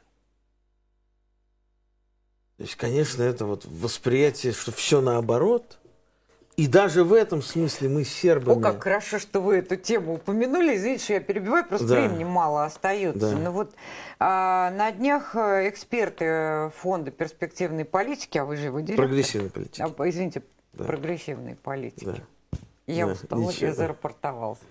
То 2.57 2.63
есть, 2.63 2.75
конечно, 2.75 3.23
это 3.23 3.45
вот 3.45 3.65
восприятие, 3.65 4.51
что 4.53 4.71
все 4.71 5.01
наоборот. 5.01 5.77
И 6.57 6.67
даже 6.67 7.05
в 7.05 7.13
этом 7.13 7.41
смысле 7.41 7.87
мы 7.87 8.03
с 8.03 8.09
сербами... 8.09 8.59
О, 8.59 8.61
как 8.61 8.83
хорошо, 8.83 9.17
что 9.17 9.39
вы 9.39 9.59
эту 9.59 9.77
тему 9.77 10.15
упомянули. 10.15 10.75
Извините, 10.75 11.03
что 11.05 11.13
я 11.13 11.19
перебиваю, 11.21 11.65
просто 11.65 11.87
Да. 11.87 12.01
времени 12.01 12.25
мало 12.25 12.65
остается. 12.65 13.31
Да. 13.31 13.37
Но 13.37 13.51
вот 13.53 13.73
а, 14.19 14.69
на 14.71 14.91
днях 14.91 15.37
э, 15.37 15.69
эксперты 15.69 16.69
фонда 16.75 17.11
перспективной 17.11 17.85
политики, 17.85 18.37
а 18.37 18.43
вы 18.43 18.57
же 18.57 18.65
его 18.65 18.81
директор. 18.81 19.05
Прогрессивной 19.07 19.49
политики. 19.51 19.81
А, 19.81 20.09
извините, 20.09 20.43
Да. 20.73 20.83
прогрессивной 20.83 21.55
политики. 21.55 22.03
Да. 22.51 22.59
Я 22.87 23.05
Да, 23.05 23.13
устала, 23.13 23.39
ничего. 23.39 23.67
я 23.67 23.73
зарапортовался. 23.73 24.63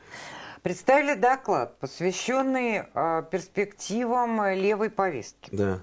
Представили 0.69 1.14
доклад, 1.14 1.79
посвященный 1.79 2.83
а, 2.93 3.23
перспективам 3.23 4.43
э, 4.43 4.55
левой 4.55 4.91
повестки. 4.91 5.49
Да. 5.51 5.81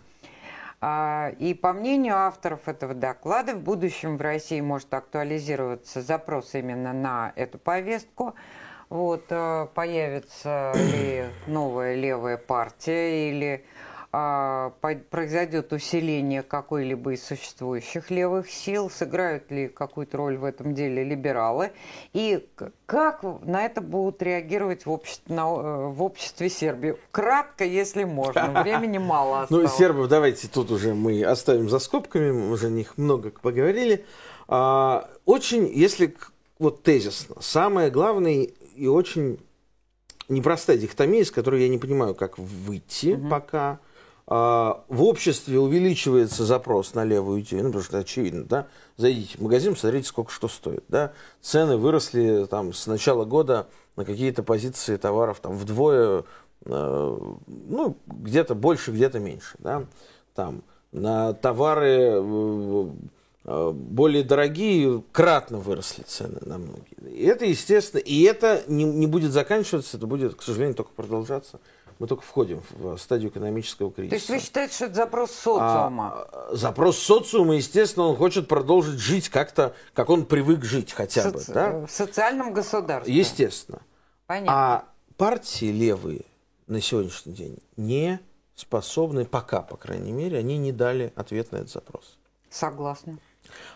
А, 0.79 1.31
И 1.39 1.55
по 1.55 1.73
мнению 1.73 2.17
авторов 2.17 2.67
этого 2.67 2.93
доклада, 2.93 3.55
в 3.55 3.61
будущем 3.61 4.17
в 4.17 4.21
России 4.21 4.61
может 4.61 4.93
актуализироваться 4.93 6.03
запрос 6.03 6.53
именно 6.53 6.93
на 6.93 7.33
эту 7.35 7.57
повестку. 7.57 8.35
Вот, 8.89 9.23
э, 9.29 9.65
появится 9.73 10.73
ли 10.75 11.25
новая 11.47 11.95
левая 11.95 12.37
партия 12.37 13.31
или 13.31 13.65
произойдет 15.09 15.73
усиление 15.73 16.41
какой-либо 16.43 17.13
из 17.13 17.23
существующих 17.25 18.09
левых 18.11 18.49
сил, 18.49 18.89
сыграют 18.89 19.51
ли 19.51 19.67
какую-то 19.67 20.17
роль 20.17 20.37
в 20.37 20.43
этом 20.43 20.73
деле 20.73 21.03
либералы, 21.03 21.71
и 22.13 22.47
как 22.85 23.23
на 23.43 23.65
это 23.65 23.81
будут 23.81 24.21
реагировать 24.21 24.85
в 24.85 24.91
обществе, 24.91 25.35
на- 25.35 25.41
э, 25.57 25.87
в 25.89 26.01
обществе 26.01 26.49
Сербии. 26.49 26.95
Кратко, 27.11 27.63
если 27.65 28.03
можно, 28.03 28.61
времени 28.63 28.97
мало 28.99 29.47
Ну, 29.49 29.59
осталось. 29.59 29.73
сербов 29.77 30.07
давайте 30.07 30.47
тут 30.47 30.71
уже 30.71 30.93
мы 30.93 31.23
оставим 31.23 31.69
за 31.69 31.79
скобками, 31.79 32.31
мы 32.31 32.51
уже 32.51 32.67
о 32.67 32.69
них 32.71 32.97
много 32.97 33.31
поговорили. 33.31 34.05
А, 34.47 35.09
очень, 35.25 35.67
если 35.67 36.15
вот 36.59 36.83
тезисно, 36.83 37.35
самое 37.41 37.89
главное 37.89 38.47
и 38.75 38.87
очень 38.87 39.39
непростая 40.29 40.77
дихотомия, 40.77 41.21
из 41.21 41.31
которой 41.31 41.61
я 41.63 41.69
не 41.69 41.77
понимаю, 41.77 42.15
как 42.15 42.37
выйти 42.37 43.15
пока. 43.29 43.79
А, 44.27 44.83
в 44.87 45.03
обществе 45.03 45.59
увеличивается 45.59 46.45
запрос 46.45 46.95
на 46.95 47.03
левую 47.03 47.41
идею, 47.41 47.63
ну, 47.63 47.69
потому 47.69 47.83
что 47.83 47.99
очевидно, 47.99 48.43
да. 48.43 48.67
Зайдите 48.97 49.37
в 49.37 49.41
магазин, 49.41 49.73
посмотрите, 49.73 50.07
сколько 50.07 50.31
что 50.31 50.47
стоит, 50.47 50.83
да. 50.87 51.13
Цены 51.41 51.77
выросли 51.77 52.45
там 52.49 52.73
с 52.73 52.87
начала 52.87 53.25
года 53.25 53.67
на 53.95 54.03
какие-то 54.03 54.41
позиции 54.41 54.97
товаров 54.97 55.39
там 55.41 55.55
вдвое, 55.55 56.23
э, 56.65 57.17
ну, 57.45 57.97
где-то 58.07 58.55
больше, 58.55 58.91
где-то 58.91 59.19
меньше, 59.19 59.57
да. 59.59 59.85
Там 60.33 60.63
на 60.91 61.33
товары 61.33 62.13
э, 62.15 62.89
э, 63.43 63.71
более 63.71 64.23
дорогие 64.23 65.03
кратно 65.11 65.59
выросли 65.59 66.01
цены 66.01 66.39
на 66.41 66.57
многие. 66.57 66.95
И 67.11 67.25
это, 67.25 67.45
естественно, 67.45 67.99
и 67.99 68.23
это 68.23 68.63
не, 68.65 68.85
не 68.85 69.05
будет 69.05 69.33
заканчиваться, 69.33 69.97
это 69.97 70.07
будет, 70.07 70.33
к 70.33 70.41
сожалению, 70.41 70.73
только 70.75 70.93
продолжаться. 70.93 71.59
Мы 71.99 72.07
только 72.07 72.23
входим 72.23 72.61
в 72.71 72.97
стадию 72.97 73.29
экономического 73.29 73.91
кризиса. 73.91 74.09
То 74.09 74.15
есть 74.15 74.29
вы 74.29 74.39
считаете, 74.39 74.73
что 74.75 74.85
это 74.85 74.95
запрос 74.95 75.31
социума? 75.31 76.11
А, 76.13 76.49
а, 76.51 76.55
запрос 76.55 76.97
социума, 76.99 77.55
естественно, 77.55 78.07
он 78.07 78.17
хочет 78.17 78.47
продолжить 78.49 78.99
жить 78.99 79.29
как-то, 79.29 79.73
как 79.93 80.09
он 80.09 80.25
привык 80.25 80.63
жить 80.65 80.91
хотя 80.91 81.31
бы. 81.31 81.39
Соци- 81.39 81.53
да? 81.53 81.85
В 81.85 81.91
социальном 81.91 82.53
государстве. 82.53 83.13
Естественно. 83.13 83.81
Понятно. 84.27 84.53
А 84.53 84.85
партии 85.15 85.71
левые 85.71 86.25
на 86.67 86.81
сегодняшний 86.81 87.33
день 87.33 87.59
не 87.77 88.19
способны, 88.55 89.25
пока, 89.25 89.61
по 89.61 89.77
крайней 89.77 90.11
мере, 90.11 90.37
они 90.37 90.57
не 90.57 90.71
дали 90.73 91.13
ответ 91.15 91.51
на 91.51 91.57
этот 91.57 91.71
запрос. 91.71 92.17
Согласна. 92.49 93.19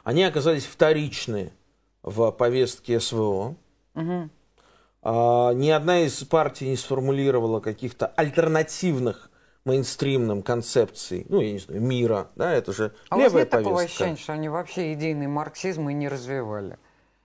Они 0.04 0.24
оказались 0.24 0.66
вторичны 0.66 1.54
в 2.02 2.32
повестке 2.32 3.00
СВО. 3.00 3.56
Мгм. 3.94 4.30
А, 5.02 5.54
ни 5.54 5.70
одна 5.70 6.02
из 6.02 6.24
партий 6.26 6.68
не 6.70 6.76
сформулировала 6.76 7.60
каких-то 7.60 8.08
альтернативных 8.08 9.30
мейнстримным 9.66 10.42
концепций, 10.42 11.26
ну, 11.30 11.42
я 11.42 11.52
не 11.54 11.60
знаю, 11.60 11.82
мира, 11.82 12.28
да, 12.36 12.52
это 12.54 12.74
же 12.74 12.94
А 13.10 13.16
у 13.16 13.20
вас 13.20 13.28
левая 13.28 13.44
нет 13.44 13.50
такого 13.50 13.76
повестка. 13.76 13.94
ощущения, 14.04 14.18
что 14.18 14.34
они 14.34 14.50
вообще 14.50 14.94
идейный 14.94 15.28
марксизм 15.28 15.90
и 15.90 15.94
не 15.94 16.08
развивали? 16.08 16.78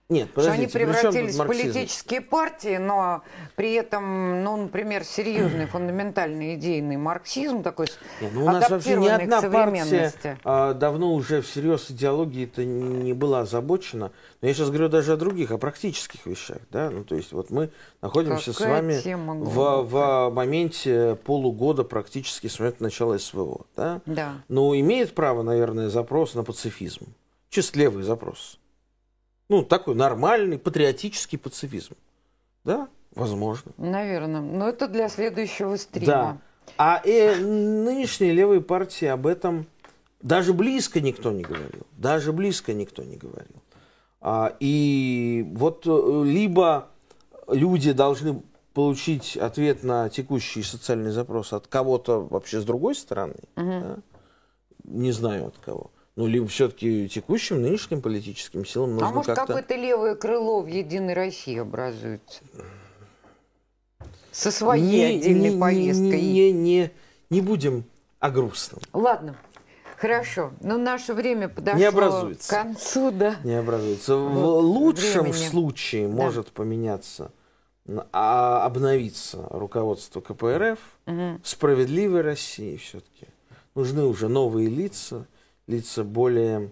Нет, 0.07 0.29
что 0.37 0.51
они 0.51 0.67
превратились 0.67 1.33
в 1.33 1.47
политические 1.47 2.21
партии, 2.21 2.77
но 2.77 3.23
при 3.55 3.73
этом, 3.73 4.43
ну, 4.43 4.55
например, 4.55 5.03
серьезный 5.03 5.65
фундаментальный 5.71 6.53
идейный 6.53 6.97
марксизм 6.97 7.63
такой 7.63 7.87
Нет, 8.21 8.31
ну, 8.35 8.45
у 8.45 8.45
нас 8.45 8.69
вообще 8.69 8.97
ни 8.97 9.07
одна 9.07 9.41
партия 9.41 10.13
а, 10.43 10.75
давно 10.75 11.11
уже 11.11 11.41
всерьез 11.41 11.89
идеологии 11.89 12.43
это 12.43 12.63
не 12.63 13.13
была 13.13 13.41
озабочена. 13.41 14.11
Но 14.41 14.47
я 14.47 14.53
сейчас 14.53 14.69
говорю 14.69 14.89
даже 14.89 15.13
о 15.13 15.17
других, 15.17 15.49
о 15.49 15.57
практических 15.57 16.23
вещах, 16.27 16.59
да. 16.69 16.91
Ну, 16.91 17.03
то 17.03 17.15
есть 17.15 17.31
вот 17.31 17.49
мы 17.49 17.71
находимся 18.03 18.53
Какая 18.53 18.67
с 18.67 19.03
вами 19.03 19.43
в, 19.43 19.81
в 19.85 20.29
моменте 20.29 21.17
полугода 21.23 21.83
практически 21.83 22.45
с 22.45 22.59
момента 22.59 22.83
начала 22.83 23.17
СВО, 23.17 23.65
да. 23.75 24.01
Да. 24.05 24.33
Но 24.49 24.75
имеет 24.75 25.15
право, 25.15 25.41
наверное, 25.41 25.89
запрос 25.89 26.35
на 26.35 26.43
пацифизм, 26.43 27.07
чисто 27.49 27.79
левый 27.79 28.03
запрос. 28.03 28.59
Ну, 29.49 29.63
такой 29.63 29.95
нормальный 29.95 30.57
патриотический 30.57 31.37
пацифизм. 31.37 31.95
Да, 32.63 32.87
возможно. 33.13 33.71
Наверное. 33.77 34.41
Но 34.41 34.67
это 34.67 34.87
для 34.87 35.09
следующего 35.09 35.75
стрима. 35.75 36.05
Да. 36.05 36.37
А 36.77 37.01
э, 37.03 37.35
нынешние 37.35 38.33
левые 38.33 38.61
партии 38.61 39.05
об 39.05 39.27
этом 39.27 39.67
даже 40.21 40.53
близко 40.53 40.99
никто 40.99 41.31
не 41.31 41.43
говорил. 41.43 41.85
Даже 41.91 42.33
близко 42.33 42.73
никто 42.73 43.03
не 43.03 43.17
говорил. 43.17 43.61
А, 44.19 44.55
и 44.59 45.45
вот 45.53 45.83
э, 45.85 46.23
либо 46.25 46.87
люди 47.47 47.91
должны 47.91 48.41
получить 48.73 49.37
ответ 49.37 49.83
на 49.83 50.09
текущий 50.09 50.63
социальный 50.63 51.11
запрос 51.11 51.53
от 51.53 51.67
кого-то 51.67 52.21
вообще 52.21 52.59
с 52.59 52.65
другой 52.65 52.95
стороны, 52.95 53.35
угу. 53.55 53.69
да? 53.69 53.97
не 54.83 55.11
знаю 55.11 55.47
от 55.47 55.57
кого, 55.59 55.91
ну, 56.15 56.27
либо 56.27 56.47
все-таки 56.47 57.09
текущим, 57.09 57.61
нынешним 57.61 58.01
политическим 58.01 58.65
силам 58.65 58.91
нужно 58.93 59.07
А 59.07 59.11
может, 59.11 59.35
какое-то 59.35 59.75
левое 59.75 60.15
крыло 60.15 60.61
в 60.61 60.67
«Единой 60.67 61.13
России» 61.13 61.57
образуется? 61.57 62.41
Со 64.31 64.51
своей 64.51 65.13
не, 65.13 65.19
отдельной 65.19 65.53
не, 65.53 65.59
повесткой. 65.59 66.21
Не, 66.21 66.51
не, 66.51 66.51
не, 66.51 66.91
не 67.29 67.41
будем 67.41 67.83
о 68.19 68.29
грустном. 68.29 68.81
Ладно. 68.93 69.35
Хорошо, 69.97 70.51
но 70.61 70.77
наше 70.77 71.13
время 71.13 71.47
подошло 71.47 71.79
не 71.79 71.85
образуется. 71.85 72.49
к 72.49 72.51
концу, 72.51 73.11
да. 73.11 73.37
Не 73.43 73.55
образуется. 73.55 74.15
Вот, 74.15 74.61
в 74.61 74.65
лучшем 74.65 75.23
времени. 75.23 75.49
случае 75.49 76.07
да. 76.07 76.13
может 76.13 76.51
поменяться, 76.51 77.31
а, 78.11 78.65
обновиться 78.65 79.47
руководство 79.49 80.19
КПРФ, 80.19 80.79
угу. 81.05 81.39
справедливой 81.43 82.21
России 82.21 82.75
все-таки. 82.75 83.27
Нужны 83.73 84.03
уже 84.03 84.27
новые 84.27 84.69
лица, 84.69 85.27
лица 85.67 86.03
более 86.03 86.71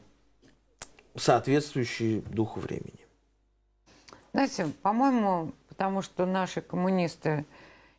соответствующие 1.16 2.22
духу 2.22 2.60
времени. 2.60 3.06
Знаете, 4.34 4.68
по-моему, 4.82 5.52
потому 5.70 6.02
что 6.02 6.26
наши 6.26 6.62
коммунисты 6.62 7.46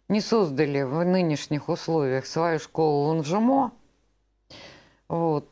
не 0.09 0.21
создали 0.21 0.83
в 0.83 1.05
нынешних 1.05 1.69
условиях 1.69 2.27
свою 2.27 2.59
школу 2.59 3.09
Ланжемо, 3.09 3.73
вот, 5.09 5.49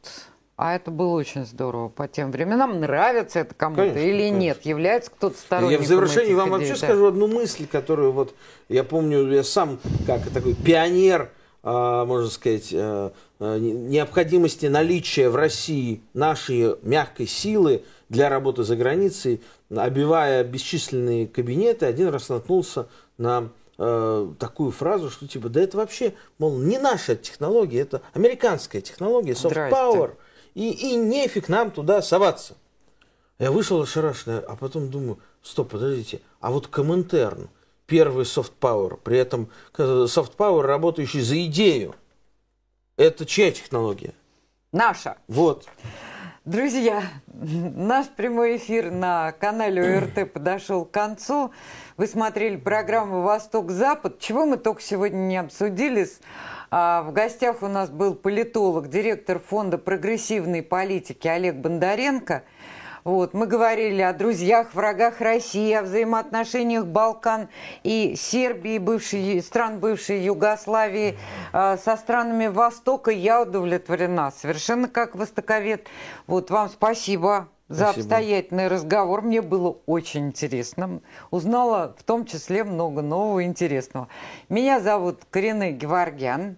а 0.57 0.75
это 0.75 0.91
было 0.91 1.15
очень 1.15 1.45
здорово 1.45 1.89
по 1.89 2.09
тем 2.09 2.31
временам. 2.33 2.81
Нравится 2.81 3.41
это 3.41 3.55
кому-то 3.55 3.99
или 3.99 4.29
конечно. 4.29 4.39
нет? 4.39 4.67
Является 4.67 5.11
кто-то 5.11 5.39
сторонником 5.39 5.81
Я 5.81 5.85
в 5.85 5.89
завершении 5.89 6.35
вам 6.35 6.49
идей, 6.49 6.59
вообще 6.59 6.81
да. 6.81 6.87
скажу 6.87 7.07
одну 7.07 7.29
мысль, 7.29 7.67
которую 7.67 8.13
вот 8.13 8.35
я 8.69 8.83
помню, 8.83 9.31
я 9.31 9.45
сам 9.45 9.79
как 10.07 10.29
такой 10.31 10.55
пионер– 10.55 11.31
можно 11.63 12.29
сказать, 12.29 12.69
э, 12.73 13.11
э, 13.39 13.59
необходимости 13.59 14.67
наличия 14.67 15.29
в 15.29 15.37
России 15.37 16.03
нашей 16.13 16.77
мягкой 16.83 17.29
силы 17.29 17.85
для 18.09 18.29
работы 18.29 18.65
за 18.65 18.75
границей, 18.75 19.41
обивая 19.71 20.43
бесчисленные 20.43 21.29
кабинеты, 21.29 21.87
один 21.87 22.09
раз 22.09 22.29
наткнулся 22.29 22.89
на 23.17 23.51
э, 23.79 24.33
такую 24.41 24.73
фразу, 24.73 25.09
что 25.09 25.29
типа, 25.29 25.49
да 25.49 25.63
это 25.63 25.77
вообще, 25.77 26.15
мол, 26.39 26.59
не 26.59 26.79
наша 26.79 27.15
технология, 27.15 27.81
это 27.81 28.03
американская 28.13 28.83
технология, 28.83 29.33
soft 29.33 29.71
power, 29.71 30.17
и, 30.55 30.69
и 30.71 30.97
нефиг 30.97 31.49
нам 31.49 31.71
туда 31.71 32.03
соваться. 32.03 32.57
Я 33.39 33.53
вышел 33.53 33.81
ошарашенный, 33.81 34.41
а 34.41 34.57
потом 34.57 34.91
думаю, 34.91 35.19
стоп, 35.43 35.71
подождите, 35.71 36.21
а 36.41 36.51
вот 36.51 36.67
Коминтерн– 36.67 37.49
первый 37.93 38.25
soft 38.25 38.55
power, 38.59 38.97
при 38.97 39.19
этом 39.19 39.51
soft 39.77 40.37
power, 40.39 40.63
работающий 40.63 41.21
за 41.21 41.45
идею. 41.45 41.95
Это 42.97 43.27
чья 43.27 43.51
технология? 43.51 44.15
Наша. 44.73 45.19
Вот. 45.29 45.67
Друзья, 46.47 47.03
наш 47.27 48.07
прямой 48.09 48.57
эфир 48.57 48.91
на 48.91 49.33
канале 49.33 49.99
ОРТ 49.99 50.33
подошел 50.33 50.87
к 50.87 50.91
концу. 50.91 51.53
Вы 51.99 52.07
смотрели 52.07 52.57
программу 52.57 53.21
«Восток-Запад». 53.21 54.19
Чего 54.19 54.47
мы 54.47 54.57
только 54.57 54.81
сегодня 54.81 55.19
не 55.19 55.37
обсудили. 55.37 56.09
А, 56.71 57.03
в 57.03 57.13
гостях 57.13 57.63
у 57.63 57.69
нас 57.69 57.91
был 57.91 58.15
политолог, 58.15 58.89
директор 58.89 59.39
фонда 59.39 59.77
прогрессивной 59.77 60.63
политики 60.63 61.29
Олег 61.29 61.57
Бондаренко– 61.57 62.45
вот, 63.05 63.35
мы 63.35 63.47
говорили 63.47 64.01
о 64.01 64.13
друзьях, 64.13 64.75
врагах 64.75 65.21
России, 65.21 65.73
о 65.73 65.83
взаимоотношениях 65.83 66.87
Балкан 66.87 67.49
и 67.83 68.15
Сербии, 68.17 68.79
бывшей, 68.79 69.43
стран 69.43 69.81
бывшей 69.81 70.23
Югославии 70.23 71.19
э, 71.53 71.77
со 71.79 71.97
странами 71.97 72.47
Востока. 72.47 73.11
Я 73.11 73.43
удовлетворена, 73.43 74.31
совершенно 74.31 74.89
как 74.89 75.17
востоковед. 75.17 75.89
Вот, 76.29 76.51
вам 76.51 76.69
спасибо 76.69 77.49
за 77.69 77.87
Спасибо. 77.87 78.01
обстоятельный 78.01 78.69
разговор. 78.69 79.23
Мне 79.23 79.43
было 79.43 79.79
очень 79.87 80.29
интересно. 80.29 81.01
Узнала 81.31 81.97
в 81.99 82.03
том 82.05 82.25
числе 82.25 82.65
много 82.65 83.03
нового 83.03 83.43
интересного. 83.45 84.09
Меня 84.49 84.79
зовут 84.79 85.21
Корене 85.31 85.73
Геворгян. 85.73 86.57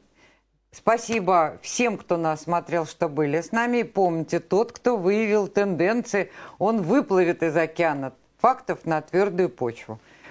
Спасибо 0.76 1.58
всем, 1.62 1.96
кто 1.96 2.16
нас 2.16 2.42
смотрел, 2.42 2.84
что 2.84 3.08
были 3.08 3.40
с 3.40 3.52
нами. 3.52 3.78
И 3.78 3.84
помните, 3.84 4.40
тот, 4.40 4.72
кто 4.72 4.96
выявил 4.96 5.46
тенденции, 5.46 6.32
он 6.58 6.82
выплывет 6.82 7.44
из 7.44 7.56
океана 7.56 8.12
фактов 8.40 8.84
на 8.84 9.00
твердую 9.00 9.50
почву. 9.50 10.00